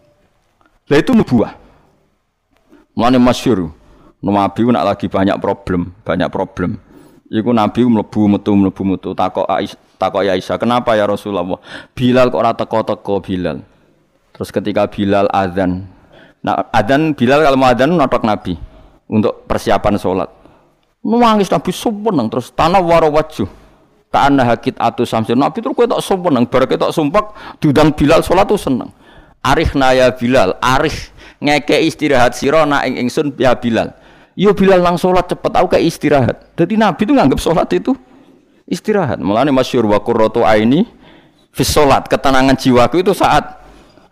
Lah 0.90 0.98
itu 0.98 1.14
nubuah. 1.14 1.54
Mana 2.98 3.22
masyur. 3.22 3.83
Nabi 4.24 4.64
nak 4.72 4.88
lagi 4.88 5.12
banyak 5.12 5.36
problem, 5.44 5.92
banyak 6.08 6.32
problem. 6.32 6.80
Iku 7.28 7.52
Nabi 7.52 7.84
mlebu 7.84 8.22
metu 8.32 8.56
mlebu 8.56 8.84
metu 8.88 9.10
takok 9.12 9.44
Aisyah, 9.52 9.80
takok 10.00 10.24
ya 10.24 10.32
Aisyah, 10.38 10.56
"Kenapa 10.56 10.96
ya 10.96 11.04
Rasulullah? 11.04 11.60
Bilal 11.92 12.32
kok 12.32 12.40
ora 12.40 12.56
teko-teko 12.56 13.20
Bilal?" 13.20 13.60
Terus 14.32 14.50
ketika 14.54 14.88
Bilal 14.88 15.28
adzan, 15.28 15.92
nah 16.40 16.72
adzan 16.72 17.12
Bilal 17.18 17.44
kalau 17.44 17.60
mau 17.60 17.68
adzan 17.68 17.92
notok 17.92 18.24
Nabi 18.24 18.56
untuk 19.12 19.44
persiapan 19.44 20.00
sholat. 20.00 20.30
Nangis 21.04 21.52
Nabi 21.52 21.76
sumpah 21.76 22.16
terus 22.32 22.48
tanah 22.56 22.80
waro 22.80 23.12
wajuh. 23.12 23.50
Ta'anna 24.08 24.46
hakit 24.46 24.78
atu 24.78 25.04
samsir. 25.04 25.36
Nabi 25.36 25.60
terus 25.60 25.74
kue 25.74 25.90
tak 25.90 26.00
sumpah 26.00 26.30
nang, 26.32 26.46
baru 26.46 26.70
tak 26.70 26.94
sumpah 26.96 27.58
dudang 27.60 27.92
Bilal 27.92 28.24
sholat 28.24 28.46
tuh 28.48 28.62
seneng. 28.62 28.94
Arif 29.44 29.76
naya 29.76 30.14
Bilal, 30.16 30.56
arif 30.64 31.12
ngeke 31.44 31.76
istirahat 31.84 32.38
sirona 32.38 32.88
ing 32.88 33.04
ingsun 33.04 33.36
ya 33.36 33.58
Bilal. 33.58 34.03
Yo 34.34 34.52
Bilal 34.58 34.82
nang 34.82 34.98
sholat 34.98 35.30
cepet, 35.30 35.52
aku 35.54 35.78
kayak 35.78 35.86
istirahat. 35.86 36.38
Jadi 36.58 36.74
Nabi 36.74 37.02
itu 37.06 37.14
nganggap 37.14 37.38
sholat 37.38 37.70
itu 37.70 37.94
istirahat. 38.66 39.22
Mulane 39.22 39.54
masyur 39.54 39.86
wa 39.86 40.02
qurratu 40.02 40.42
aini 40.42 40.90
fi 41.54 41.64
sholat, 41.66 42.10
ketenangan 42.10 42.58
jiwaku 42.58 43.06
itu 43.06 43.14
saat 43.14 43.62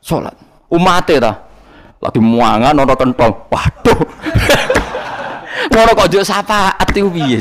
sholat. 0.01 0.37
Umatnya 0.69 1.17
ta? 1.17 1.33
Lagi 2.01 2.21
muangan 2.21 2.77
ono 2.77 2.93
kentong. 2.93 3.33
Waduh. 3.49 3.99
Ngono 5.73 5.91
kok 5.93 6.09
jauh 6.09 6.25
sapa 6.25 6.73
ati 6.77 7.01
piye 7.05 7.37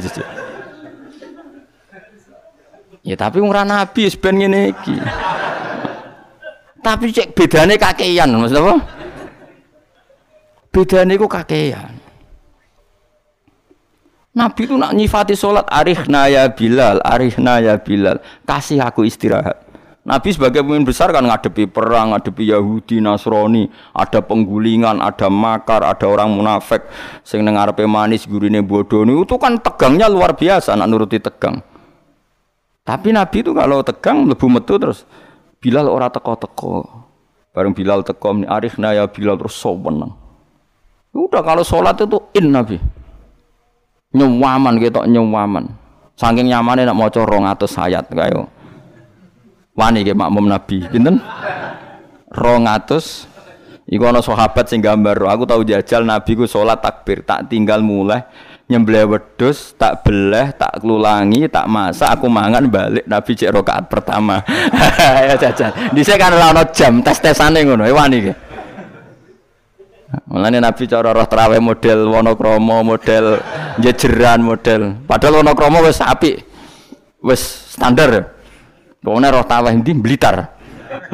ya 3.00 3.16
tapi 3.16 3.40
ora 3.40 3.64
nabi 3.64 4.12
ben 4.12 4.34
ngene 4.36 4.62
tapi 6.80 7.12
cek 7.12 7.36
bedane 7.36 7.76
kakean 7.76 8.32
maksud 8.40 8.56
apa? 8.56 8.74
Bedane 10.72 11.12
ku 11.20 11.28
kakean 11.28 11.92
Nabi 14.40 14.64
itu 14.64 14.72
nak 14.80 14.96
nyifati 14.96 15.36
sholat 15.36 15.68
arihna 15.68 16.24
ya 16.32 16.48
Bilal, 16.48 17.04
arihna 17.04 17.60
ya 17.60 17.76
Bilal, 17.76 18.24
kasih 18.48 18.80
aku 18.80 19.04
istirahat. 19.04 19.68
Nabi 20.00 20.32
sebagai 20.32 20.64
pemimpin 20.64 20.88
besar 20.88 21.12
kan 21.12 21.28
ngadepi 21.28 21.68
perang, 21.68 22.16
ngadepi 22.16 22.48
Yahudi, 22.48 23.04
Nasrani, 23.04 23.68
ada 23.92 24.24
penggulingan, 24.24 24.96
ada 24.96 25.28
makar, 25.28 25.84
ada 25.84 26.08
orang 26.08 26.32
munafik 26.32 26.88
sing 27.20 27.44
arepe 27.44 27.84
manis 27.84 28.24
gurine 28.24 28.64
bodoh 28.64 29.04
itu 29.04 29.36
kan 29.36 29.60
tegangnya 29.60 30.08
luar 30.08 30.32
biasa 30.32 30.72
nak 30.72 30.88
nuruti 30.88 31.20
tegang. 31.20 31.60
Tapi 32.80 33.12
Nabi 33.12 33.44
itu 33.44 33.52
kalau 33.52 33.84
tegang 33.84 34.24
lebu 34.24 34.48
metu 34.48 34.80
terus 34.80 35.04
Bilal 35.60 35.84
ora 35.92 36.08
teko-teko. 36.08 36.88
Bareng 37.52 37.76
Bilal 37.76 38.00
teko 38.00 38.32
arifna 38.48 38.96
ya 38.96 39.04
Bilal 39.04 39.36
terus 39.36 39.52
soweneng. 39.52 40.16
Udah 41.12 41.44
kalau 41.44 41.60
sholat 41.60 42.00
itu 42.00 42.16
in 42.32 42.48
Nabi. 42.48 42.99
Nyewaman 44.10 44.82
gitu 44.82 45.06
nyewaman. 45.06 45.70
Saking 46.18 46.50
nyamannya 46.50 46.90
nak 46.90 46.98
mau 46.98 47.08
corong 47.08 47.46
atau 47.46 47.64
sayat 47.64 48.10
kayak 48.10 48.44
wani 49.78 50.04
ke 50.04 50.12
makmum 50.12 50.50
Nabi 50.50 50.84
pinten? 50.90 51.22
200 52.34 53.90
iku 53.90 54.04
ana 54.06 54.20
sahabat 54.22 54.70
sing 54.70 54.78
gambar 54.84 55.16
aku 55.26 55.48
tahu 55.48 55.66
jajal 55.66 56.06
Nabi 56.06 56.38
ku 56.38 56.44
salat 56.46 56.78
takbir 56.78 57.26
tak 57.26 57.50
tinggal 57.50 57.82
mulai 57.82 58.22
nyembelih 58.70 59.10
wedhus 59.10 59.74
tak 59.74 60.06
beleh 60.06 60.54
tak 60.54 60.78
kelulangi 60.78 61.50
tak 61.50 61.66
masak 61.66 62.06
aku 62.14 62.30
mangan 62.30 62.70
balik 62.70 63.02
Nabi 63.06 63.30
cek 63.34 63.50
rakaat 63.50 63.90
pertama. 63.90 64.42
Ya 65.30 65.34
jajal. 65.38 65.70
Dhisik 65.94 66.18
kan 66.18 66.34
ora 66.34 66.62
jam 66.74 67.02
tes-tesane 67.02 67.62
ngono 67.66 67.86
e 67.86 67.92
wani 67.94 68.18
ke 68.30 68.32
Mulane 70.10 70.58
Nabi 70.58 70.90
cara 70.90 71.14
roh 71.14 71.26
traweh 71.30 71.62
model 71.62 72.10
Wonokromo, 72.10 72.82
model 72.82 73.38
jejeran, 73.78 74.42
model. 74.42 74.98
Padahal 75.06 75.42
Wonokromo 75.42 75.86
wis 75.86 76.02
apik. 76.02 76.42
Wis 77.22 77.70
standar. 77.78 78.34
Pokoknya 78.98 79.30
roh 79.30 79.46
tawah 79.46 79.70
ini 79.70 79.94
Blitar. 79.94 80.50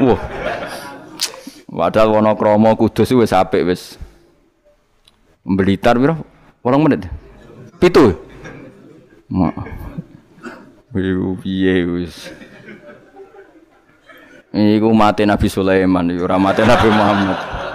Wah. 0.01 0.21
Padahal 1.69 2.09
Wonokromo 2.17 2.73
Kudus 2.73 3.13
wis 3.13 3.37
apik 3.37 3.69
wis. 3.69 4.01
Blitar 5.45 6.01
piro? 6.01 6.25
Orang 6.65 6.89
menit. 6.89 7.05
Pitu. 7.77 8.17
Iku 10.97 11.37
piye 11.45 11.85
wis. 11.85 12.33
Iku 14.57 14.89
mati 14.97 15.29
Nabi 15.29 15.53
Sulaiman, 15.53 16.09
ora 16.17 16.41
mati 16.41 16.65
Nabi 16.65 16.89
Muhammad. 16.89 17.66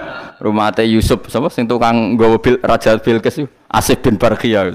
Rumate 0.41 0.81
Yusuf, 0.89 1.29
sapa 1.29 1.53
sing 1.53 1.69
tukang 1.69 2.17
nggawa 2.17 2.41
bil, 2.41 2.57
Raja 2.65 2.97
Bilqis 2.97 3.45
Asif 3.69 4.01
bin 4.01 4.17
Barqiyah. 4.17 4.73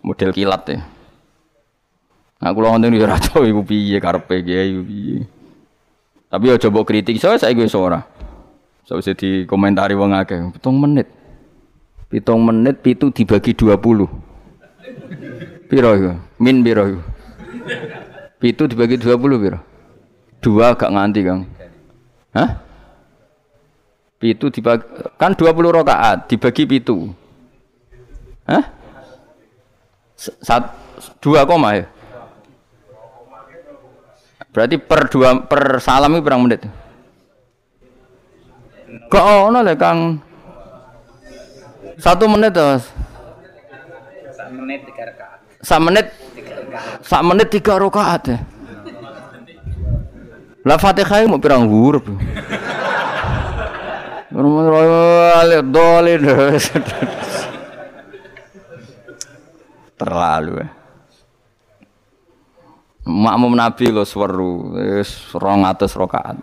Model 0.00 0.32
kilat 0.32 0.64
ya. 0.72 0.80
Nah, 2.40 2.50
kula 2.56 2.72
wonten 2.72 2.96
ora 2.96 3.20
tau 3.20 3.44
iku 3.44 3.60
piye 3.60 4.00
karepe 4.00 4.40
kiai 4.40 4.72
piye. 4.80 5.28
Tapi 6.32 6.44
yo 6.48 6.56
coba 6.56 6.80
kritik 6.88 7.20
saya 7.20 7.36
saya 7.36 7.52
gue 7.52 7.68
ora. 7.76 8.04
So 8.88 8.96
bisa 9.00 9.12
dikomentari 9.12 9.92
wong 9.96 10.16
akeh. 10.16 10.52
Pitung 10.56 10.80
menit. 10.80 11.08
Pitung 12.08 12.40
menit 12.44 12.80
pitu 12.80 13.12
dibagi 13.12 13.52
20. 13.52 13.76
Piro 15.68 15.90
iku? 15.96 16.12
Min 16.40 16.64
piro 16.64 16.82
iku? 16.88 17.00
Pitu 18.40 18.68
dibagi 18.68 19.00
20 19.00 19.16
piro? 19.40 19.58
Dua 20.44 20.76
gak 20.76 20.92
nganti, 20.92 21.20
Kang. 21.24 21.48
Hah? 22.36 22.63
Pitu 24.24 24.48
dibagi 24.48 24.88
kan 25.20 25.36
20 25.36 25.52
rakaat 25.68 26.32
dibagi 26.32 26.64
pitu. 26.64 27.12
Hah? 28.48 28.72
Sat, 30.16 30.72
dua 31.20 31.44
koma 31.44 31.76
ya? 31.76 31.84
Berarti 34.48 34.80
per 34.80 35.12
dua 35.12 35.44
per 35.44 35.76
salam 35.76 36.16
itu 36.16 36.24
berapa 36.24 36.40
menit? 36.40 36.64
Kok 39.12 39.52
ono 39.52 39.60
le 39.60 39.76
Kang? 39.76 40.16
Satu 42.00 42.24
menit 42.24 42.56
terus. 42.56 42.88
Satu 44.32 44.56
menit 44.56 44.88
tiga 44.88 45.04
rakaat. 45.12 45.38
Satu 45.60 45.82
menit. 45.84 46.06
Menit 47.28 47.48
tiga 47.52 47.76
rakaat 47.76 48.22
ya. 48.32 48.38
Lah 50.64 50.80
Fatihah 50.80 51.28
mau 51.28 51.36
pirang 51.36 51.68
huruf. 51.68 52.08
Dolin 54.34 56.26
terlalu 59.94 60.58
ya. 60.58 60.68
Makmum 63.04 63.52
Nabi 63.52 63.92
lo 63.92 64.02
seru, 64.08 64.72
rong 65.36 65.60
atas 65.68 65.92
rokaat, 65.92 66.40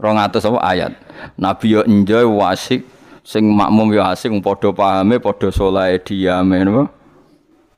rong 0.00 0.16
atas 0.16 0.48
apa 0.48 0.58
ayat. 0.64 0.96
Nabi 1.36 1.76
yo 1.76 1.84
enjoy 1.84 2.24
wasik, 2.24 2.88
sing 3.20 3.44
makmum 3.52 3.92
yo 3.92 4.00
asik, 4.00 4.32
podo 4.40 4.72
pahame, 4.72 5.20
podo 5.20 5.52
solai 5.52 6.00
diame, 6.00 6.64
napa? 6.64 6.88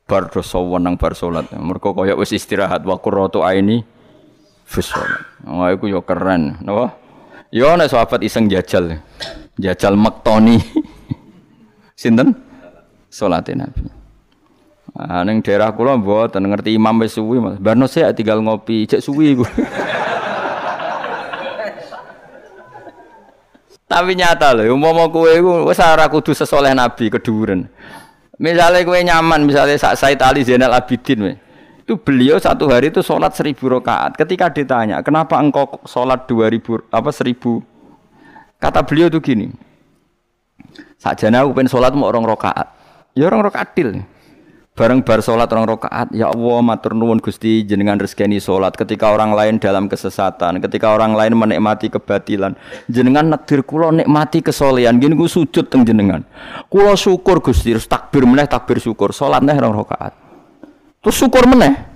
Bar 0.06 0.30
dosa 0.30 0.62
wenang 0.62 0.94
bar 0.94 1.18
salat. 1.18 1.50
Mergo 1.58 1.90
kaya 1.98 2.14
wis 2.14 2.30
istirahat 2.30 2.86
wa 2.86 2.94
qurratu 2.94 3.42
aini 3.42 3.82
fi 4.70 4.80
salat. 4.86 5.26
Wah 5.42 5.74
iku 5.74 5.90
yo 5.90 6.06
keren, 6.06 6.62
napa? 6.62 6.94
Yo 7.50 7.74
nek 7.74 7.90
sahabat 7.90 8.22
iseng 8.22 8.46
jajal. 8.46 9.02
Jajal 9.60 9.96
mektoni. 9.96 10.56
Sinten? 12.00 12.32
Salatnya 13.12 13.68
Nabi. 13.68 14.02
Ah 14.92 15.24
ning 15.24 15.40
daerah 15.40 15.72
kula 15.72 15.96
mboten 15.96 16.44
ngerti 16.48 16.76
imam 16.76 17.00
wis 17.00 17.16
suwi 17.16 17.40
Mas. 17.40 17.56
Barno 17.56 17.88
sik 17.88 18.12
tinggal 18.12 18.44
ngopi, 18.44 18.84
cek 18.84 19.00
suwi 19.00 19.32
iku. 19.32 19.44
Tapi 23.92 24.16
nyata 24.16 24.56
lho, 24.56 24.72
umpama 24.72 25.08
kowe 25.12 25.28
iku 25.28 25.68
wis 25.68 25.80
ora 25.80 26.08
kudu 26.08 26.32
sesoleh 26.32 26.72
Nabi 26.72 27.12
keduren. 27.12 27.68
Misalnya 28.40 28.84
kowe 28.84 28.96
nyaman, 28.96 29.44
misalnya 29.44 29.76
Sak 29.76 29.96
Said 30.00 30.20
Ali 30.24 30.44
Zainal 30.44 30.72
Abidin 30.72 31.24
we. 31.24 31.36
Itu 31.84 32.00
beliau 32.00 32.40
satu 32.40 32.68
hari 32.72 32.88
itu 32.88 33.04
sholat 33.04 33.36
seribu 33.36 33.68
rakaat. 33.68 34.16
Ketika 34.16 34.48
ditanya, 34.48 35.04
kenapa 35.04 35.36
engkau 35.40 35.80
sholat 35.84 36.24
dua 36.24 36.48
ribu 36.48 36.80
apa 36.88 37.12
seribu? 37.12 37.60
Kata 38.62 38.86
beliau 38.86 39.10
itu 39.10 39.18
gini. 39.18 39.50
Sajana 41.02 41.42
aku 41.42 41.58
pengen 41.58 41.66
sholat 41.66 41.90
mau 41.98 42.06
orang 42.06 42.22
rakaat. 42.22 42.70
Ya 43.18 43.26
orang 43.26 43.42
rakaat 43.42 43.74
til. 43.74 44.06
Bareng 44.72 45.04
bar 45.04 45.20
sholat 45.20 45.52
orang 45.52 45.68
rokaat, 45.68 46.16
ya 46.16 46.32
Allah 46.32 46.64
matur 46.64 46.96
nuwun 46.96 47.20
Gusti 47.20 47.60
jenengan 47.60 48.00
rezeki 48.00 48.40
sholat 48.40 48.72
ketika 48.72 49.12
orang 49.12 49.36
lain 49.36 49.60
dalam 49.60 49.84
kesesatan, 49.84 50.64
ketika 50.64 50.96
orang 50.96 51.12
lain 51.12 51.36
menikmati 51.36 51.92
kebatilan, 51.92 52.56
jenengan 52.88 53.36
nakdir 53.36 53.68
kulo 53.68 53.92
nikmati 53.92 54.40
kesolehan, 54.40 54.96
gini 54.96 55.12
gue 55.12 55.28
sujud 55.28 55.68
teng 55.68 55.84
jenengan, 55.84 56.24
kulo 56.72 56.96
syukur 56.96 57.44
Gusti, 57.44 57.76
terus 57.76 57.84
takbir 57.84 58.24
meneh 58.24 58.48
takbir 58.48 58.80
syukur, 58.80 59.12
sholat 59.12 59.44
neh 59.44 59.52
orang 59.52 59.76
rokaat, 59.76 60.16
terus 61.04 61.20
syukur 61.20 61.44
meneh, 61.44 61.91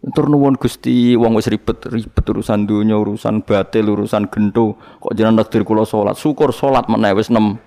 Tur 0.00 0.32
nuwun 0.32 0.56
Gusti 0.56 1.12
wong 1.12 1.36
wis 1.36 1.44
ribet 1.52 1.84
ribet 1.84 2.24
urusan 2.24 2.64
dunia 2.64 2.96
urusan 2.96 3.44
batil 3.44 3.92
urusan 3.92 4.32
gento 4.32 4.80
kok 4.96 5.12
jenengan 5.12 5.44
nakdir 5.44 5.60
kulo 5.60 5.84
sholat 5.84 6.16
syukur 6.16 6.56
sholat 6.56 6.88
meneh 6.88 7.12
wis 7.12 7.28
nem 7.28 7.60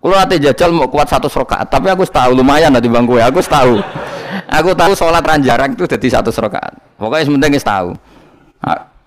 kalau 0.00 0.16
nanti 0.16 0.40
jajal 0.40 0.72
mau 0.72 0.88
kuat 0.88 1.04
satu 1.12 1.28
rakaat, 1.28 1.68
tapi 1.68 1.92
aku 1.92 2.08
tahu 2.08 2.32
lumayan 2.32 2.72
nanti 2.72 2.88
bang 2.88 3.04
gue. 3.04 3.20
Aku 3.20 3.44
tahu, 3.44 3.76
aku 4.48 4.72
tahu 4.72 4.92
sholat 4.96 5.20
ranjarang 5.20 5.76
itu 5.76 5.84
jadi 5.84 6.16
satu 6.16 6.32
rakaat. 6.32 6.72
Pokoknya 6.96 7.28
sementing 7.28 7.60
tahu. 7.60 7.92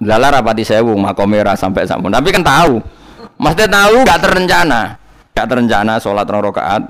Lala 0.06 0.28
rapati 0.30 0.62
sewu 0.62 0.94
makomera 0.94 1.58
sampai 1.58 1.90
sampun. 1.90 2.14
Tapi 2.14 2.30
kan 2.30 2.46
tahu, 2.46 2.78
maksudnya 3.42 3.68
tahu 3.72 3.96
gak 4.06 4.20
terencana, 4.22 4.82
gak 5.34 5.48
terencana 5.50 5.94
sholat 5.98 6.30
rakaat. 6.30 6.84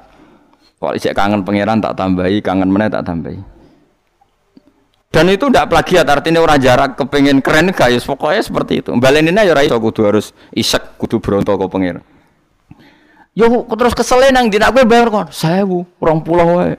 Kalau 0.76 0.93
isek 0.99 1.16
kangen 1.16 1.47
pangeran 1.47 1.80
tak 1.80 1.95
tambahi, 1.95 2.43
kangen 2.43 2.68
mana 2.68 2.91
tak 2.91 3.07
tambahi. 3.07 3.39
Dan 5.14 5.30
itu 5.30 5.45
tidak 5.45 5.70
plagiat 5.70 6.09
artinya 6.09 6.41
orang 6.41 6.57
jarak 6.57 6.97
kepengen 6.97 7.38
keren 7.38 7.70
guys 7.70 8.01
pokoknya 8.01 8.41
seperti 8.41 8.82
itu. 8.82 8.89
Baleninnya 8.97 9.45
ya 9.45 9.53
raiso 9.53 9.78
kudu 9.78 10.09
harus 10.09 10.34
isek 10.49 10.97
kudu 10.97 11.22
berontok 11.22 11.61
ke 11.61 11.66
pangeran. 11.70 12.03
Yo 13.38 13.45
terus 13.78 13.93
kesel 13.93 14.26
nang 14.34 14.49
dina 14.49 14.74
kowe 14.74 14.82
bayar 14.82 15.14
kon 15.14 15.30
1000, 15.30 15.70
20 16.01 16.57
wae. 16.57 16.74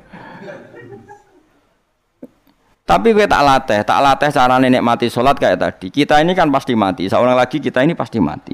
Tapi 2.85 3.17
gue 3.17 3.25
tak 3.25 3.41
latih, 3.41 3.81
tak 3.81 4.01
latih 4.03 4.29
cara 4.29 4.61
nenek 4.61 4.85
mati 4.85 5.09
sholat 5.09 5.41
kayak 5.41 5.57
tadi. 5.57 5.89
Kita 5.89 6.21
ini 6.21 6.37
kan 6.37 6.53
pasti 6.53 6.77
mati, 6.77 7.09
seorang 7.09 7.33
lagi 7.33 7.57
kita 7.57 7.81
ini 7.81 7.97
pasti 7.97 8.21
mati. 8.21 8.53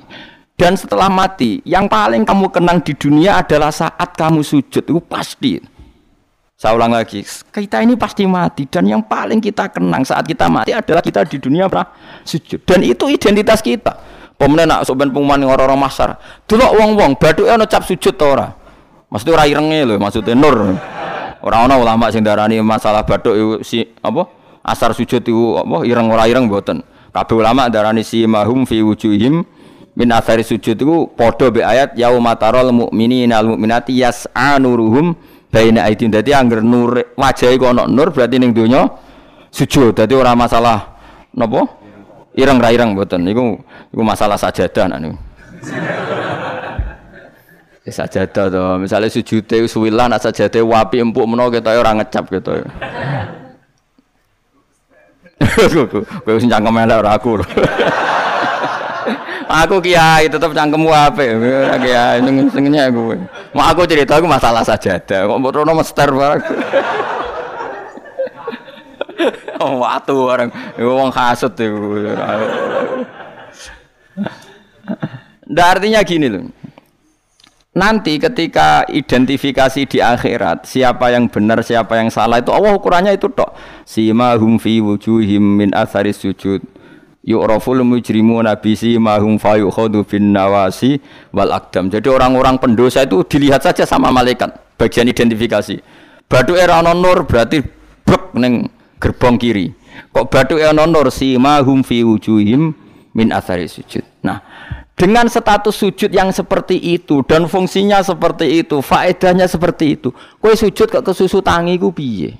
Dan 0.54 0.78
setelah 0.78 1.10
mati, 1.10 1.58
yang 1.66 1.90
paling 1.90 2.22
kamu 2.22 2.46
kenang 2.54 2.78
di 2.78 2.94
dunia 2.94 3.42
adalah 3.42 3.74
saat 3.74 4.14
kamu 4.14 4.46
sujud, 4.46 4.86
itu 4.86 5.02
pasti. 5.02 5.58
Saya 6.60 6.76
ulang 6.76 6.92
lagi, 6.92 7.24
kita 7.24 7.80
ini 7.80 7.96
pasti 7.96 8.28
mati 8.28 8.68
dan 8.68 8.84
yang 8.84 9.00
paling 9.00 9.40
kita 9.40 9.72
kenang 9.72 10.04
saat 10.04 10.28
kita 10.28 10.44
mati 10.44 10.76
adalah 10.76 11.00
kita 11.00 11.24
di 11.24 11.40
dunia 11.40 11.72
pernah 11.72 11.88
sujud. 12.20 12.60
Dan 12.68 12.84
itu 12.84 13.08
identitas 13.08 13.64
kita. 13.64 13.96
Pemenang 14.36 14.68
nak 14.68 14.80
soben 14.84 15.08
pengumuman 15.08 15.40
orang-orang 15.40 15.88
masar. 15.88 16.20
Delok 16.44 16.76
wong-wong 16.76 17.16
bathuke 17.16 17.48
ana 17.48 17.64
cap 17.64 17.88
sujud 17.88 18.12
ta 18.12 18.28
ora? 18.28 18.52
Maksudnya 19.08 19.40
ora 19.40 19.44
irenge 19.48 19.80
lho, 19.88 19.96
maksudnya 19.96 20.36
nur. 20.36 20.76
Ora 21.40 21.64
ana 21.64 21.80
ulama 21.80 22.12
sing 22.12 22.20
darani 22.20 22.60
masalah 22.60 23.08
bathuk 23.08 23.64
si 23.64 23.88
apa? 24.04 24.28
Asar 24.60 24.92
sujud 24.92 25.24
iku 25.24 25.64
apa 25.64 25.88
ireng 25.88 26.12
ora 26.12 26.28
ireng 26.28 26.44
mboten. 26.44 26.84
Kabeh 27.08 27.40
ulama 27.40 27.72
darani 27.72 28.04
si 28.04 28.28
mahum 28.28 28.68
fi 28.68 28.84
wujuhim 28.84 29.48
min 29.96 30.08
asari 30.12 30.44
sujud 30.44 30.76
iku 30.76 31.08
padha 31.08 31.48
be 31.48 31.64
ayat 31.64 31.96
yauma 31.96 32.36
taral 32.36 32.68
mu'minina 32.68 33.40
al 33.40 33.56
mu'minati 33.56 33.96
yas'a 33.96 34.60
nuruhum 34.60 35.16
baina 35.50 35.90
aidin. 35.90 36.14
Dadi 36.14 36.30
angger 36.32 36.62
nur 36.62 37.02
wajah 37.18 37.50
iku 37.50 37.74
ana 37.74 37.90
nur 37.90 38.14
berarti 38.14 38.38
ning 38.38 38.54
donya 38.54 38.86
sujud. 39.50 39.92
Dadi 39.92 40.14
ora 40.16 40.32
masalah 40.38 40.96
napa? 41.34 41.80
ireng 42.34 42.58
ra 42.62 42.70
ireng 42.70 42.94
mboten 42.94 43.26
niku 43.26 43.58
iku 43.90 44.02
masalah 44.06 44.38
sajadah 44.38 44.86
nak 44.86 44.98
niku 45.02 45.18
ya 47.86 47.92
sajadah 47.92 48.44
to 48.48 48.78
misale 48.78 49.10
sujude 49.10 49.66
suwilan 49.66 50.14
nak 50.14 50.22
sajadah 50.22 50.62
wapi 50.62 51.02
empuk 51.02 51.26
menawa 51.26 51.50
kita 51.50 51.74
ora 51.74 51.90
ngecap 51.98 52.30
gitu 52.30 52.54
kowe 56.22 56.32
wis 56.36 56.46
cangkem 56.46 56.78
elek 56.86 57.02
ora 57.02 57.18
aku 57.18 57.40
aku 59.50 59.82
kiai 59.82 60.30
tetep 60.30 60.54
cangkem 60.54 60.86
wape 60.86 61.26
kiai 61.82 62.22
senengnya 62.54 62.86
aku 62.86 63.18
mau 63.50 63.66
aku 63.66 63.82
cerita 63.90 64.16
aku 64.16 64.30
masalah 64.30 64.62
sajadah 64.62 65.26
kok 65.26 65.38
mbok 65.42 65.66
mester 65.74 66.08
barang 66.08 66.42
oh, 69.60 69.84
watu 69.84 70.16
orang 70.24 70.50
wong 70.80 71.10
kasut 71.12 71.52
itu. 71.54 72.08
Nah, 75.50 75.66
artinya 75.66 76.00
gini 76.02 76.26
loh. 76.30 76.44
Nanti 77.70 78.18
ketika 78.18 78.82
identifikasi 78.90 79.86
di 79.86 80.02
akhirat 80.02 80.66
siapa 80.66 81.14
yang 81.14 81.30
benar 81.30 81.62
siapa 81.62 82.02
yang 82.02 82.10
salah 82.10 82.42
itu 82.42 82.50
Allah 82.50 82.74
ukurannya 82.74 83.14
itu 83.14 83.30
tok. 83.30 83.54
Sima 83.86 84.34
hum 84.34 84.58
fi 84.58 84.82
wujuhim 84.82 85.62
min 85.62 85.70
atharis 85.70 86.18
sujud. 86.18 86.58
Yu'raful 87.20 87.84
mujrimuna 87.84 88.56
bi 88.56 88.72
simahum 88.72 89.36
fayukhadu 89.36 90.08
bin 90.08 90.32
nawasi 90.32 90.96
wal 91.36 91.52
akdam. 91.52 91.92
Jadi 91.92 92.08
orang-orang 92.08 92.56
pendosa 92.56 93.04
itu 93.04 93.20
dilihat 93.28 93.60
saja 93.60 93.84
sama 93.84 94.08
malaikat 94.08 94.48
bagian 94.80 95.04
identifikasi. 95.04 95.84
Badu 96.24 96.56
era 96.56 96.80
nur 96.80 97.28
berarti 97.28 97.60
brek 98.08 98.32
neng 98.32 98.72
gerbong 98.96 99.36
kiri. 99.36 99.76
Kok 100.16 100.26
batu 100.32 100.56
ana 100.56 100.88
nur 100.88 101.12
simahum 101.12 101.84
fi 101.84 102.00
wujuhim 102.00 102.72
min 103.12 103.28
athari 103.34 103.68
sujud. 103.68 104.00
Nah, 104.24 104.40
dengan 104.96 105.28
status 105.28 105.76
sujud 105.76 106.08
yang 106.08 106.32
seperti 106.32 106.76
itu 106.76 107.20
dan 107.26 107.44
fungsinya 107.50 108.00
seperti 108.00 108.64
itu, 108.64 108.80
faedahnya 108.80 109.44
seperti 109.44 109.98
itu. 109.98 110.08
Kowe 110.40 110.54
sujud 110.56 110.88
kok 110.88 111.04
kesusu 111.04 111.44
tangi 111.44 111.76
ku 111.76 111.92
piye? 111.92 112.36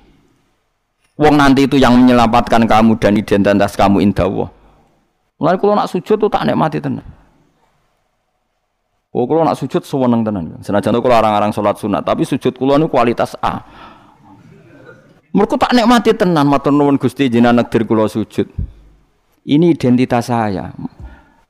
Wong 1.21 1.37
nanti 1.37 1.69
itu 1.69 1.77
yang 1.77 2.01
menyelamatkan 2.01 2.65
kamu 2.65 2.97
dan 2.97 3.13
identitas 3.17 3.77
kamu 3.77 4.01
indah 4.01 4.25
Allah. 4.25 4.49
Mulai 5.41 5.57
kalau 5.57 5.73
nak 5.73 5.89
sujud 5.89 6.21
tuh 6.21 6.29
tak 6.29 6.45
nikmati 6.45 6.85
tenan. 6.85 7.03
Oh, 9.11 9.25
kalau 9.25 9.43
nak 9.43 9.57
sujud 9.57 9.83
sewenang 9.83 10.21
tenan. 10.23 10.61
Senajan 10.61 10.93
tuh 10.95 11.03
kalau 11.03 11.17
orang-orang 11.17 11.51
sholat 11.51 11.81
sunat, 11.81 12.05
tapi 12.05 12.29
sujud 12.29 12.53
kulo 12.55 12.77
ini 12.77 12.87
kualitas 12.87 13.35
A. 13.41 13.65
Mereka 15.33 15.57
tak 15.57 15.73
nikmati 15.73 16.13
tenan 16.13 16.45
matur 16.45 16.77
nuwun 16.77 17.01
Gusti 17.01 17.33
jenengan 17.33 17.65
negdir 17.65 17.89
kula 17.89 18.05
sujud. 18.07 18.47
Ini 19.49 19.73
identitas 19.73 20.29
saya. 20.29 20.77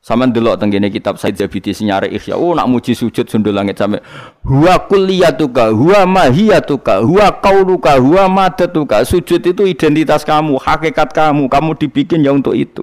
Sama 0.01 0.25
delok 0.25 0.57
tenggene 0.57 0.89
kitab 0.89 1.21
Said 1.21 1.37
Zabidi 1.37 1.77
sinyare 1.77 2.09
Ihya. 2.09 2.33
Oh 2.33 2.57
nak 2.57 2.73
muji 2.73 2.97
sujud 2.97 3.29
sundul 3.29 3.53
langit 3.53 3.77
sampe 3.77 4.01
huwa 4.41 4.89
kulliyatuka, 4.89 5.77
huwa 5.77 6.09
mahiyatuka, 6.09 7.05
huwa 7.05 7.29
qauluka, 7.37 8.01
huwa 8.01 8.25
madatuka. 8.33 9.05
Sujud 9.05 9.45
itu 9.45 9.69
identitas 9.69 10.25
kamu, 10.25 10.57
hakikat 10.57 11.13
kamu. 11.13 11.53
Kamu 11.53 11.77
dibikin 11.77 12.25
ya 12.25 12.33
untuk 12.33 12.57
itu. 12.57 12.81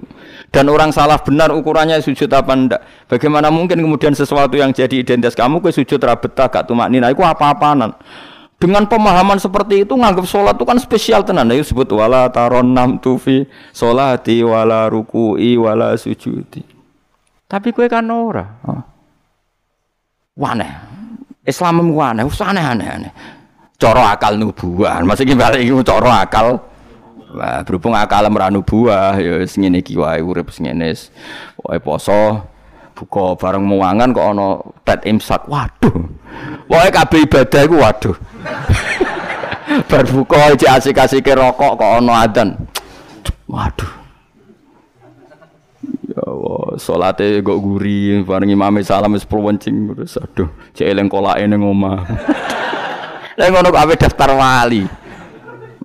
Dan 0.54 0.70
orang 0.70 0.94
salah 0.94 1.18
benar 1.18 1.50
ukurannya 1.50 1.98
sujud 1.98 2.30
apa 2.30 2.54
ndak. 2.54 3.10
Bagaimana 3.10 3.50
mungkin 3.50 3.82
kemudian 3.82 4.14
sesuatu 4.14 4.54
yang 4.54 4.70
jadi 4.70 5.02
identitas 5.02 5.34
kamu 5.34 5.58
ke 5.58 5.74
sujud 5.74 5.98
rabetah 5.98 6.46
gak 6.46 6.70
tumak 6.70 6.86
nina 6.86 7.10
iku 7.10 7.26
apa-apaanan. 7.26 7.98
Dengan 8.62 8.86
pemahaman 8.86 9.42
seperti 9.42 9.82
itu 9.82 9.94
nganggap 9.98 10.22
sholat 10.22 10.54
itu 10.54 10.62
kan 10.62 10.78
spesial 10.78 11.26
tenan. 11.26 11.50
Ayo 11.50 11.66
sebut 11.66 11.90
wala 11.90 12.30
taron 12.30 12.70
nam 12.70 13.02
tufi 13.02 13.42
sholati 13.74 14.38
wala 14.46 14.86
ruku'i 14.86 15.58
wala 15.58 15.98
sujudi. 15.98 16.77
Tapi 17.48 17.72
kue 17.72 17.88
kan 17.88 18.04
ora. 18.12 18.44
Oh. 18.68 18.84
Waneh. 20.36 20.68
Islam 21.48 21.96
waneh, 21.96 22.28
usah 22.28 22.52
aneh-aneh. 22.52 23.08
Coro 23.80 24.04
akal 24.04 24.36
nubuah. 24.36 25.00
Maksudnya 25.00 25.32
balik 25.32 25.64
itu 25.64 25.80
coro 25.80 26.12
akal. 26.12 26.60
Wah, 27.32 27.60
berhubung 27.64 27.96
akal 27.96 28.28
meranu 28.28 28.60
buah, 28.60 29.16
ya 29.16 29.40
ngene 29.44 29.80
iki 29.80 29.96
wae 29.96 30.20
urip. 30.20 30.52
Wae 30.52 31.78
poso 31.80 32.44
buka 32.92 33.36
bareng 33.40 33.64
muangan 33.64 34.12
kok 34.12 34.28
ana 34.28 34.48
tet 34.84 35.00
imsak. 35.08 35.48
Waduh. 35.48 36.04
Wae 36.68 36.88
kabeh 36.92 37.24
ibadah 37.24 37.60
iku 37.64 37.76
waduh. 37.80 38.16
Bar 39.88 40.04
buka 40.04 40.52
asik-asike 40.52 41.32
rokok 41.32 41.80
kok 41.80 41.92
ana. 42.04 42.28
Waduh. 43.48 43.97
Allah, 46.24 46.74
salate 46.80 47.42
kok 47.44 47.58
guri, 47.60 48.22
bareng 48.24 48.50
imame 48.50 48.82
salam 48.82 49.14
wis 49.14 49.28
wencing 49.28 49.94
terus 49.94 50.18
aduh, 50.18 50.48
cek 50.74 50.88
eling 50.88 51.06
kolake 51.06 51.44
ning 51.46 51.62
omah. 51.62 52.02
Lah 53.38 53.46
ngono 53.54 53.70
kok 53.70 53.94
daftar 53.94 54.34
wali. 54.34 54.82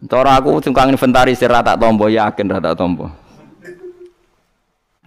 Cara 0.09 0.35
aku 0.35 0.59
tukang 0.59 0.91
inventarisir 0.91 1.47
ra 1.47 1.63
tak 1.63 1.79
tombo 1.79 2.09
yakin 2.09 2.49
ra 2.49 2.59
tak 2.59 2.75
tombo. 2.75 3.07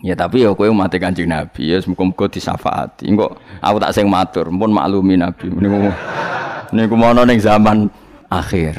Ya 0.04 0.14
tapi 0.14 0.44
ya 0.44 0.54
kowe 0.54 0.68
mati 0.70 1.02
Kanjeng 1.02 1.26
Nabi 1.26 1.74
ya 1.74 1.82
muga-muga 1.90 2.30
disafaati. 2.30 3.10
Engko 3.10 3.34
aku 3.58 3.76
tak 3.82 3.92
sing 3.96 4.06
matur, 4.06 4.46
pun 4.46 4.70
maklumi 4.70 5.18
Nabi. 5.18 5.50
Niku 5.50 5.90
niku 6.70 6.94
mono 6.94 7.26
ning 7.26 7.42
zaman 7.42 7.90
akhir. 8.30 8.78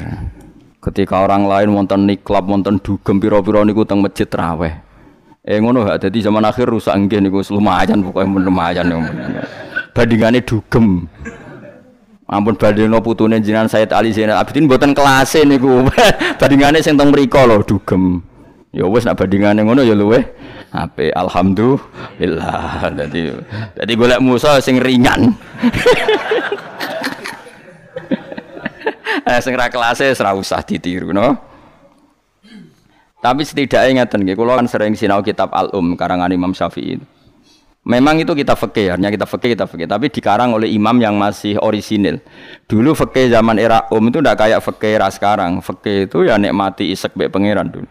Ketika 0.79 1.19
orang 1.19 1.43
lain 1.43 1.75
wonten 1.75 2.07
niklab, 2.07 2.47
wonten 2.47 2.79
dugem 2.79 3.19
pira-pira 3.19 3.65
niku 3.67 3.83
teng 3.83 3.99
masjid 3.99 4.29
raweh. 4.31 4.86
Eh 5.47 5.63
ngono 5.63 5.87
gak 5.87 6.03
jadi 6.03 6.27
zaman 6.27 6.43
akhir 6.43 6.67
rusak 6.67 6.91
nggih 6.91 7.23
niku 7.23 7.39
lumayan 7.55 8.03
pokoknya 8.03 8.27
mun 8.27 8.43
lumayan 8.43 8.83
ya. 8.91 8.99
Bandingane 9.95 10.43
dugem. 10.43 11.07
Ampun 12.27 12.59
badheno 12.59 12.99
putune 12.99 13.39
jenengan 13.39 13.71
Said 13.71 13.95
Ali 13.95 14.11
Zainal 14.11 14.43
Abidin 14.43 14.67
mboten 14.67 14.91
kelase 14.91 15.47
niku. 15.47 15.87
bandingane 16.43 16.83
sing 16.83 16.99
teng 16.99 17.15
mriku 17.15 17.47
lho 17.47 17.63
dugem. 17.63 18.19
Ya 18.75 18.83
wis 18.91 19.07
nak 19.07 19.15
bandingane 19.15 19.63
ngono 19.63 19.87
ya 19.87 19.95
luweh 19.95 20.27
apik 20.75 21.15
alhamdulillah. 21.15 22.91
Dadi 22.91 23.31
dadi 23.79 23.93
golek 23.95 24.19
musa 24.19 24.59
sing 24.59 24.83
ringan. 24.83 25.31
Eh 29.27 29.43
sing 29.43 29.59
ra 29.59 29.67
kelase 29.67 30.15
ora 30.23 30.31
usah 30.35 30.63
ditiru 30.63 31.11
no. 31.11 31.35
Tapi 33.27 33.43
setidaknya 33.43 34.07
ingatan, 34.07 34.23
nggih, 34.23 34.39
kula 34.39 34.55
kan 34.55 34.71
sering 34.71 34.95
sinau 34.95 35.19
kitab 35.19 35.51
Al-Um 35.51 35.99
karangan 35.99 36.31
Imam 36.31 36.55
Syafi'i. 36.55 36.95
Memang 37.83 38.23
itu 38.23 38.31
kita 38.31 38.55
fikih, 38.55 38.95
artinya 38.95 39.11
kita 39.11 39.27
fikih, 39.27 39.49
kita 39.51 39.67
fikih, 39.67 39.87
tapi 39.87 40.07
dikarang 40.07 40.55
oleh 40.55 40.71
imam 40.71 40.95
yang 40.95 41.19
masih 41.19 41.59
orisinil. 41.59 42.23
Dulu 42.71 42.95
fikih 42.95 43.31
zaman 43.31 43.59
era 43.59 43.83
Um 43.91 44.07
itu 44.07 44.23
tidak 44.23 44.47
kayak 44.47 44.59
fikih 44.63 44.91
era 44.95 45.11
sekarang. 45.11 45.59
Fikih 45.59 46.07
itu 46.07 46.23
ya 46.23 46.39
nikmati 46.39 46.87
isek 46.87 47.15
be 47.19 47.27
pangeran 47.27 47.67
dulu. 47.67 47.87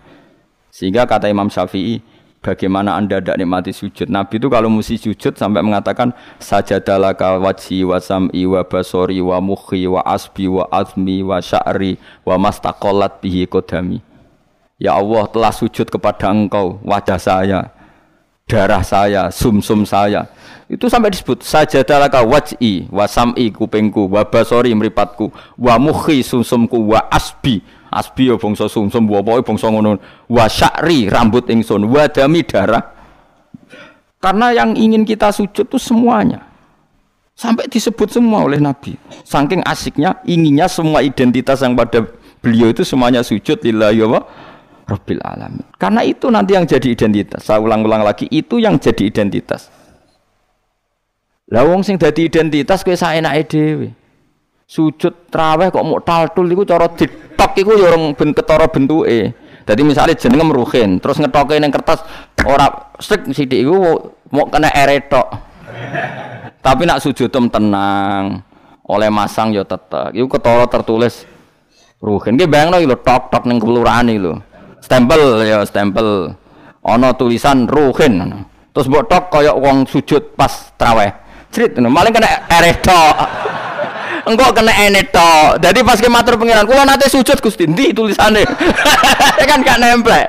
Sehingga 0.73 1.05
kata 1.05 1.29
Imam 1.29 1.53
Syafi'i, 1.53 2.01
bagaimana 2.41 2.97
anda 2.97 3.21
tidak 3.21 3.37
nikmati 3.37 3.77
sujud? 3.77 4.09
Nabi 4.09 4.41
itu 4.41 4.49
kalau 4.49 4.73
mesti 4.73 4.97
sujud 4.97 5.37
sampai 5.37 5.61
mengatakan 5.61 6.17
sajadalaka 6.41 7.41
wajhi 7.41 7.85
wa 7.85 8.01
sam'i 8.01 8.45
wa 8.49 8.65
basori 8.65 9.21
wa 9.21 9.41
mukhi 9.41 9.85
wa 9.85 10.01
asbi 10.01 10.49
wa 10.49 10.65
azmi 10.73 11.21
wa 11.25 11.41
sya'ri 11.41 12.01
wa 12.25 12.37
mastaqallat 12.41 13.21
bihi 13.21 13.45
kodami. 13.49 14.01
Ya 14.77 14.93
Allah 14.93 15.25
telah 15.33 15.53
sujud 15.53 15.89
kepada 15.89 16.29
engkau 16.29 16.77
wajah 16.85 17.17
saya 17.17 17.77
darah 18.47 18.83
saya 18.87 19.29
sumsum 19.29 19.83
-sum 19.83 19.91
saya. 19.91 20.31
Itu 20.67 20.87
sampai 20.87 21.15
disebut 21.15 21.43
saja 21.47 21.83
waj'i 22.23 22.91
wa 22.91 23.07
sam'i 23.07 23.51
kupingku 23.51 24.07
wa 24.11 24.23
basori 24.27 24.75
meripatku 24.75 25.31
wa 25.59 25.75
mukhi 25.79 26.23
sumsumku 26.23 26.79
wa 26.91 27.11
asbi. 27.11 27.63
Asbi 27.91 28.31
ya 28.31 28.35
bangsa 28.35 28.67
sumsum 28.67 29.07
wa 29.07 29.23
pokoke 29.23 29.47
bangsa 29.47 29.71
ngono. 29.71 29.99
Wa 30.27 30.47
sya'ri 30.51 31.07
rambut 31.07 31.47
ingsun. 31.51 31.87
Wa 31.87 32.11
dami 32.11 32.43
darah. 32.43 32.83
Karena 34.19 34.51
yang 34.55 34.75
ingin 34.75 35.07
kita 35.07 35.31
sujud 35.31 35.71
itu 35.71 35.79
semuanya. 35.79 36.43
Sampai 37.37 37.69
disebut 37.69 38.11
semua 38.11 38.43
oleh 38.43 38.59
Nabi. 38.59 38.97
Saking 39.23 39.63
asiknya 39.63 40.19
inginnya 40.27 40.67
semua 40.67 41.05
identitas 41.05 41.63
yang 41.63 41.79
pada 41.79 42.03
beliau 42.43 42.73
itu 42.75 42.83
semuanya 42.83 43.23
sujud 43.23 43.61
lillahi 43.63 44.03
wa 44.03 44.25
Rabbil 44.87 45.19
alamin. 45.19 45.67
Karena 45.75 46.07
itu 46.07 46.31
nanti 46.31 46.55
yang 46.55 46.63
jadi 46.63 46.95
identitas. 46.95 47.43
Saya 47.43 47.59
ulang-ulang 47.59 48.07
lagi, 48.07 48.31
itu 48.31 48.63
yang 48.63 48.79
jadi 48.79 49.11
identitas. 49.11 49.67
Lah 51.51 51.63
wong 51.63 51.83
sing 51.87 51.99
dadi 51.99 52.27
identitas 52.27 52.83
kowe 52.83 52.95
saenake 52.95 53.47
dhewe. 53.47 53.89
Sujud 54.67 55.31
traweh 55.31 55.71
kok 55.71 55.87
mau 55.87 56.03
taltul 56.03 56.51
iku 56.51 56.67
cara 56.67 56.91
ditok 56.91 57.55
iku 57.55 57.71
ya 57.79 57.95
orang 57.95 58.19
ben 58.19 58.35
ketara 58.35 58.67
bentuke. 58.67 59.31
Dadi 59.67 59.83
misalnya 59.83 60.15
jenenge 60.15 60.47
meruhin, 60.47 61.03
terus 61.03 61.19
ngetoke 61.19 61.59
ning 61.59 61.71
kertas 61.75 62.03
ora 62.47 62.95
sik 63.03 63.31
sithik 63.31 63.63
iku 63.63 63.79
mau 64.31 64.47
kena 64.51 64.71
eretok. 64.75 65.27
Tapi 66.63 66.83
nak 66.83 66.99
sujud 66.99 67.31
tenang, 67.31 68.43
oleh 68.87 69.11
masang 69.11 69.55
ya 69.55 69.63
tetep. 69.63 70.15
Iku 70.19 70.27
ketara 70.27 70.67
tertulis 70.67 71.27
ruhin. 72.03 72.35
Ki 72.35 72.51
bayangno 72.51 72.83
lho 72.83 72.99
tok-tok 72.99 73.47
ning 73.47 73.63
kelurahan 73.63 74.11
iki 74.11 74.19
lho 74.19 74.35
stempel 74.87 75.43
ya 75.43 75.67
stempel. 75.67 76.39
Ana 76.87 77.11
tulisan 77.19 77.67
ruhin. 77.67 78.47
Terus 78.71 78.87
mbok 78.87 79.11
tok 79.11 79.25
kaya 79.35 79.51
wong 79.51 79.91
sujud 79.91 80.39
pas 80.39 80.71
traweh. 80.79 81.11
Crit 81.51 81.75
maling 81.75 82.15
kena 82.15 82.47
ereto 82.47 83.03
engkau 84.29 84.51
kena 84.51 84.75
eneto 84.75 85.57
jadi 85.63 85.81
pas 85.87 85.97
ke 85.97 86.11
matur 86.11 86.35
pengiran 86.37 86.67
kula 86.67 86.87
nate 86.87 87.11
sujud 87.11 87.39
Gusti. 87.43 87.67
Ndi 87.67 87.91
tulisane? 87.91 88.47
Kan 89.51 89.63
gak 89.63 89.79
nempel 89.79 90.27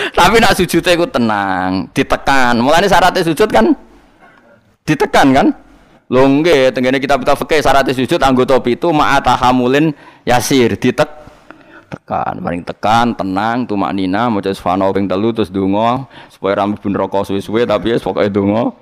tapi 0.18 0.40
nak 0.40 0.56
sujudnya 0.56 0.96
itu 0.96 1.06
tenang 1.08 1.70
ditekan. 1.92 2.56
Mulane 2.58 2.88
syaratnya 2.88 3.22
sujud 3.24 3.48
kan? 3.52 3.76
Ditekan 4.88 5.28
kan? 5.36 5.46
Longge, 6.12 6.68
tenggene 6.76 7.00
kita 7.00 7.16
kita 7.16 7.34
fikih 7.36 7.60
syaratnya 7.64 7.96
sujud 7.96 8.20
anggota 8.20 8.60
itu 8.68 8.88
ma'atahamulin 8.92 9.92
yasir. 10.28 10.76
Ditek 10.76 11.08
tekan 11.92 12.34
paling 12.40 12.62
tekan 12.64 13.06
tenang 13.12 13.68
tumak 13.68 13.92
nina 13.92 14.32
mau 14.32 14.40
subhanahu 14.40 14.96
ping 14.96 15.04
telu 15.04 15.36
terus 15.36 15.52
dungo 15.52 16.08
supaya 16.32 16.64
rambut 16.64 16.80
pun 16.80 16.96
rokok 16.96 17.28
suwe-suwe 17.28 17.68
tapi 17.68 17.92
ya 17.92 18.00
pokoknya 18.00 18.32
dungo 18.32 18.72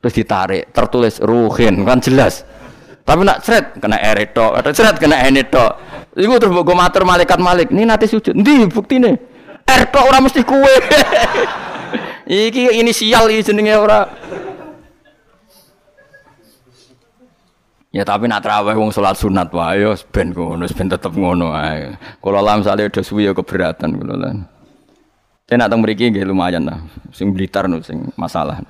terus 0.00 0.14
ditarik 0.16 0.72
tertulis 0.72 1.20
ruhin 1.20 1.84
kan 1.84 2.00
jelas. 2.00 2.48
Tapi 3.06 3.22
nak 3.22 3.38
seret 3.46 3.78
kena 3.78 4.02
ereto 4.02 4.50
atau 4.50 4.74
seret 4.74 4.98
kena 4.98 5.22
eneto 5.22 5.78
itu 6.16 6.32
terus 6.42 6.50
gue 6.50 6.76
matur 6.76 7.06
malaikat 7.06 7.38
malik 7.38 7.68
ini 7.70 7.86
nanti 7.86 8.08
sujud. 8.10 8.34
Di 8.34 8.66
bukti 8.66 8.98
nih 8.98 9.14
erto 9.66 10.00
orang 10.00 10.26
mesti 10.26 10.40
kue 10.42 10.74
iki 12.50 12.74
inisial 12.78 13.30
ini 13.30 13.42
jenenge 13.42 13.74
orang 13.78 14.10
Ya 17.96 18.04
tapi 18.04 18.28
nak 18.28 18.44
terawih 18.44 18.76
wong 18.76 18.92
salat 18.92 19.16
sunat 19.16 19.48
wae 19.56 19.80
yo 19.80 19.96
ben 20.12 20.36
ngono, 20.36 20.68
ben 20.68 20.84
tetep 20.84 21.16
ngono 21.16 21.56
ae. 21.56 21.96
Kula 22.20 22.44
lam 22.44 22.60
sale 22.60 22.92
do 22.92 23.00
suwi 23.00 23.24
yo 23.24 23.32
keberatan 23.32 23.96
kula 23.96 24.20
lan. 24.20 24.44
Ten 25.48 25.64
nak 25.64 25.72
teng 25.72 25.80
mriki 25.80 26.12
nggih 26.12 26.28
lumayan 26.28 26.68
lah. 26.68 26.76
Sing 27.16 27.32
Blitar 27.32 27.72
no 27.72 27.80
sing 27.80 28.12
masalah. 28.20 28.60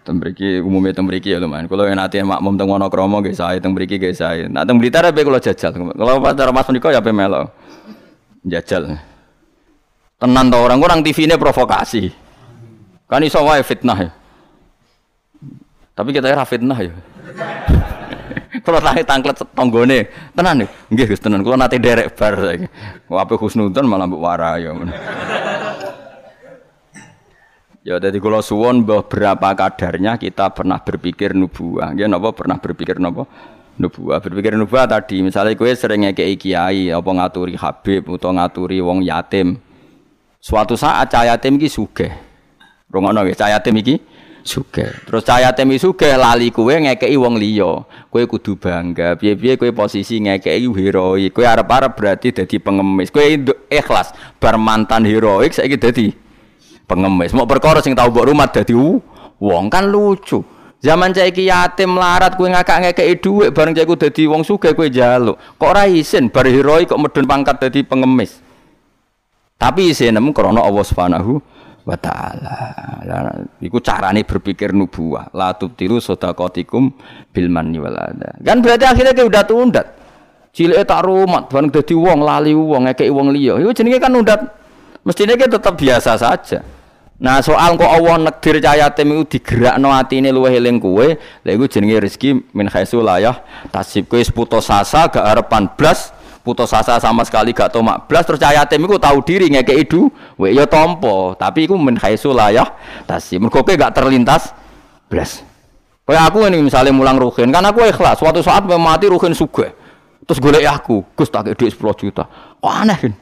Teng 0.00 0.16
mriki 0.16 0.64
umume 0.64 0.96
teng 0.96 1.04
mriki 1.04 1.36
ya 1.36 1.44
lumayan. 1.44 1.68
Kula 1.68 1.92
yen 1.92 2.00
ate 2.00 2.24
makmum 2.24 2.56
teng 2.56 2.72
Wonokromo 2.72 3.20
nggih 3.20 3.36
sae 3.36 3.60
teng 3.60 3.76
mriki 3.76 4.00
nggih 4.00 4.16
sae. 4.16 4.48
Nak 4.48 4.64
teng 4.64 4.80
Blitar 4.80 5.04
ape 5.04 5.20
kula 5.28 5.44
jajal. 5.44 5.76
Kula 5.76 6.16
pas 6.16 6.32
Mas 6.48 6.66
menika 6.72 6.88
ya 6.88 7.04
ape 7.04 7.12
melo. 7.12 7.52
Jajal. 8.48 8.96
Tenan 10.16 10.48
to 10.48 10.56
orang 10.56 10.80
orang 10.80 11.04
TV 11.04 11.28
ini 11.28 11.36
provokasi. 11.36 12.08
Kan 13.12 13.20
iso 13.28 13.44
wae 13.44 13.60
fitnah 13.60 14.08
ya. 14.08 14.10
Tapi 15.92 16.16
kita 16.16 16.32
ya 16.32 16.40
fitnah 16.48 16.80
ya. 16.80 16.96
Kalau 18.64 18.78
tangke 18.82 19.02
tangklet 19.04 19.36
tonggone, 19.54 19.98
tenan 20.32 20.64
nih, 20.64 20.68
nggih 20.92 21.06
Gus 21.12 21.20
tenan. 21.20 21.40
Kalau 21.42 21.56
nanti 21.58 21.76
derek 21.76 22.14
bar 22.14 22.34
saiki. 22.38 22.66
Wape 23.10 23.34
husnudzon 23.36 23.86
malah 23.86 24.06
mbok 24.08 24.20
warai 24.22 24.66
ya. 24.66 24.72
Ya 27.88 27.96
jadi 27.96 28.20
kalau 28.20 28.44
suwon 28.44 28.84
berapa 28.84 29.48
kadarnya 29.56 30.20
kita 30.20 30.52
pernah 30.52 30.76
berpikir 30.76 31.32
nubuah. 31.32 31.96
Ya 31.96 32.04
napa 32.04 32.36
pernah 32.36 32.60
berpikir 32.60 33.00
napa? 33.00 33.24
Nubuah. 33.80 34.20
Berpikir 34.20 34.52
nubuah 34.58 34.84
tadi 34.84 35.24
misalnya 35.24 35.56
kue 35.56 35.72
sering 35.72 36.04
ngekei 36.04 36.36
kiai 36.36 36.92
apa 36.92 37.08
ngaturi 37.08 37.56
habib 37.56 38.04
atau 38.12 38.34
ngaturi 38.34 38.84
wong 38.84 39.06
yatim. 39.08 39.56
Suatu 40.36 40.76
saat 40.76 41.08
cah 41.08 41.32
yatim 41.32 41.56
iki 41.56 41.72
sugih. 41.72 42.12
Rungono 42.92 43.24
nggih 43.24 43.38
cah 43.38 43.56
yatim 43.56 43.80
iki 43.80 43.96
sugih. 44.48 44.88
Terus 45.04 45.28
iki 45.28 45.76
sugih 45.76 46.16
lali 46.16 46.48
kue 46.48 46.72
ngekei 46.72 47.12
wong 47.20 47.36
liya. 47.36 47.84
Kue 48.08 48.24
kudu 48.24 48.56
bangga. 48.56 49.20
Piye-piye 49.20 49.60
kue 49.60 49.76
posisi 49.76 50.16
ngekei 50.24 50.64
heroik. 50.64 51.36
Kue 51.36 51.44
arep-arep 51.44 51.92
berarti 51.92 52.32
dadi 52.32 52.56
pengemis. 52.56 53.12
Kue 53.12 53.36
ikhlas 53.68 54.16
bar 54.40 54.56
mantan 54.56 55.04
heroik 55.04 55.52
saiki 55.52 55.76
dadi 55.76 56.08
pengemis. 56.88 57.36
Mau 57.36 57.44
perkara 57.44 57.84
sing 57.84 57.92
tau 57.92 58.08
mbok 58.08 58.32
rumah 58.32 58.48
dadi 58.48 58.72
wong 59.36 59.68
kan 59.68 59.84
lucu. 59.84 60.40
Zaman 60.78 61.10
cah 61.10 61.26
iki 61.26 61.50
yatim 61.50 61.98
melarat 61.98 62.38
kowe 62.38 62.46
ngakak 62.46 62.86
ngekeki 62.86 63.14
dhuwit 63.18 63.50
bareng 63.50 63.74
iku 63.74 63.98
dadi 63.98 64.30
wong 64.30 64.46
sugih 64.46 64.72
kowe 64.72 64.88
njaluk. 64.88 65.36
Kok 65.60 65.68
ora 65.68 65.84
isin 65.84 66.32
bar 66.32 66.48
heroi 66.48 66.88
kok 66.88 66.96
medun 66.96 67.28
pangkat 67.28 67.60
dadi 67.60 67.84
pengemis. 67.84 68.38
Tapi 69.58 69.90
isinem 69.90 70.30
krana 70.30 70.62
Allah 70.62 70.86
Subhanahu 70.86 71.42
wa 71.88 71.96
taala. 71.96 72.56
Iku 73.64 73.80
carane 73.80 74.20
berpikir 74.28 74.76
nubuah. 74.76 75.32
La 75.32 75.56
tubtilu 75.56 75.96
sadaqatikum 76.04 76.92
bil 77.32 77.48
manni 77.48 77.80
wal 77.80 77.96
Kan 78.44 78.60
berarti 78.60 78.84
akhirnya 78.84 79.16
kowe 79.16 79.24
udah 79.24 79.44
tundat. 79.48 79.86
Cilik 80.52 80.84
tak 80.84 81.06
rumat 81.06 81.48
bareng 81.48 81.72
dadi 81.72 81.94
wong 81.96 82.20
lali 82.20 82.52
wong 82.52 82.92
ngekeki 82.92 83.12
wong 83.12 83.32
liya. 83.32 83.56
Iku 83.56 83.72
jenenge 83.72 83.98
kan 84.02 84.12
undat. 84.12 84.40
Mestinya 85.06 85.34
kita 85.40 85.56
tetap 85.56 85.80
biasa 85.80 86.12
saja. 86.20 86.60
Nah 87.18 87.42
soal 87.42 87.74
kok 87.74 87.90
Allah 87.90 88.30
negdir 88.30 88.62
cahaya 88.62 88.94
tim 88.94 89.10
itu 89.10 89.38
digerakno 89.38 89.90
atine 89.90 90.30
luwih 90.30 90.54
eling 90.54 90.78
kowe, 90.78 91.02
lha 91.18 91.50
iku 91.50 91.66
jenenge 91.66 91.98
rezeki 92.06 92.54
min 92.54 92.70
khaisu 92.70 93.02
layah 93.02 93.42
tasib 93.74 94.06
kowe 94.06 94.22
putus 94.30 94.70
asa 94.70 95.10
gak 95.10 95.26
arepan 95.26 95.66
blas, 95.74 96.14
putus 96.48 96.72
asa 96.72 96.96
sama 96.96 97.20
sekali 97.28 97.52
gak 97.52 97.76
tomak 97.76 98.08
blas 98.08 98.24
terus 98.24 98.40
cahaya 98.40 98.64
tim 98.64 98.80
iku 98.80 98.96
tahu 98.96 99.20
diri 99.20 99.52
ngekeki 99.52 99.84
duwe 99.84 100.56
ya 100.56 100.64
tampa, 100.64 101.36
tapi 101.36 101.68
iku 101.68 101.76
min 101.76 102.00
khaisu 102.00 102.32
layah 102.32 102.64
tasib. 103.04 103.44
Mergo 103.44 103.60
kowe 103.60 103.76
gak 103.76 103.92
terlintas 103.92 104.56
blas. 105.12 105.44
Kayak 106.08 106.32
aku 106.32 106.48
ini 106.48 106.64
misalnya 106.64 106.88
mulang 106.96 107.20
ruhin, 107.20 107.52
kan 107.52 107.60
aku 107.68 107.84
ikhlas. 107.84 108.16
Suatu 108.16 108.40
saat 108.40 108.64
mati 108.64 109.12
ruhin 109.12 109.36
suge, 109.36 109.76
terus 110.24 110.40
golek 110.40 110.64
aku, 110.64 111.04
Gus 111.12 111.28
tak 111.28 111.52
duit 111.52 111.68
10 111.68 111.76
juta. 111.76 112.24
Kok 112.64 112.72
aneh 112.72 112.96
kan? 112.96 113.12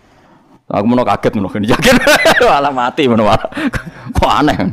Aku 0.70 0.86
mau 0.86 1.02
kaget 1.02 1.34
mau 1.34 1.50
yakin 1.74 1.94
malah 2.46 2.70
mati 2.70 3.10
mau 3.10 3.26
Kok 4.18 4.30
aneh. 4.30 4.70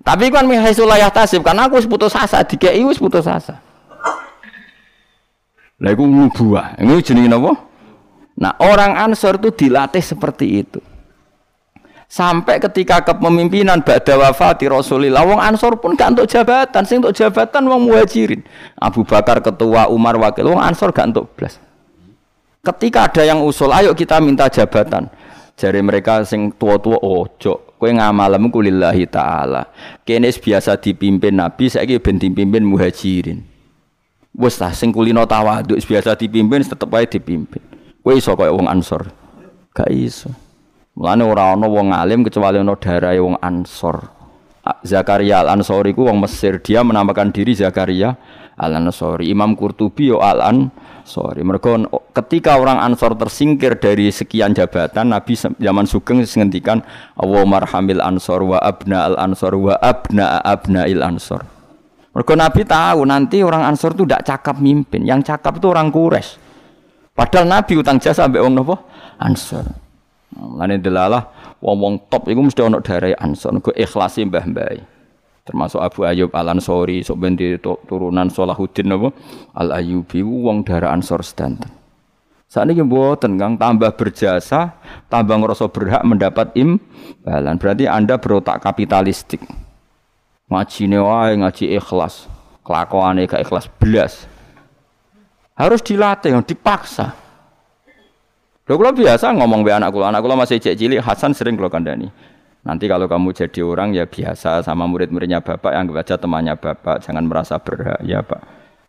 Tapi 0.00 0.32
kan 0.32 0.48
mihaisul 0.48 0.88
layah 0.88 1.12
tasib 1.12 1.44
karena 1.44 1.68
aku 1.68 1.76
putus 1.84 2.16
asa 2.16 2.40
dikei 2.40 2.80
putus 2.96 3.28
asa. 3.28 3.60
Lah 5.82 5.90
iku 5.90 6.06
nubuah. 6.06 6.78
Ini 6.78 7.02
jenenge 7.02 7.26
napa? 7.26 7.71
Nah, 8.42 8.58
orang 8.58 8.98
Ansor 8.98 9.38
itu 9.38 9.54
dilatih 9.54 10.02
seperti 10.02 10.66
itu. 10.66 10.82
Sampai 12.10 12.58
ketika 12.58 13.00
kepemimpinan 13.00 13.80
ba'da 13.86 14.18
wafati 14.18 14.66
Rasulillah, 14.66 15.22
wong 15.22 15.38
Ansor 15.38 15.78
pun 15.78 15.94
gak 15.94 16.18
untuk 16.18 16.26
jabatan, 16.26 16.82
sing 16.84 16.98
untuk 16.98 17.14
jabatan 17.14 17.62
wong 17.70 17.86
Muhajirin. 17.86 18.42
Abu 18.76 19.06
Bakar 19.06 19.40
ketua, 19.40 19.86
Umar 19.88 20.18
wakil, 20.18 20.50
wong 20.50 20.60
Ansor 20.60 20.90
gak 20.90 21.14
untuk 21.14 21.30
belas. 21.38 21.62
Ketika 22.66 23.08
ada 23.08 23.22
yang 23.22 23.40
usul, 23.46 23.70
ayo 23.70 23.94
kita 23.94 24.18
minta 24.18 24.50
jabatan. 24.50 25.08
Jari 25.56 25.80
mereka 25.80 26.26
sing 26.26 26.50
tua-tua 26.52 26.98
ojo, 26.98 27.78
kowe 27.78 27.88
ngamalem 27.88 28.50
ku 28.52 28.58
lillahi 28.60 29.06
taala. 29.08 29.70
Kene 30.04 30.28
biasa 30.34 30.76
dipimpin 30.76 31.38
Nabi, 31.38 31.70
saiki 31.70 31.96
ben 32.02 32.18
dipimpin 32.18 32.66
muhajirin. 32.66 33.40
Wes 34.36 34.60
lah 34.60 34.76
sing 34.76 34.92
kulino 34.92 35.24
tawaduk 35.24 35.80
biasa 35.80 36.18
dipimpin 36.18 36.60
tetep 36.60 36.88
wae 36.92 37.08
dipimpin. 37.08 37.71
Kowe 38.02 38.18
iso 38.18 38.34
kaya 38.34 38.50
wong 38.50 38.66
Ansor. 38.66 39.06
Gak 39.70 39.88
iso. 39.94 40.28
Mulane 40.98 41.22
ora 41.22 41.54
ana 41.54 41.70
wong 41.70 41.94
alim 41.94 42.26
kecuali 42.26 42.58
ana 42.58 42.74
darahe 42.74 43.22
wong 43.22 43.38
Ansor. 43.38 44.10
Zakaria 44.86 45.42
Al-Ansori 45.42 45.90
ku 45.90 46.06
wong 46.06 46.22
Mesir, 46.22 46.62
dia 46.62 46.86
menamakan 46.86 47.34
diri 47.34 47.50
Zakaria 47.54 48.14
Al-Ansori. 48.54 49.26
Imam 49.26 49.58
Qurtubi 49.58 50.10
yo 50.10 50.22
Al-Ansori 50.22 51.42
mereka 51.42 51.78
ketika 52.14 52.58
orang 52.58 52.78
Ansor 52.78 53.18
tersingkir 53.18 53.78
dari 53.78 54.10
sekian 54.14 54.54
jabatan, 54.54 55.10
Nabi 55.10 55.34
zaman 55.34 55.86
Sugeng 55.86 56.22
menghentikan 56.22 56.82
Allah 57.18 57.42
marhamil 57.42 57.98
Ansor 58.02 58.46
wa 58.46 58.58
abna 58.62 59.10
al 59.10 59.16
Ansor 59.18 59.54
wa 59.58 59.74
abna 59.82 60.38
abna 60.42 60.86
il 60.86 61.02
Ansor. 61.02 61.42
Mereka 62.12 62.34
Nabi 62.38 62.62
tahu 62.62 63.02
nanti 63.02 63.42
orang 63.42 63.66
Ansor 63.66 63.98
itu 63.98 64.06
tidak 64.06 64.22
cakap 64.26 64.62
mimpin, 64.62 65.02
yang 65.02 65.24
cakap 65.26 65.58
itu 65.58 65.66
orang 65.70 65.90
Quraisy. 65.90 66.41
Padahal 67.12 67.46
Nabi 67.48 67.76
utang 67.76 68.00
jasa 68.00 68.24
sampai 68.24 68.40
orang 68.40 68.56
nopo? 68.56 68.74
Ansor. 69.20 69.68
Lain 70.32 70.80
delalah 70.80 71.56
wong-wong 71.60 72.08
top 72.08 72.32
itu 72.32 72.40
mesti 72.40 72.64
ono 72.64 72.80
dari 72.80 73.12
Ansor, 73.12 73.52
gue 73.60 73.76
ikhlasi 73.76 74.24
mbah-mbah 74.26 75.02
termasuk 75.42 75.82
Abu 75.82 76.06
Ayyub 76.06 76.30
Al 76.38 76.54
Ansori 76.54 77.02
sok 77.02 77.18
ben 77.18 77.34
turunan 77.86 78.30
Salahuddin 78.30 78.94
apa 78.94 79.08
Al 79.58 79.68
Ayyubi 79.74 80.22
wong 80.22 80.62
darah 80.62 80.94
Ansor 80.94 81.26
sedanten. 81.26 81.70
Saat 82.46 82.68
ini 82.68 82.84
mboten 82.84 83.40
kang 83.40 83.56
tambah 83.56 83.96
berjasa 83.96 84.76
tambah 85.08 85.40
ngerasa 85.40 85.72
berhak 85.72 86.04
mendapat 86.04 86.52
imbalan. 86.52 87.56
Berarti 87.56 87.88
anda 87.88 88.20
berotak 88.20 88.60
kapitalistik. 88.60 89.40
Ngaji 90.52 90.84
wae 91.00 91.32
ngaji 91.40 91.64
ikhlas. 91.80 92.28
Kelakuan 92.62 93.18
gak 93.26 93.42
ikhlas 93.42 93.66
belas 93.80 94.30
harus 95.62 95.80
dilatih 95.80 96.34
dipaksa 96.42 97.22
Lho 98.62 98.78
kula 98.78 98.94
biasa 98.94 99.34
ngomong 99.34 99.66
be 99.66 99.74
anak 99.74 99.90
kula, 99.90 100.14
anak 100.14 100.22
kula 100.22 100.38
masih 100.38 100.62
cek 100.62 100.78
cilik 100.78 101.02
Hasan 101.02 101.34
sering 101.34 101.58
kula 101.58 101.66
kandani. 101.66 102.06
Nanti 102.62 102.86
kalau 102.86 103.10
kamu 103.10 103.34
jadi 103.34 103.60
orang 103.66 103.90
ya 103.90 104.06
biasa 104.06 104.62
sama 104.62 104.86
murid-muridnya 104.86 105.42
bapak 105.42 105.74
yang 105.74 105.90
baca 105.90 106.14
temannya 106.14 106.54
bapak, 106.54 107.02
jangan 107.02 107.26
merasa 107.26 107.58
berhak 107.58 107.98
ya 108.06 108.22
pak. 108.22 108.38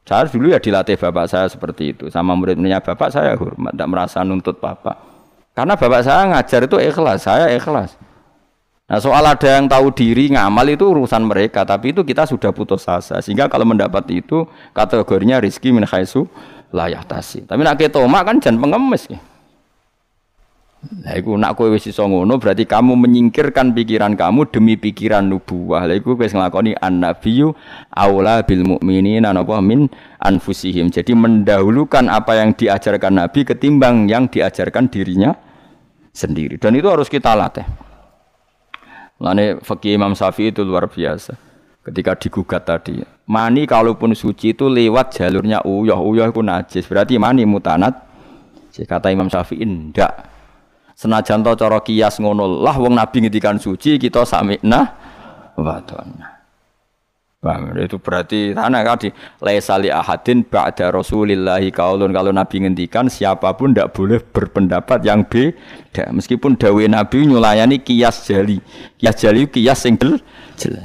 Saya 0.06 0.30
dulu 0.30 0.54
ya 0.54 0.62
dilatih 0.62 0.94
bapak 0.94 1.26
saya 1.26 1.50
seperti 1.50 1.98
itu, 1.98 2.06
sama 2.14 2.38
murid-muridnya 2.38 2.86
bapak 2.86 3.10
saya 3.10 3.34
hormat, 3.34 3.74
tidak 3.74 3.90
merasa 3.90 4.22
nuntut 4.22 4.62
bapak. 4.62 4.94
Karena 5.58 5.74
bapak 5.74 6.02
saya 6.06 6.22
ngajar 6.30 6.70
itu 6.70 6.78
ikhlas, 6.78 7.20
saya 7.26 7.50
ikhlas. 7.50 7.98
Nah 8.86 9.02
soal 9.02 9.26
ada 9.26 9.58
yang 9.58 9.66
tahu 9.66 9.90
diri 9.90 10.30
ngamal 10.38 10.70
itu 10.70 10.86
urusan 10.86 11.26
mereka, 11.26 11.66
tapi 11.66 11.98
itu 11.98 12.06
kita 12.06 12.30
sudah 12.30 12.54
putus 12.54 12.86
asa. 12.86 13.18
Sehingga 13.26 13.50
kalau 13.50 13.66
mendapat 13.66 14.06
itu 14.14 14.46
kategorinya 14.70 15.42
rizki 15.42 15.74
min 15.74 15.82
khaisu 15.82 16.30
layak 16.74 17.06
tasi. 17.06 17.46
Tapi 17.46 17.62
nak 17.62 17.78
ketoma 17.78 18.26
kan 18.26 18.42
jangan 18.42 18.60
pengemis 18.66 19.06
ya. 19.08 19.22
Lah 20.84 21.16
iku 21.16 21.40
nak 21.40 21.56
kowe 21.56 21.72
wis 21.72 21.88
iso 21.88 22.04
ngono 22.04 22.36
berarti 22.36 22.68
kamu 22.68 23.00
menyingkirkan 23.00 23.72
pikiran 23.72 24.20
kamu 24.20 24.52
demi 24.52 24.76
pikiran 24.76 25.24
nubuwah. 25.24 25.88
Lah 25.88 25.96
iku 25.96 26.20
wis 26.20 26.36
nglakoni 26.36 26.76
an-nabiyyu 26.76 27.56
aula 27.88 28.44
bil 28.44 28.68
mukminina 28.68 29.32
napa 29.32 29.64
min 29.64 29.88
anfusihim. 30.20 30.92
Jadi 30.92 31.16
mendahulukan 31.16 32.12
apa 32.12 32.36
yang 32.36 32.52
diajarkan 32.52 33.16
Nabi 33.16 33.48
ketimbang 33.48 34.12
yang 34.12 34.28
diajarkan 34.28 34.92
dirinya 34.92 35.32
sendiri. 36.12 36.60
Dan 36.60 36.76
itu 36.76 36.92
harus 36.92 37.08
kita 37.08 37.32
latih. 37.32 37.64
Lane 39.24 39.64
fakih 39.64 39.96
Imam 39.96 40.12
Syafi'i 40.20 40.52
itu 40.52 40.68
luar 40.68 40.92
biasa. 40.92 41.32
Ketika 41.84 42.12
digugat 42.20 42.68
tadi, 42.68 43.00
mani 43.30 43.64
kalaupun 43.64 44.12
suci 44.12 44.56
itu 44.56 44.68
lewat 44.68 45.20
jalurnya 45.20 45.64
uyah, 45.64 46.00
uyah 46.00 46.28
itu 46.30 46.42
najis. 46.44 46.84
Berarti 46.88 47.16
mani 47.22 47.48
mutanat. 47.48 48.12
Kata 48.74 49.14
Imam 49.14 49.30
Syafi'i, 49.30 49.70
ndak 49.70 50.34
Senajan 50.94 51.42
to 51.42 51.54
cara 51.58 51.82
kias 51.82 52.22
ngono 52.22 52.62
lah 52.62 52.78
wong 52.78 52.94
nabi 52.94 53.26
ngendikan 53.26 53.58
suci 53.58 53.98
kita 53.98 54.26
sami'na 54.30 54.80
wa 55.58 55.82
Bang, 57.44 57.76
itu 57.76 58.00
berarti 58.00 58.56
tanah 58.56 58.88
kadi 58.88 59.12
laisali 59.44 59.92
ahadin 59.92 60.48
ba'da 60.48 60.96
rasulillahi 60.96 61.76
kaulun. 61.76 62.16
Kalau 62.16 62.32
nabi 62.32 62.64
ngendikan 62.64 63.12
siapa 63.12 63.52
pun 63.60 63.76
tidak 63.76 63.92
boleh 63.92 64.24
berpendapat 64.24 65.04
yang 65.04 65.28
beda. 65.28 66.08
Meskipun 66.16 66.56
dawe 66.56 66.84
nabi 66.88 67.28
nyulayani 67.28 67.84
kias 67.84 68.32
jali. 68.32 68.64
Kias 68.96 69.20
jali 69.20 69.44
kias 69.52 69.84
sing 69.84 70.00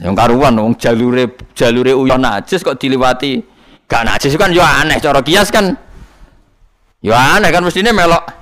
yang 0.02 0.18
karuan 0.18 0.58
wong 0.58 0.74
jalure 0.74 1.30
jalure 1.54 1.94
uyon 1.94 2.18
najis 2.18 2.66
kok 2.66 2.74
diliwati. 2.74 3.38
Gak 3.86 4.02
najis 4.02 4.34
kan 4.34 4.50
yo 4.50 4.66
aneh 4.66 4.98
cara 4.98 5.22
kias 5.22 5.54
kan. 5.54 5.78
Yo 6.98 7.14
aneh 7.14 7.54
kan 7.54 7.62
mestinya 7.62 7.94
melok 7.94 8.34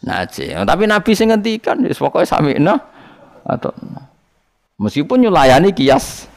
Naji. 0.00 0.56
Tapi 0.56 0.84
Nabi 0.88 1.10
sing 1.12 1.28
ngendikan 1.28 1.76
wis 1.84 2.00
pokoke 2.00 2.24
atau 3.40 3.72
meskipun 4.76 5.24
nyulayani 5.26 5.72
kias 5.74 6.29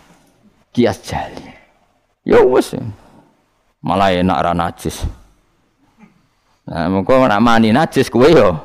kias 0.73 0.99
jali. 1.05 1.53
Ya 2.25 2.41
wis. 2.41 2.73
Malah 3.83 4.15
enak 4.17 4.39
ra 4.41 4.51
najis. 4.57 5.05
Nah, 6.63 6.87
mengko 6.87 7.19
nak 7.27 7.43
mani 7.43 7.75
najis 7.75 8.07
kowe 8.07 8.23
yo 8.25 8.55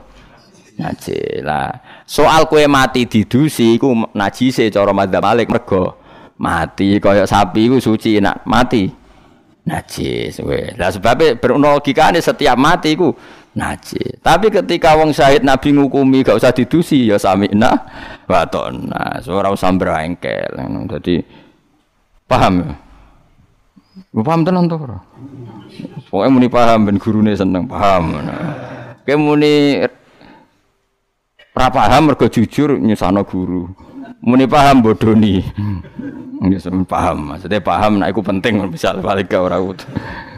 Najis. 0.78 1.42
Lah, 1.42 1.74
soal 2.06 2.46
kue 2.46 2.62
mati 2.70 3.02
didusi 3.02 3.74
iku 3.74 4.14
najise 4.14 4.70
cara 4.70 4.94
madzhab 4.94 5.26
Malik 5.26 5.50
mergo 5.50 5.98
mati 6.38 7.02
kaya 7.02 7.26
sapi 7.26 7.66
iku 7.66 7.82
suci 7.82 8.22
nak 8.22 8.46
mati 8.46 8.86
najis 9.66 10.38
we. 10.46 10.70
Lah 10.78 10.94
sebabnya 10.94 11.34
berlogikane 11.34 12.22
setiap 12.22 12.54
mati 12.54 12.94
iku 12.94 13.10
najis. 13.58 14.22
Tapi 14.22 14.54
ketika 14.54 14.94
wong 14.94 15.10
syahid 15.10 15.42
Nabi 15.42 15.74
ngukumi 15.74 16.22
gak 16.22 16.38
usah 16.38 16.54
didusi 16.54 17.10
ya 17.10 17.18
samina 17.18 17.74
wa 18.30 18.46
tonna. 18.46 19.18
Ora 19.26 19.50
usah 19.50 19.74
brengkel. 19.74 20.54
Dadi 20.86 21.18
paham 22.28 22.62
ya? 22.62 22.76
Paham 24.22 24.44
tenan 24.44 24.68
ora? 24.68 25.00
Pokoknya 26.12 26.30
muni 26.30 26.48
paham 26.52 26.86
ben 26.86 26.96
gurune 27.00 27.32
seneng 27.34 27.64
paham. 27.64 28.20
Kayak 29.02 29.20
muni 29.20 29.82
Ora 31.58 31.74
paham 31.74 32.06
mergo 32.06 32.30
jujur 32.30 32.78
nyusano 32.78 33.26
guru. 33.26 33.66
Muni 34.22 34.46
paham 34.46 34.78
bodoni. 34.78 35.42
Ya 36.38 36.58
paham, 36.86 37.34
maksudnya 37.34 37.58
paham 37.58 37.98
nek 37.98 38.14
iku 38.14 38.22
penting 38.22 38.62
misal 38.70 39.02
balik 39.02 39.34
ora 39.34 39.58
kudu. 39.58 39.82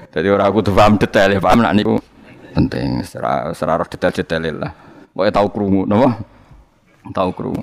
Dadi 0.09 0.29
ora 0.33 0.49
kudu 0.49 0.73
paham 0.73 0.97
detail, 0.97 1.37
ya 1.37 1.41
paham 1.45 1.61
nek 1.61 1.77
niku 1.77 2.01
penting 2.57 3.05
secara 3.05 3.53
detail-detail 3.85 4.65
lah. 4.65 4.73
Pokoke 5.13 5.29
tau 5.29 5.47
krungu 5.53 5.85
napa? 5.85 6.25
Tau 7.13 7.37
krungu. 7.37 7.61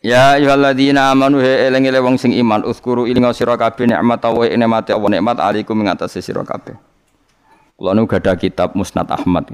Ya 0.00 0.32
ayyuhalladzina 0.32 1.12
amanu 1.12 1.44
he 1.44 1.68
eling-eling 1.68 2.00
wong 2.00 2.16
sing 2.16 2.32
iman 2.32 2.64
uskuru 2.64 3.04
ilinga 3.04 3.36
sira 3.36 3.52
kabeh 3.60 3.84
nikmat 3.84 4.24
wa 4.24 4.48
nikmate 4.48 4.96
Allah 4.96 5.10
nikmat 5.12 5.36
alaikum 5.36 5.76
ing 5.84 5.92
atase 5.92 6.24
sira 6.24 6.40
kabeh. 6.40 6.72
Kula 7.76 7.92
nu 7.92 8.08
gadah 8.08 8.32
kitab 8.40 8.72
Musnad 8.72 9.12
Ahmad. 9.12 9.52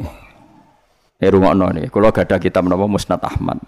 Eh 1.18 1.30
rungokno 1.34 1.74
nih, 1.74 1.90
kalau 1.90 2.14
gak 2.14 2.30
ada 2.30 2.38
kitab 2.38 2.62
menapa 2.62 2.86
Musnad 2.86 3.18
Ahmad. 3.26 3.58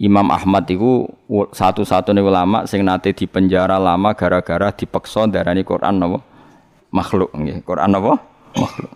Imam 0.00 0.24
Ahmad 0.32 0.64
itu 0.64 1.04
satu-satunya 1.52 2.24
ulama 2.24 2.64
sing 2.64 2.80
nate 2.88 3.12
di 3.12 3.28
penjara 3.28 3.76
lama 3.76 4.16
gara-gara 4.16 4.72
dipaksa 4.72 5.28
darani 5.28 5.60
Quran 5.60 6.00
napa 6.00 6.24
makhluk 6.88 7.36
nggih. 7.36 7.60
Quran 7.68 7.92
napa 7.92 8.16
makhluk. 8.56 8.92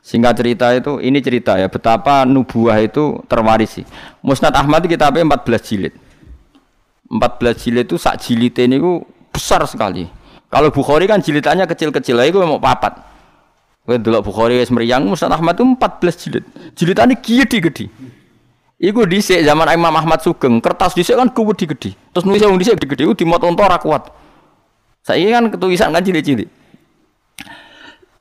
Singkat 0.00 0.34
cerita 0.40 0.66
itu, 0.72 0.98
ini 1.04 1.20
cerita 1.20 1.54
ya 1.60 1.68
betapa 1.68 2.24
nubuah 2.24 2.80
itu 2.80 3.20
terwarisi. 3.28 3.84
Musnad 4.24 4.56
Ahmad 4.56 4.88
kitabnya 4.88 5.36
14 5.36 5.68
jilid. 5.68 5.94
14 7.10 7.58
jilid 7.66 7.90
itu 7.90 7.98
sak 7.98 8.22
jilid 8.22 8.54
ini 8.54 8.78
besar 9.34 9.66
sekali. 9.66 10.06
Kalau 10.46 10.70
Bukhari 10.70 11.10
kan 11.10 11.18
jilidannya 11.18 11.66
kecil-kecil, 11.66 12.18
itu 12.22 12.38
mau 12.42 12.62
papat. 12.62 13.02
Kowe 13.82 13.98
delok 13.98 14.30
Bukhari 14.30 14.62
wis 14.62 14.70
mriyang 14.70 15.06
Musnad 15.06 15.34
Ahmad 15.34 15.58
itu 15.58 15.66
14 15.66 16.22
jilid. 16.22 16.44
Jilidane 16.78 17.18
gede-gede. 17.18 17.90
Iku 18.80 19.04
dhisik 19.04 19.42
zaman 19.42 19.68
Imam 19.74 19.92
Ahmad 19.92 20.22
Sugeng, 20.22 20.62
kertas 20.62 20.94
dhisik 20.94 21.18
kan 21.18 21.30
gede-gede. 21.30 21.98
Terus 22.14 22.24
nulis 22.26 22.42
wong 22.46 22.58
dhisik 22.62 22.78
gede-gede 22.78 23.10
iku 23.10 23.14
dimot 23.18 23.42
unta 23.42 23.66
ora 23.66 23.78
kuat. 23.82 24.10
Saiki 25.02 25.34
kan 25.34 25.50
ketulisan 25.50 25.90
kan 25.90 26.02
cilik-cilik. 26.02 26.48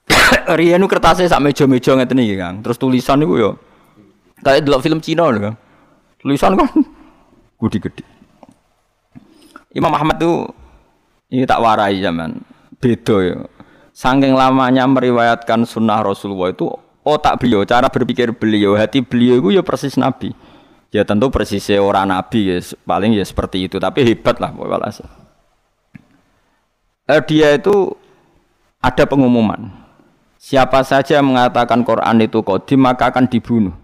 Rianu 0.58 0.90
kertasnya 0.90 1.30
sak 1.30 1.42
meja-meja 1.46 1.94
ngeten 1.94 2.20
iki, 2.22 2.36
Kang. 2.38 2.66
Terus 2.66 2.78
tulisan 2.82 3.22
niku 3.22 3.38
yo 3.38 3.50
kayak 4.42 4.66
delok 4.66 4.82
film 4.82 5.00
Cina 5.02 5.30
lho, 5.30 5.40
Kang. 5.40 5.56
Tulisan 6.22 6.58
kan 6.58 6.68
gede-gede. 7.62 8.19
Imam 9.74 9.94
Ahmad 9.94 10.18
tuh 10.18 10.50
ini 11.30 11.46
tak 11.46 11.62
warai 11.62 12.02
zaman 12.02 12.42
beda 12.80 13.18
ya. 13.22 13.38
Saking 13.94 14.32
lamanya 14.34 14.88
meriwayatkan 14.88 15.68
sunnah 15.68 16.00
Rasulullah 16.00 16.56
itu 16.56 16.72
otak 17.04 17.44
beliau, 17.44 17.68
cara 17.68 17.92
berpikir 17.92 18.32
beliau, 18.32 18.80
hati 18.80 19.04
beliau 19.04 19.44
itu 19.44 19.60
ya 19.60 19.62
persis 19.62 20.00
Nabi. 20.00 20.32
Ya 20.90 21.06
tentu 21.06 21.30
persis 21.30 21.70
orang 21.76 22.10
Nabi 22.10 22.50
ya 22.50 22.58
paling 22.88 23.14
ya 23.14 23.22
seperti 23.22 23.70
itu, 23.70 23.78
tapi 23.78 24.02
hebat 24.08 24.40
lah. 24.42 24.56
Eh, 27.10 27.22
dia 27.28 27.60
itu 27.60 27.94
ada 28.80 29.04
pengumuman. 29.06 29.70
Siapa 30.40 30.80
saja 30.88 31.20
yang 31.20 31.36
mengatakan 31.36 31.84
Quran 31.84 32.24
itu 32.24 32.40
kodim 32.40 32.88
maka 32.88 33.12
akan 33.12 33.28
dibunuh. 33.28 33.76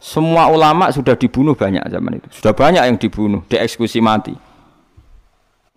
Semua 0.00 0.48
ulama 0.48 0.88
sudah 0.88 1.12
dibunuh 1.12 1.52
banyak 1.52 1.84
zaman 1.84 2.16
itu. 2.16 2.28
Sudah 2.40 2.56
banyak 2.56 2.82
yang 2.88 2.96
dibunuh, 2.96 3.44
dieksekusi 3.44 4.00
mati. 4.00 4.32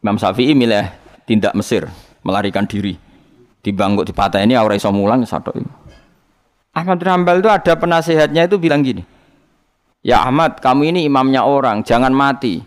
Imam 0.07 0.15
Syafi'i 0.15 0.55
milih 0.55 0.87
tindak 1.27 1.51
Mesir, 1.51 1.83
melarikan 2.23 2.63
diri 2.63 2.95
di 3.59 3.75
bangkuk 3.75 4.07
di 4.07 4.15
patah 4.15 4.39
ini 4.39 4.55
aura 4.55 4.79
iso 4.79 4.87
mulang 4.87 5.27
satu 5.27 5.51
ini. 5.51 5.67
Ahmad 6.71 6.95
bin 7.03 7.11
Hambal 7.11 7.43
itu 7.43 7.51
ada 7.51 7.75
penasehatnya 7.75 8.47
itu 8.47 8.55
bilang 8.55 8.87
gini. 8.87 9.03
Ya 9.99 10.23
Ahmad, 10.23 10.63
kamu 10.63 10.95
ini 10.95 11.03
imamnya 11.03 11.43
orang, 11.43 11.83
jangan 11.83 12.15
mati. 12.15 12.63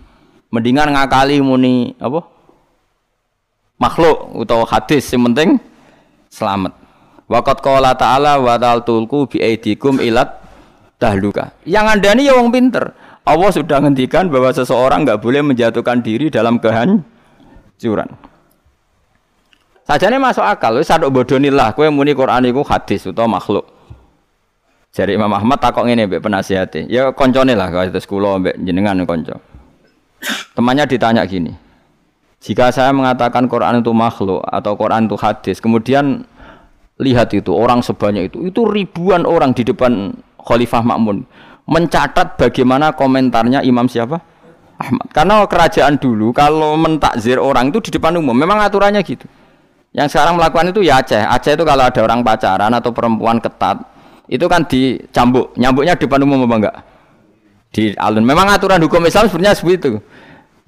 Mendingan 0.52 0.92
ngakali 0.92 1.40
muni 1.40 1.96
apa? 1.96 2.28
Makhluk 3.80 4.44
atau 4.44 4.68
hadis 4.68 5.08
yang 5.08 5.32
penting 5.32 5.56
selamat. 6.28 6.76
Waqat 7.24 7.64
qala 7.64 7.96
ta'ala 7.96 8.36
wa 8.36 8.60
tulku 8.84 9.32
bi 9.32 9.40
aidikum 9.40 9.96
ilat 10.04 10.44
dahluka. 11.00 11.56
Yang 11.64 11.86
Anda 11.88 12.08
ini 12.12 12.28
ya 12.28 12.36
wong 12.36 12.52
pinter. 12.52 12.92
Allah 13.24 13.48
sudah 13.48 13.80
ngendikan 13.80 14.28
bahwa 14.28 14.52
seseorang 14.52 15.08
nggak 15.08 15.24
boleh 15.24 15.40
menjatuhkan 15.40 16.04
diri 16.04 16.28
dalam 16.28 16.60
kehancuran. 17.80 18.12
Sajane 19.88 20.20
masuk 20.20 20.44
akal, 20.44 20.76
wis 20.76 20.86
sadok 20.86 21.10
bodoni 21.10 21.48
lah 21.48 21.72
kowe 21.72 21.88
muni 21.88 22.12
Quran 22.12 22.44
iku 22.46 22.60
hadis 22.62 23.08
utawa 23.08 23.40
makhluk. 23.40 23.64
Jadi 24.92 25.16
Imam 25.16 25.32
Ahmad 25.32 25.58
takok 25.58 25.88
ngene 25.88 26.06
mbek 26.06 26.20
penasihate. 26.20 26.86
Ya 26.86 27.10
koncone 27.16 27.56
lah 27.56 27.72
kalau 27.72 27.88
itu 27.88 27.98
kula 28.06 28.38
mbek 28.38 28.54
jenengan 28.62 29.00
konco. 29.08 29.40
Temannya 30.54 30.84
ditanya 30.86 31.24
gini. 31.24 31.56
Jika 32.40 32.70
saya 32.70 32.92
mengatakan 32.92 33.48
Quran 33.48 33.82
itu 33.82 33.92
makhluk 33.92 34.44
atau 34.46 34.72
Quran 34.76 35.08
itu 35.10 35.16
hadis, 35.18 35.60
kemudian 35.60 36.24
lihat 37.00 37.32
itu 37.36 37.52
orang 37.52 37.84
sebanyak 37.84 38.32
itu, 38.32 38.48
itu 38.48 38.64
ribuan 38.64 39.28
orang 39.28 39.52
di 39.52 39.64
depan 39.64 40.12
Khalifah 40.40 40.84
Makmun 40.84 41.24
mencatat 41.68 42.40
bagaimana 42.40 42.96
komentarnya 42.96 43.60
Imam 43.60 43.86
siapa? 43.88 44.29
Ahmad. 44.80 45.06
Karena 45.12 45.44
kerajaan 45.44 46.00
dulu 46.00 46.32
kalau 46.32 46.72
mentakzir 46.80 47.36
orang 47.36 47.68
itu 47.68 47.84
di 47.84 47.90
depan 48.00 48.16
umum, 48.16 48.32
memang 48.32 48.56
aturannya 48.64 49.04
gitu. 49.04 49.28
Yang 49.92 50.16
sekarang 50.16 50.40
melakukan 50.40 50.72
itu 50.72 50.80
ya 50.80 51.04
Aceh. 51.04 51.20
Aceh 51.20 51.52
itu 51.52 51.64
kalau 51.68 51.84
ada 51.84 52.00
orang 52.00 52.24
pacaran 52.24 52.72
atau 52.72 52.88
perempuan 52.94 53.42
ketat, 53.42 53.84
itu 54.30 54.46
kan 54.48 54.64
dicambuk. 54.64 55.52
Nyambuknya 55.60 55.98
di 55.98 56.06
depan 56.08 56.24
umum 56.24 56.48
apa 56.48 56.56
enggak? 56.56 56.76
Di 57.74 57.82
alun. 57.98 58.24
Memang 58.24 58.48
aturan 58.48 58.80
hukum 58.80 59.04
Islam 59.04 59.28
sebenarnya 59.28 59.52
seperti 59.58 59.76
itu. 59.76 59.92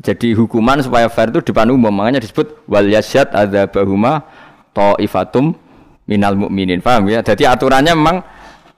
Jadi 0.02 0.28
hukuman 0.34 0.82
supaya 0.82 1.06
fair 1.06 1.30
itu 1.30 1.38
di 1.40 1.54
depan 1.54 1.70
umum. 1.70 1.94
Makanya 1.94 2.18
disebut 2.18 2.66
wal 2.66 2.90
yasyad 2.90 3.30
ada 3.30 3.70
bahuma 3.70 4.26
ta'ifatum 4.74 5.54
minal 6.10 6.34
mukminin. 6.34 6.82
Paham 6.82 7.06
ya? 7.06 7.22
Jadi 7.22 7.46
aturannya 7.46 7.94
memang 7.94 8.26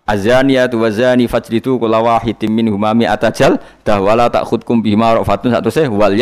azaniyatu 0.05 0.77
wazani 0.77 1.25
fajlitu 1.25 1.81
kula 1.81 2.01
wahidin 2.01 2.53
minhuma 2.53 2.93
mi'atajal 2.93 3.57
dahwala 3.85 4.29
ta'khudkum 4.29 4.85
bihima 4.85 5.17
rafatun 5.17 5.53
satu 5.57 5.73
seh 5.73 5.89
wal 5.89 6.13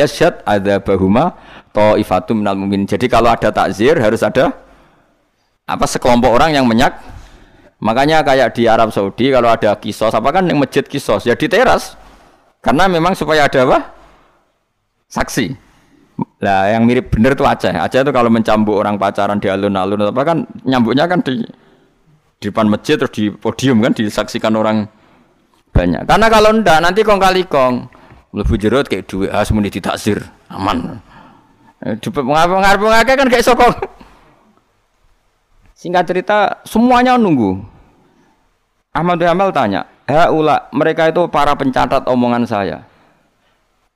bahuma 0.86 1.34
ta'ifatum 1.74 2.42
minal 2.42 2.56
mu'minin. 2.58 2.86
Jadi 2.86 3.10
kalau 3.10 3.34
ada 3.34 3.50
takzir 3.50 3.98
harus 3.98 4.22
ada 4.22 4.54
apa 5.66 5.84
sekelompok 5.86 6.30
orang 6.30 6.54
yang 6.54 6.66
menyak. 6.66 6.94
Makanya 7.82 8.22
kayak 8.22 8.54
di 8.54 8.70
Arab 8.70 8.94
Saudi 8.94 9.34
kalau 9.34 9.50
ada 9.50 9.74
kisos 9.74 10.14
apa 10.14 10.30
kan 10.30 10.46
yang 10.46 10.62
masjid 10.62 10.86
kisos 10.86 11.26
ya 11.26 11.34
di 11.34 11.50
teras. 11.50 11.98
Karena 12.62 12.86
memang 12.86 13.18
supaya 13.18 13.50
ada 13.50 13.66
apa? 13.66 13.90
Saksi. 15.10 15.50
Lah 16.38 16.70
yang 16.70 16.86
mirip 16.86 17.10
bener 17.10 17.34
tuh 17.34 17.42
Aceh. 17.42 17.74
Aceh 17.74 18.06
itu 18.06 18.12
kalau 18.14 18.30
mencambuk 18.30 18.78
orang 18.78 18.94
pacaran 18.94 19.42
di 19.42 19.50
alun-alun 19.50 20.14
apa 20.14 20.22
kan 20.22 20.46
nyambuknya 20.62 21.10
kan 21.10 21.18
di 21.26 21.42
di 22.42 22.50
depan 22.50 22.66
masjid 22.66 22.98
terus 22.98 23.14
di 23.14 23.30
podium 23.30 23.78
kan 23.78 23.94
disaksikan 23.94 24.58
orang 24.58 24.90
banyak. 25.70 26.02
Karena 26.02 26.26
kalau 26.26 26.50
ndak 26.58 26.78
nanti 26.82 27.06
kong 27.06 27.22
kali 27.22 27.46
kong 27.46 27.86
lebih 28.34 28.58
jerut 28.58 28.90
kayak 28.90 29.06
duit 29.06 29.30
harus 29.30 29.54
muni 29.54 29.70
ditaksir 29.70 30.18
aman. 30.50 30.98
Cepet 31.82 32.22
ngarep 32.26 32.82
ngake 32.82 33.12
kan 33.14 33.28
kayak 33.30 33.46
sokong. 33.46 33.74
Singkat 35.78 36.04
cerita, 36.06 36.38
semuanya 36.62 37.18
nunggu. 37.18 37.58
Ahmad 38.94 39.18
Hamal 39.18 39.50
tanya, 39.50 39.82
Haula, 40.06 40.70
mereka 40.70 41.10
itu 41.10 41.26
para 41.26 41.50
pencatat 41.58 42.06
omongan 42.06 42.46
saya. 42.46 42.86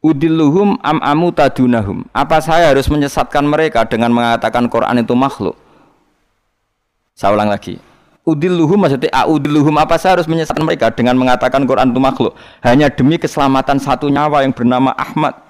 Udilluhum 0.02 0.82
am 0.82 0.98
amu 0.98 1.30
tadunahum. 1.30 2.02
Apa 2.10 2.42
saya 2.42 2.74
harus 2.74 2.90
menyesatkan 2.90 3.46
mereka 3.46 3.86
dengan 3.86 4.10
mengatakan 4.10 4.66
Quran 4.66 4.98
itu 4.98 5.14
makhluk? 5.14 5.54
Saya 7.14 7.38
ulang 7.38 7.54
lagi. 7.54 7.78
Udilluhum 8.26 8.82
maksudnya 8.82 9.06
audilluhum 9.14 9.78
apa 9.78 9.94
saya 10.02 10.18
harus 10.18 10.26
menyesatkan 10.26 10.66
mereka 10.66 10.90
dengan 10.90 11.14
mengatakan 11.14 11.62
Quran 11.62 11.94
itu 11.94 12.02
makhluk 12.02 12.34
hanya 12.58 12.90
demi 12.90 13.22
keselamatan 13.22 13.78
satu 13.78 14.10
nyawa 14.10 14.42
yang 14.42 14.50
bernama 14.50 14.90
Ahmad 14.98 15.46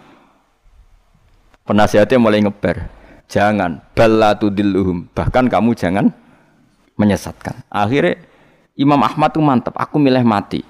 Penasihatnya 1.67 2.23
mulai 2.23 2.39
ngeber. 2.47 2.87
Jangan 3.27 3.83
balatu 3.91 4.55
dilluhum. 4.55 5.11
Bahkan 5.11 5.51
kamu 5.51 5.75
jangan 5.75 6.15
menyesatkan. 6.95 7.67
Akhirnya 7.67 8.23
Imam 8.79 9.03
Ahmad 9.03 9.35
tuh 9.35 9.43
mantap. 9.43 9.75
Aku 9.75 9.99
milih 9.99 10.23
mati 10.23 10.63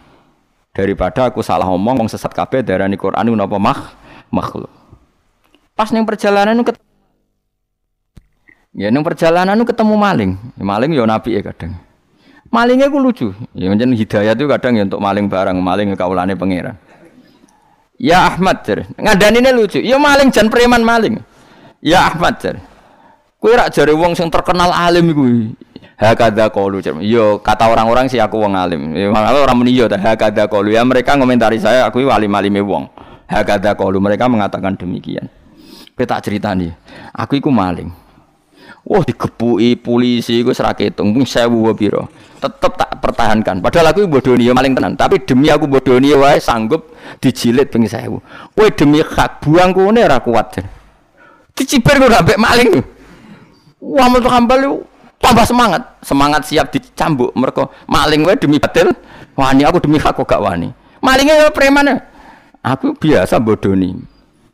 Daripada 0.73 1.29
aku 1.29 1.45
salah 1.45 1.69
ngomong 1.69 2.05
wong 2.05 2.09
sesat 2.09 2.33
kabeh 2.33 2.65
darani 2.65 2.97
Quran 2.97 3.29
napa 3.37 3.61
mah 3.61 3.93
makhluk. 4.33 4.73
Pas 5.77 5.93
ning 5.93 6.09
perjalanan 6.09 6.65
ket 6.65 6.81
Ya 8.77 8.89
ning 8.93 9.05
perjalanan 9.05 9.57
ketemu 9.65 9.95
maling. 9.97 10.33
Ya, 10.57 10.65
maling 10.65 10.93
ya 10.97 11.05
nabi 11.05 11.37
ya 11.37 11.45
kadang. 11.45 11.77
Malingnya 12.53 12.93
ku 12.93 12.99
lucu. 13.03 13.35
Ya 13.53 13.67
macam 13.71 13.93
hidayah 13.93 14.35
itu 14.35 14.45
kadang 14.47 14.73
ya 14.79 14.85
untuk 14.87 15.03
maling 15.03 15.27
barang, 15.27 15.57
maling 15.59 15.89
kaulane 15.99 16.35
pangeran. 16.39 16.77
Ya 17.97 18.29
Ahmad 18.29 18.63
jar. 18.63 18.85
ini 18.87 19.51
lucu. 19.53 19.81
Ya 19.81 19.97
maling 19.97 20.29
jan 20.31 20.53
preman 20.53 20.85
maling. 20.85 21.19
Ya 21.81 22.07
Ahmad 22.13 22.39
jar. 22.39 22.61
Kowe 23.37 23.53
rak 23.53 23.73
jare 23.73 23.93
wong 23.93 24.17
sing 24.17 24.33
terkenal 24.33 24.73
alim 24.73 25.13
iku 25.13 25.25
hakada 25.97 26.53
qalu 26.53 26.85
yo 27.01 27.41
kata 27.41 27.73
orang-orang 27.73 28.07
sih 28.13 28.21
aku 28.21 28.37
wong 28.37 28.53
alim 28.53 28.93
ya 28.93 29.09
orang 29.09 29.57
muni 29.57 29.73
yo 29.73 29.89
hakada 29.89 30.45
qalu 30.45 30.77
ya 30.77 30.85
mereka 30.85 31.17
ngomentari 31.17 31.57
saya 31.57 31.89
aku 31.89 32.05
alim-alime 32.05 32.61
wong 32.61 32.85
hakada 33.25 33.73
qalu 33.73 33.97
mereka 33.97 34.29
mengatakan 34.29 34.77
demikian 34.77 35.25
kita 35.97 36.21
cerita 36.21 36.53
nih 36.53 36.77
aku 37.17 37.41
iku 37.41 37.49
maling 37.49 37.89
Wah 38.87 39.03
digepuki 39.03 39.75
polisi 39.75 40.47
iku 40.47 40.55
ora 40.55 40.71
ketung 40.71 41.11
mung 41.11 41.27
1000 41.27 41.51
piro. 41.75 42.07
Tetep 42.39 42.73
tak 42.79 43.03
pertahankan. 43.03 43.59
Padahal 43.59 43.91
aku 43.91 44.07
bodoni 44.07 44.47
maling 44.47 44.79
tenan, 44.79 44.95
tapi 44.95 45.27
demi 45.27 45.51
aku 45.51 45.67
bodoni 45.67 46.15
wae 46.15 46.39
sanggup 46.39 46.95
dijilid 47.19 47.67
ping 47.67 47.91
1000. 47.91 48.55
Kowe 48.55 48.69
demi 48.71 49.03
hak 49.03 49.43
buang 49.43 49.75
kene 49.75 50.07
ora 50.07 50.23
kuat. 50.23 50.63
Diciber 51.59 51.99
kok 51.99 52.15
ambek 52.15 52.39
maling. 52.39 52.71
Wah, 53.83 54.07
mau 54.07 54.23
kambal 54.23 54.87
tambah 55.21 55.45
semangat 55.49 55.83
semangat 56.05 56.43
siap 56.47 56.71
dicambuk 56.71 57.33
mereka 57.33 57.67
maling 57.89 58.23
gue 58.25 58.35
demi 58.37 58.57
batil 58.61 58.93
wani 59.35 59.65
aku 59.65 59.81
demi 59.81 59.97
hak 59.97 60.13
kok 60.13 60.29
gak 60.29 60.41
wani 60.41 60.71
malingnya 61.01 61.49
preman 61.51 61.99
aku 62.61 62.93
biasa 62.97 63.41
bodoni 63.41 63.97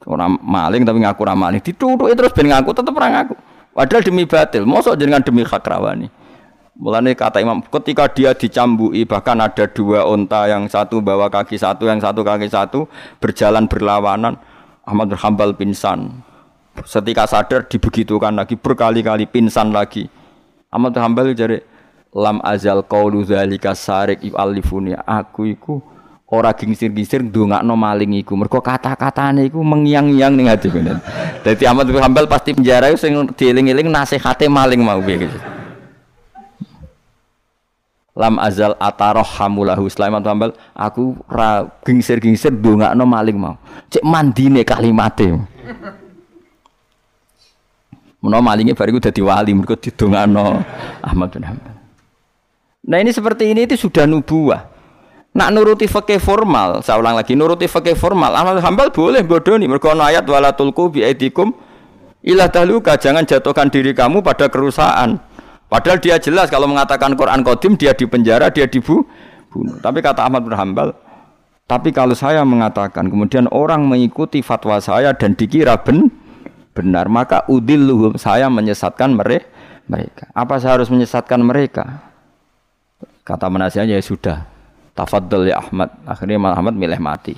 orang 0.06 0.38
maling 0.42 0.82
tapi 0.86 0.98
ngaku 1.02 1.22
ramah 1.22 1.50
maling 1.50 1.62
dituduh 1.62 2.10
terus 2.14 2.32
ben 2.34 2.50
ngaku 2.50 2.70
tetep 2.74 2.94
orang 2.94 3.12
ngaku 3.20 3.34
padahal 3.72 4.04
demi 4.04 4.24
batil 4.24 4.64
mosok 4.68 4.94
dengan 4.96 5.20
demi 5.24 5.42
hak 5.44 5.64
rawani. 5.64 6.08
Mulane 6.72 7.12
kata 7.12 7.44
Imam 7.44 7.60
ketika 7.60 8.08
dia 8.08 8.32
dicambui 8.32 9.04
bahkan 9.04 9.36
ada 9.36 9.68
dua 9.68 10.08
onta 10.08 10.48
yang 10.48 10.64
satu 10.72 11.04
bawa 11.04 11.28
kaki 11.28 11.60
satu 11.60 11.84
yang 11.84 12.00
satu 12.00 12.24
kaki 12.24 12.48
satu 12.48 12.88
berjalan 13.20 13.68
berlawanan 13.68 14.40
Ahmad 14.88 15.12
bin 15.12 15.18
Hambal 15.20 15.52
pingsan. 15.52 16.24
Setika 16.88 17.28
sadar 17.28 17.68
dibegitukan 17.68 18.32
lagi 18.32 18.56
berkali-kali 18.56 19.28
pingsan 19.28 19.70
lagi. 19.70 20.08
Ahmad 20.72 20.96
Hambal 20.96 21.36
jare 21.36 21.68
lam 22.16 22.40
azal 22.40 22.80
qaulu 22.88 23.20
zalika 23.20 23.76
sarik 23.76 24.24
yu'allifuni. 24.24 24.96
Aku 24.96 25.44
iku 25.52 25.84
ora 26.32 26.48
gingsir-gingsir 26.56 27.20
ndongakno 27.20 27.76
maling 27.76 28.24
iku 28.24 28.32
mergo 28.32 28.64
kata-katane 28.64 29.52
iku 29.52 29.60
mengiang-iang 29.60 30.32
ning 30.32 30.48
ati 30.48 30.72
bener. 30.72 30.96
Dadi 31.44 31.68
Ahmad 31.68 31.84
bin 31.84 32.00
Hambal 32.00 32.24
pasti 32.24 32.56
penjara 32.56 32.88
sing 32.96 33.12
dieling-eling 33.36 33.92
nasihate 33.92 34.48
maling 34.48 34.80
mau 34.80 34.96
piye 35.04 35.28
gitu. 35.28 35.38
Lam 38.16 38.40
azal 38.40 38.72
ataroh 38.80 39.24
hamulahu 39.24 39.84
Sulaiman 39.92 40.24
Hambal 40.24 40.56
aku 40.72 41.20
ra 41.28 41.68
gingsir-gingsir 41.84 42.48
ndongakno 42.48 43.04
maling 43.04 43.36
mau. 43.36 43.60
Cek 43.92 44.00
mandine 44.00 44.64
kalimate. 44.64 45.36
Menawa 48.24 48.54
malingnya 48.56 48.72
bariku 48.72 49.04
dadi 49.04 49.20
wali 49.20 49.52
mergo 49.52 49.76
didongano 49.76 50.64
Ahmad 51.04 51.28
bin 51.28 51.44
Hanbal. 51.44 51.76
Nah 52.88 52.98
ini 53.04 53.12
seperti 53.12 53.52
ini 53.52 53.68
itu 53.68 53.76
sudah 53.76 54.08
nubuah. 54.08 54.71
Nak 55.32 55.48
nuruti 55.56 55.88
fakih 55.88 56.20
formal, 56.20 56.84
saya 56.84 57.00
ulang 57.00 57.16
lagi 57.16 57.32
nuruti 57.32 57.64
fakih 57.64 57.96
formal. 57.96 58.36
Ahmad 58.36 58.60
bin 58.60 58.64
Hanbal 58.68 58.92
boleh 58.92 59.24
bodoni 59.24 59.64
mergo 59.64 59.88
ayat 59.88 60.28
wala 60.28 60.52
tulqu 60.52 60.92
bi 60.92 61.00
aidikum 61.00 61.56
ila 62.20 62.52
tahluka 62.52 63.00
jangan 63.00 63.24
jatuhkan 63.24 63.72
diri 63.72 63.96
kamu 63.96 64.20
pada 64.20 64.52
kerusakan. 64.52 65.24
Padahal 65.72 66.04
dia 66.04 66.20
jelas 66.20 66.52
kalau 66.52 66.68
mengatakan 66.68 67.16
Quran 67.16 67.40
Qadim 67.40 67.80
dia 67.80 67.96
di 67.96 68.04
penjara, 68.04 68.52
dia 68.52 68.68
dibunuh. 68.68 69.08
Tapi 69.80 70.04
kata 70.04 70.28
Ahmad 70.28 70.44
bin 70.44 70.52
Hanbal, 70.52 70.92
tapi 71.64 71.88
kalau 71.96 72.12
saya 72.12 72.44
mengatakan 72.44 73.08
kemudian 73.08 73.48
orang 73.48 73.88
mengikuti 73.88 74.44
fatwa 74.44 74.76
saya 74.84 75.16
dan 75.16 75.32
dikira 75.32 75.80
ben 75.80 76.12
benar 76.76 77.08
maka 77.08 77.48
udilluhum 77.48 78.20
saya 78.20 78.52
menyesatkan 78.52 79.16
mereka 79.16 80.28
apa 80.36 80.60
saya 80.60 80.76
harus 80.76 80.92
menyesatkan 80.92 81.40
mereka 81.40 82.04
kata 83.24 83.48
menasihatnya 83.48 83.96
ya 83.96 84.04
sudah 84.04 84.51
tafadhol 84.93 85.49
ya 85.49 85.61
Ahmad. 85.61 85.93
Akhirnya 86.05 86.38
Ahmad 86.53 86.74
milih 86.76 87.01
mati. 87.01 87.34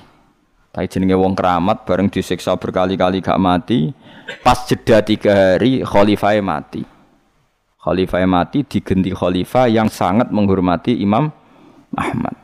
Tapi 0.75 0.91
jenenge 0.91 1.15
wong 1.15 1.39
keramat 1.39 1.87
bareng 1.87 2.11
disiksa 2.11 2.51
berkali-kali 2.59 3.23
gak 3.23 3.39
mati 3.39 3.95
pas 4.43 4.59
jeda 4.67 4.99
tiga 4.99 5.55
hari 5.55 5.79
khalifah 5.87 6.35
mati. 6.43 6.83
Khalifah 7.79 8.27
mati 8.27 8.67
digenti 8.67 9.15
khalifah 9.15 9.71
yang 9.71 9.87
sangat 9.87 10.27
menghormati 10.35 10.99
Imam 10.99 11.31
Ahmad. 11.95 12.35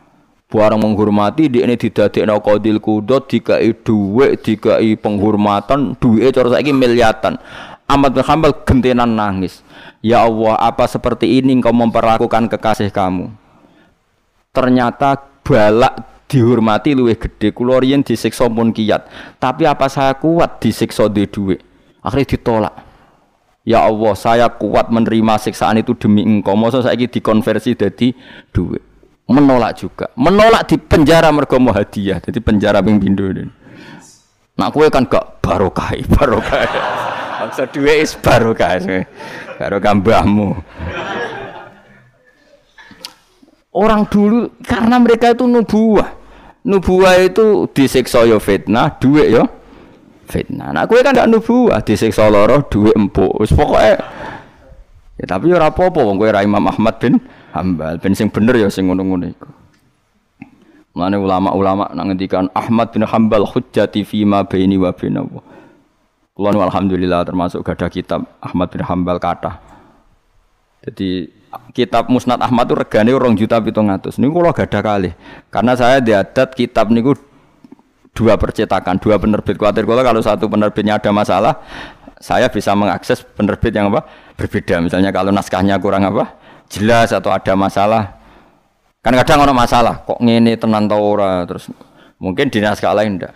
Barang 0.51 0.83
menghormati 0.83 1.47
di 1.47 1.63
ini 1.63 1.79
didadekno 1.79 2.39
qadil 2.43 2.79
kudot 2.83 3.23
dikai 3.27 3.71
dhuwit 3.71 4.43
dikai 4.43 4.99
penghormatan 4.99 5.95
duwike 5.95 6.31
cara 6.31 6.55
saiki 6.55 6.71
miliatan. 6.75 7.35
Ahmad 7.87 8.15
bin 8.15 8.23
gentenan 8.63 9.11
nangis. 9.11 9.59
Ya 9.99 10.23
Allah 10.23 10.55
apa 10.55 10.87
seperti 10.87 11.39
ini 11.39 11.59
engkau 11.59 11.75
memperlakukan 11.75 12.47
kekasih 12.47 12.91
kamu 12.91 13.40
Ternyata 14.51 15.41
balak 15.43 16.27
dihormati 16.27 16.95
luwih 16.95 17.15
gede. 17.15 17.55
Kula 17.55 17.79
riyen 17.79 18.03
disiksa 18.03 18.51
pun 18.51 18.75
kiat. 18.75 19.07
Tapi 19.39 19.63
apa 19.67 19.87
saya 19.87 20.15
kuat 20.19 20.59
disiksa 20.59 21.07
di 21.07 21.27
dhuwit? 21.27 21.59
Akhirnya 22.03 22.29
ditolak. 22.35 22.75
Ya 23.61 23.85
Allah 23.85 24.13
saya 24.17 24.47
kuat 24.51 24.89
menerima 24.89 25.37
siksaan 25.39 25.79
itu 25.79 25.95
demi 25.95 26.25
engkau. 26.25 26.57
Masa 26.57 26.81
saiki 26.81 27.07
dikonversi 27.07 27.77
jadi 27.77 28.11
duit 28.51 28.91
menolak 29.31 29.79
juga. 29.79 30.11
Menolak 30.19 30.67
di 30.67 30.75
penjara 30.77 31.31
mergo 31.31 31.57
hadiah 31.71 32.19
jadi 32.19 32.39
penjara 32.43 32.83
ping 32.83 32.99
pindho 32.99 33.31
nak 34.59 34.69
kue 34.75 34.85
kan 34.93 35.07
gak 35.07 35.41
barokah 35.41 35.95
barokah. 36.11 36.67
Maksud 37.41 37.73
duwe 37.73 38.05
is 38.05 38.13
barokah 38.13 38.77
barokah 39.57 39.93
mbahmu 39.97 40.53
orang 43.71 44.07
dulu 44.07 44.51
karena 44.63 44.99
mereka 44.99 45.31
itu 45.31 45.47
nubuah. 45.47 46.19
Nubuah 46.61 47.17
itu 47.17 47.65
disiksa 47.73 48.21
yo 48.27 48.37
fitnah 48.37 49.01
duit 49.01 49.33
yo 49.33 49.49
fitnah. 50.29 50.69
Nah 50.75 50.85
kue 50.85 51.01
kan 51.01 51.15
gak 51.15 51.31
nubuah 51.31 51.81
disiksa 51.81 52.29
loro 52.29 52.61
duit 52.67 52.93
empuk. 52.93 53.41
Wis 53.41 53.51
pokoke 53.55 53.97
ya 55.21 55.25
tapi 55.27 55.53
ora 55.53 55.69
apa-apa 55.69 56.01
wong 56.01 56.17
kowe 56.17 56.29
Imam 56.37 56.65
Ahmad 56.69 57.01
bin 57.01 57.17
hambal. 57.53 57.97
Ben 57.97 58.13
sing 58.13 58.29
bener 58.29 58.57
ya 58.57 58.69
sing 58.69 58.89
ngono-ngono 58.89 59.25
iku. 59.29 59.49
Mane 60.91 61.15
ulama-ulama 61.15 61.87
nang 61.95 62.11
ngendikan 62.11 62.51
Ahmad 62.51 62.91
bin 62.91 63.07
Hambal 63.07 63.47
hujjati 63.47 64.03
fi 64.03 64.27
ma 64.27 64.43
baini 64.43 64.75
wa 64.75 64.91
bainahu. 64.91 65.39
Kulo 66.35 66.51
alhamdulillah 66.51 67.23
termasuk 67.23 67.63
gada 67.63 67.87
kitab 67.87 68.27
Ahmad 68.43 68.67
bin 68.75 68.83
Hambal 68.83 69.15
kata. 69.15 69.55
Jadi 70.83 71.31
kitab 71.75 72.07
Musnad 72.07 72.39
Ahmad 72.39 72.67
itu 72.67 72.75
regane 72.75 73.11
orang 73.15 73.33
juta 73.35 73.59
pitung 73.59 73.91
atus. 73.91 74.19
Ini 74.19 74.27
kalau 74.31 74.51
gada 74.51 74.79
kali. 74.79 75.11
Karena 75.51 75.73
saya 75.75 75.97
diadat 75.99 76.55
kitab 76.55 76.91
niku 76.91 77.15
dua 78.11 78.35
percetakan, 78.35 78.99
dua 78.99 79.19
penerbit. 79.19 79.55
Khawatir 79.55 79.87
kalau 79.87 80.03
kalau 80.03 80.21
satu 80.23 80.47
penerbitnya 80.51 80.99
ada 80.99 81.11
masalah, 81.15 81.63
saya 82.19 82.51
bisa 82.51 82.75
mengakses 82.75 83.23
penerbit 83.23 83.71
yang 83.71 83.91
apa 83.91 84.07
berbeda. 84.35 84.83
Misalnya 84.83 85.11
kalau 85.15 85.31
naskahnya 85.31 85.79
kurang 85.79 86.07
apa, 86.07 86.35
jelas 86.71 87.11
atau 87.11 87.31
ada 87.31 87.55
masalah 87.55 88.21
kan 89.01 89.17
kadang 89.17 89.41
orang 89.41 89.57
masalah 89.57 90.05
kok 90.05 90.21
ngene 90.21 90.53
tenan 90.61 90.85
ora 90.93 91.41
terus 91.49 91.73
mungkin 92.21 92.53
di 92.53 92.61
naskah 92.61 92.93
lain 92.93 93.17
ndak 93.17 93.33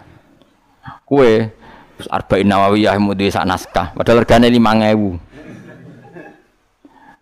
kue 1.10 1.50
arba'in 2.06 2.46
nawawiyah 2.46 3.02
mau 3.02 3.18
di 3.18 3.34
naskah 3.34 3.98
padahal 3.98 4.22
regane 4.22 4.54
5000 4.54 5.35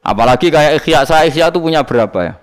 apalagi 0.03 0.51
kayak 0.51 0.83
ikhya 0.83 1.07
saya 1.07 1.25
ikhya 1.25 1.49
itu 1.49 1.59
punya 1.63 1.81
berapa 1.81 2.19
ya 2.21 2.33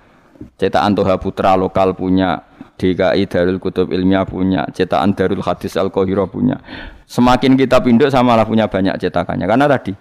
cetakan 0.56 0.96
Toha 0.96 1.20
Putra 1.20 1.54
lokal 1.54 1.92
punya 1.92 2.42
DKI 2.80 3.28
Darul 3.28 3.60
Kutub 3.60 3.92
Ilmiah 3.92 4.24
punya 4.24 4.64
cetakan 4.72 5.12
Darul 5.12 5.44
Hadis 5.44 5.76
Al 5.76 5.92
Qahira 5.92 6.24
punya 6.24 6.56
semakin 7.04 7.54
kita 7.60 7.78
pinduk 7.84 8.08
sama 8.08 8.34
lah 8.34 8.48
punya 8.48 8.64
banyak 8.66 8.96
cetakannya 8.96 9.44
karena 9.44 9.68
tadi 9.68 9.92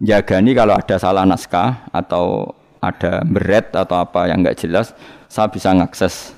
jagani 0.00 0.52
kalau 0.52 0.76
ada 0.76 0.96
salah 1.00 1.24
naskah 1.24 1.88
atau 1.88 2.52
ada 2.80 3.24
beret 3.24 3.72
atau 3.72 3.96
apa 3.98 4.28
yang 4.28 4.44
nggak 4.44 4.56
jelas, 4.58 4.92
saya 5.26 5.48
bisa 5.48 5.72
ngakses. 5.72 6.36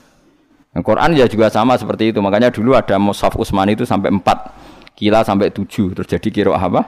Yang 0.72 0.84
Quran 0.84 1.10
ya 1.16 1.26
juga 1.26 1.46
sama 1.50 1.74
seperti 1.74 2.14
itu. 2.14 2.18
Makanya 2.22 2.52
dulu 2.52 2.76
ada 2.76 2.96
Mushaf 3.00 3.34
Utsmani 3.34 3.74
itu 3.74 3.84
sampai 3.88 4.12
4 4.12 4.94
kila 4.94 5.24
sampai 5.24 5.50
7 5.50 5.96
terjadi 5.96 6.28
kira 6.30 6.54
apa? 6.54 6.86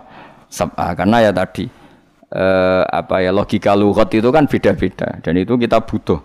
Sab'a 0.51 0.99
karena 0.99 1.22
ya 1.22 1.30
tadi 1.30 1.70
eh, 2.30 2.82
apa 2.86 3.22
ya 3.22 3.34
logika 3.34 3.74
lughat 3.74 4.14
itu 4.14 4.30
kan 4.30 4.46
beda-beda 4.46 5.18
dan 5.20 5.34
itu 5.36 5.58
kita 5.58 5.82
butuh. 5.82 6.18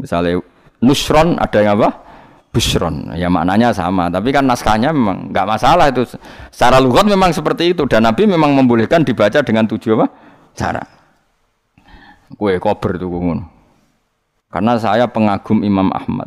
Misalnya 0.00 0.40
nusron 0.80 1.36
ada 1.36 1.58
yang 1.60 1.76
apa? 1.76 2.10
busron. 2.50 3.14
Ya 3.14 3.30
maknanya 3.30 3.70
sama, 3.70 4.10
tapi 4.10 4.34
kan 4.34 4.44
naskahnya 4.44 4.90
memang 4.90 5.30
nggak 5.30 5.46
masalah 5.46 5.86
itu. 5.90 6.02
Secara 6.50 6.82
lugat 6.82 7.06
memang 7.06 7.30
seperti 7.30 7.72
itu 7.72 7.86
dan 7.86 8.04
Nabi 8.04 8.26
memang 8.26 8.52
membolehkan 8.54 9.06
dibaca 9.06 9.40
dengan 9.46 9.64
tujuh 9.70 9.94
apa? 9.98 10.06
Cara. 10.58 10.82
Kue 12.34 12.58
kober 12.62 12.98
tuh 12.98 13.10
ngono. 13.10 13.44
Karena 14.50 14.74
saya 14.78 15.06
pengagum 15.06 15.62
Imam 15.62 15.94
Ahmad. 15.94 16.26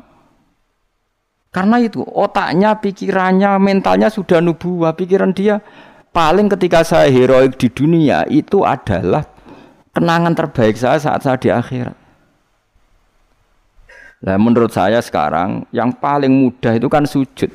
Karena 1.53 1.77
itu 1.77 2.01
otaknya, 2.01 2.81
pikirannya, 2.81 3.61
mentalnya 3.61 4.09
sudah 4.09 4.41
nubuah. 4.41 4.97
Pikiran 4.97 5.35
dia 5.35 5.61
paling 6.13 6.47
ketika 6.53 6.85
saya 6.85 7.09
heroik 7.09 7.57
di 7.57 7.67
dunia 7.67 8.23
itu 8.29 8.61
adalah 8.61 9.25
kenangan 9.91 10.37
terbaik 10.37 10.77
saya 10.77 11.01
saat 11.01 11.25
saya 11.25 11.35
di 11.41 11.49
akhirat. 11.49 11.97
Nah, 14.23 14.39
menurut 14.39 14.71
saya 14.71 15.03
sekarang 15.03 15.67
yang 15.75 15.91
paling 15.91 16.31
mudah 16.31 16.79
itu 16.79 16.87
kan 16.87 17.03
sujud. 17.03 17.51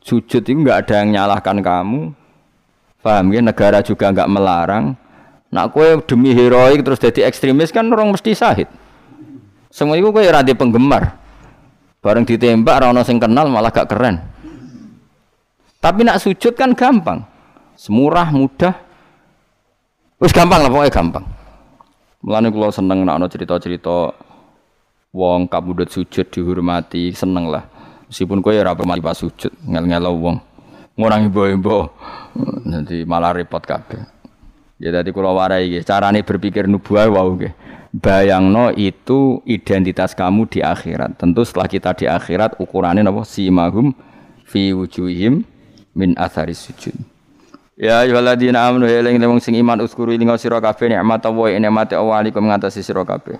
Sujud 0.00 0.40
itu 0.40 0.56
nggak 0.56 0.88
ada 0.88 1.04
yang 1.04 1.20
nyalahkan 1.20 1.60
kamu. 1.60 2.16
Paham 3.04 3.26
ya? 3.28 3.44
Negara 3.44 3.84
juga 3.84 4.08
nggak 4.08 4.30
melarang. 4.32 4.96
Nak 5.52 5.66
kue 5.76 6.00
demi 6.08 6.32
heroik 6.32 6.80
terus 6.80 6.96
jadi 6.96 7.28
ekstremis 7.28 7.68
kan 7.68 7.84
orang 7.92 8.08
mesti 8.08 8.32
sahid. 8.32 8.72
Semua 9.68 10.00
itu 10.00 10.08
kue 10.08 10.24
rada 10.24 10.48
penggemar. 10.56 11.20
Bareng 12.00 12.24
ditembak 12.24 12.80
orang 12.80 13.04
sing 13.04 13.20
kenal 13.20 13.52
malah 13.52 13.68
gak 13.68 13.90
keren. 13.90 14.22
Tapi 15.82 16.08
nak 16.08 16.24
sujud 16.24 16.56
kan 16.56 16.72
gampang. 16.72 17.27
Semurah, 17.78 18.34
mudah. 18.34 18.74
Wis 20.18 20.34
gampang 20.34 20.66
lah 20.66 20.70
pokoknya 20.74 20.90
gampang. 20.90 21.22
Mulane 22.26 22.50
kula 22.50 22.74
seneng 22.74 23.06
nek 23.06 23.30
cerita-cerita 23.30 24.10
wong 25.14 25.46
kabudut 25.46 25.86
sujud 25.86 26.26
dihormati 26.26 27.14
seneng 27.14 27.46
lah. 27.46 27.62
Meskipun 28.10 28.42
kowe 28.42 28.50
ora 28.50 28.74
mati 28.74 28.98
pas 28.98 29.14
sujud 29.14 29.54
ngel-ngel 29.62 30.10
wong. 30.10 30.42
Ngurang 30.98 31.30
ibu-ibu 31.30 31.86
nanti 32.66 33.06
malah 33.06 33.30
repot 33.30 33.62
kabeh. 33.62 34.02
Ya 34.82 34.90
tadi 34.90 35.14
kalau 35.14 35.38
warai 35.38 35.70
gitu 35.70 35.86
carane 35.86 36.26
berpikir 36.26 36.66
nubuah 36.66 37.06
wow 37.06 37.30
gitu 37.38 37.54
bayangno 37.94 38.74
itu 38.74 39.38
identitas 39.46 40.18
kamu 40.18 40.50
di 40.50 40.66
akhirat. 40.66 41.14
Tentu 41.14 41.46
setelah 41.46 41.70
kita 41.70 41.94
di 41.94 42.10
akhirat 42.10 42.58
ukurannya 42.58 43.06
apa 43.06 43.22
simahum 43.22 43.94
fi 44.42 44.74
wujuhim 44.74 45.46
min 45.94 46.18
athari 46.18 46.58
sujud 46.58 47.17
Ya 47.78 48.02
ayyuhalladzina 48.02 48.58
amanu 48.58 48.90
eling 48.90 49.22
wong 49.22 49.38
sing 49.38 49.54
iman 49.54 49.78
uskuru 49.86 50.10
ing 50.10 50.26
sira 50.34 50.58
kabeh 50.58 50.90
nikmat 50.90 51.22
Allah 51.22 51.62
nikmate 51.62 51.94
Allah 51.94 52.26
alikum 52.26 52.42
ngatasi 52.42 52.82
sira 52.82 53.06
kabeh 53.06 53.38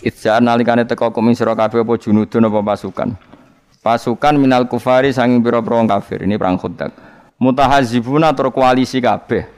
Itza 0.00 0.40
nalikane 0.40 0.88
teko 0.88 1.12
kum 1.12 1.28
sira 1.36 1.52
kabeh 1.52 1.84
apa 1.84 1.92
junudun 2.00 2.48
apa 2.48 2.60
pasukan. 2.60 3.12
Pasukan 3.84 4.40
minal 4.40 4.64
kufari 4.68 5.12
sanging 5.12 5.44
pira-pira 5.44 5.84
kafir. 5.84 6.24
Ini 6.24 6.40
perang 6.40 6.56
Khandaq. 6.56 6.92
Mutahazibuna 7.36 8.32
tur 8.32 8.52
koalisi 8.52 9.00
kabeh. 9.00 9.48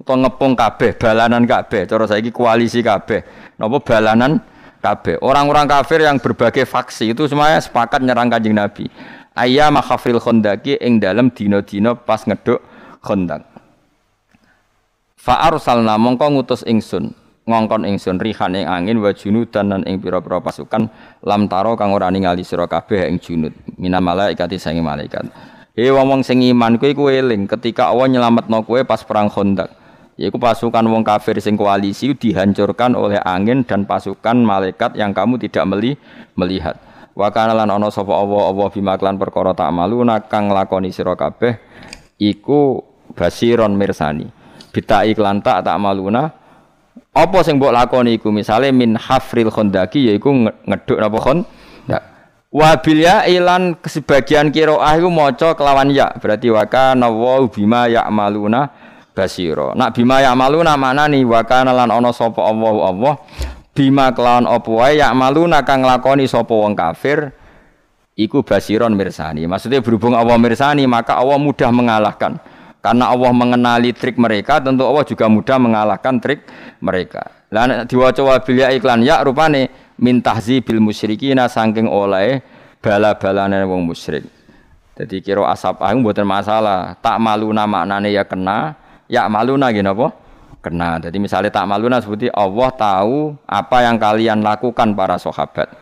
Utawa 0.00 0.28
ngepung 0.28 0.52
kabeh, 0.56 0.96
balanan 0.96 1.44
kabeh. 1.44 1.88
Cara 1.88 2.04
saiki 2.04 2.32
koalisi 2.32 2.84
kabeh. 2.84 3.24
Napa 3.56 3.80
balanan 3.80 4.44
kabeh. 4.80 5.20
Orang-orang 5.24 5.68
kafir 5.68 6.04
yang 6.04 6.20
berbagai 6.20 6.68
faksi 6.68 7.12
itu 7.16 7.24
semuanya 7.24 7.60
sepakat 7.60 8.00
nyerang 8.04 8.28
Kanjeng 8.28 8.56
Nabi. 8.56 8.88
Ayya 9.32 9.72
makhafil 9.72 10.20
Khandaqi 10.20 10.80
ing 10.80 11.00
dalam 11.00 11.32
dina-dina 11.32 11.96
pas 11.96 12.24
ngeduk 12.24 12.60
Khandaq. 13.00 13.53
Fa 15.24 15.40
arsalna 15.40 15.96
mongko 15.96 16.36
ngutus 16.36 16.68
ingsun 16.68 17.16
ngongkon 17.48 17.88
ingsun 17.88 18.20
rihan 18.20 18.52
ing 18.60 18.68
angin 18.68 19.00
wa 19.00 19.08
junudan 19.08 19.72
lan 19.72 19.80
ing 19.88 19.96
pira-pira 19.96 20.44
pasukan 20.44 20.84
lam 21.24 21.48
taro 21.48 21.80
kang 21.80 21.96
ora 21.96 22.12
ningali 22.12 22.44
sira 22.44 22.68
kabeh 22.68 23.08
ing 23.08 23.16
junud 23.16 23.56
mina 23.80 24.04
malaikat 24.04 24.52
sange 24.60 24.84
malaikat. 24.84 25.24
He 25.72 25.88
wong 25.88 26.20
sing 26.20 26.44
iman 26.44 26.76
kuwi 26.76 26.92
kuwi 26.92 27.24
eling 27.24 27.48
ketika 27.48 27.88
Allah 27.88 28.12
nyelametno 28.12 28.68
kowe 28.68 28.76
pas 28.84 29.00
perang 29.00 29.32
Khandaq. 29.32 29.72
Yaiku 30.20 30.36
pasukan 30.36 30.84
wong 30.84 31.00
kafir 31.00 31.40
sing 31.40 31.56
koalisi 31.56 32.12
dihancurkan 32.12 32.92
oleh 32.92 33.16
angin 33.24 33.64
dan 33.64 33.88
pasukan 33.88 34.36
malaikat 34.44 34.92
yang 34.92 35.16
kamu 35.16 35.40
tidak 35.40 35.64
meli 35.64 35.96
melihat. 36.36 36.76
Wa 37.16 37.32
kana 37.32 37.56
lan 37.56 37.72
ana 37.72 37.88
sapa 37.88 38.12
Allah 38.12 38.52
Allah 38.52 38.68
bima 38.68 39.00
klan 39.00 39.16
perkara 39.16 39.56
tak 39.56 39.72
malu 39.72 40.04
kang 40.28 40.52
lakoni 40.52 40.92
sira 40.92 41.16
kabeh 41.16 41.56
iku 42.20 42.84
basiron 43.16 43.72
mirsani 43.72 44.43
bita 44.74 45.06
iklan 45.06 45.38
tak 45.38 45.62
maluna. 45.78 46.34
Apa 47.14 47.46
sing 47.46 47.62
mbok 47.62 47.70
lakoni 47.70 48.18
iku? 48.18 48.34
Misale 48.34 48.74
min 48.74 48.98
hafril 48.98 49.54
khondaki 49.54 50.10
yaiku 50.10 50.34
ngeduk 50.66 50.98
napa 50.98 51.18
khon? 51.22 51.38
Ya 51.86 52.02
wabil 52.50 53.02
ya 53.02 53.26
ilan 53.26 53.78
sebagian 53.82 54.50
qiraah 54.50 54.98
iku 54.98 55.10
maca 55.14 55.54
kelawan 55.54 55.94
ya. 55.94 56.10
Berarti 56.18 56.50
wa 56.50 56.66
kana 56.66 57.06
wa 57.06 57.38
bima 57.46 57.86
ya'maluna 57.86 58.70
basira. 59.14 59.78
Nak 59.78 59.94
bima 59.94 60.22
ya'maluna 60.26 60.74
maknani 60.74 61.22
wa 61.22 61.42
kana 61.46 61.70
lan 61.70 61.94
ana 61.94 62.10
sapa 62.10 62.42
Allah 62.42 62.74
Allah. 62.90 63.14
Bima 63.74 64.10
kelawan 64.14 64.46
apa 64.46 64.70
wae 64.70 64.98
ya'maluna 64.98 65.66
kang 65.66 65.82
lakoni 65.82 66.26
sapa 66.30 66.50
wong 66.50 66.74
kafir 66.74 67.30
iku 68.14 68.42
basiron 68.46 68.94
mirsani. 68.94 69.46
Maksudnya 69.46 69.82
berhubung 69.82 70.14
Allah 70.14 70.38
mirsani 70.38 70.86
maka 70.86 71.18
Allah 71.18 71.38
mudah 71.38 71.70
mengalahkan 71.74 72.38
karena 72.84 73.08
Allah 73.08 73.32
mengenali 73.32 73.96
trik 73.96 74.20
mereka, 74.20 74.60
tentu 74.60 74.84
Allah 74.84 75.08
juga 75.08 75.24
mudah 75.24 75.56
mengalahkan 75.56 76.20
trik 76.20 76.44
mereka. 76.84 77.32
Lah 77.48 77.88
diwaca 77.88 78.20
wabil 78.20 78.60
ya 78.60 78.68
iklan 78.76 79.00
ya 79.00 79.24
rupane 79.24 79.72
min 79.96 80.20
tahzibil 80.20 80.84
musyrikina 80.84 81.48
saking 81.48 81.88
oleh 81.88 82.44
bala-balane 82.84 83.64
wong 83.64 83.88
musyrik. 83.88 84.28
Jadi 85.00 85.24
kira 85.24 85.48
asap 85.48 85.80
agung 85.80 86.04
buatan 86.04 86.28
masalah. 86.28 86.92
Tak 87.00 87.16
maluna 87.16 87.64
maknane 87.64 88.12
ya 88.12 88.20
kena, 88.28 88.76
ya 89.08 89.32
maluna 89.32 89.72
gini 89.72 89.88
apa? 89.88 90.12
Kena. 90.60 91.00
Jadi 91.00 91.16
misalnya 91.16 91.48
tak 91.48 91.64
maluna 91.64 92.04
seperti 92.04 92.28
Allah 92.36 92.68
tahu 92.68 93.32
apa 93.48 93.76
yang 93.80 93.96
kalian 93.96 94.44
lakukan 94.44 94.92
para 94.92 95.16
sahabat. 95.16 95.72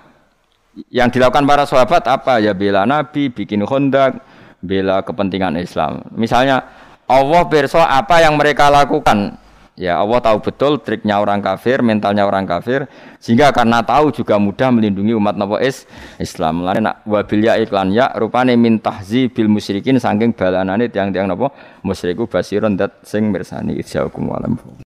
Yang 0.87 1.19
dilakukan 1.19 1.51
para 1.51 1.67
sahabat 1.67 2.07
apa? 2.07 2.39
Ya 2.39 2.55
bela 2.55 2.87
Nabi, 2.87 3.27
bikin 3.27 3.67
hondak, 3.67 4.23
bela 4.63 5.03
kepentingan 5.03 5.59
Islam. 5.59 6.07
Misalnya 6.15 6.63
Allah 7.13 7.45
berso 7.45 7.77
apa 7.77 8.25
yang 8.25 8.41
mereka 8.41 8.73
lakukan. 8.73 9.37
Ya 9.73 9.97
Allah 9.97 10.21
tahu 10.21 10.45
betul 10.45 10.85
triknya 10.85 11.17
orang 11.17 11.41
kafir, 11.41 11.81
mentalnya 11.81 12.29
orang 12.29 12.45
kafir, 12.45 12.85
sehingga 13.17 13.49
karena 13.57 13.81
tahu 13.81 14.13
juga 14.13 14.37
mudah 14.37 14.69
melindungi 14.69 15.17
umat 15.17 15.33
Nabi 15.33 15.65
is 15.65 15.89
Islam. 16.21 16.61
Lain 16.61 16.85
nak 16.85 17.01
wabilya 17.09 17.57
iklan 17.57 17.89
ya 17.89 18.13
rupane 18.13 18.53
min 18.53 18.77
tahzi 18.85 19.33
bil 19.33 19.49
musyrikin 19.49 19.97
saking 19.97 20.37
balanane 20.37 20.93
tiang-tiang 20.93 21.25
napa 21.25 21.57
musyriku 21.81 22.29
basiron 22.29 22.77
dat 22.77 23.01
sing 23.01 23.33
mirsani 23.33 23.81
walam. 24.29 24.61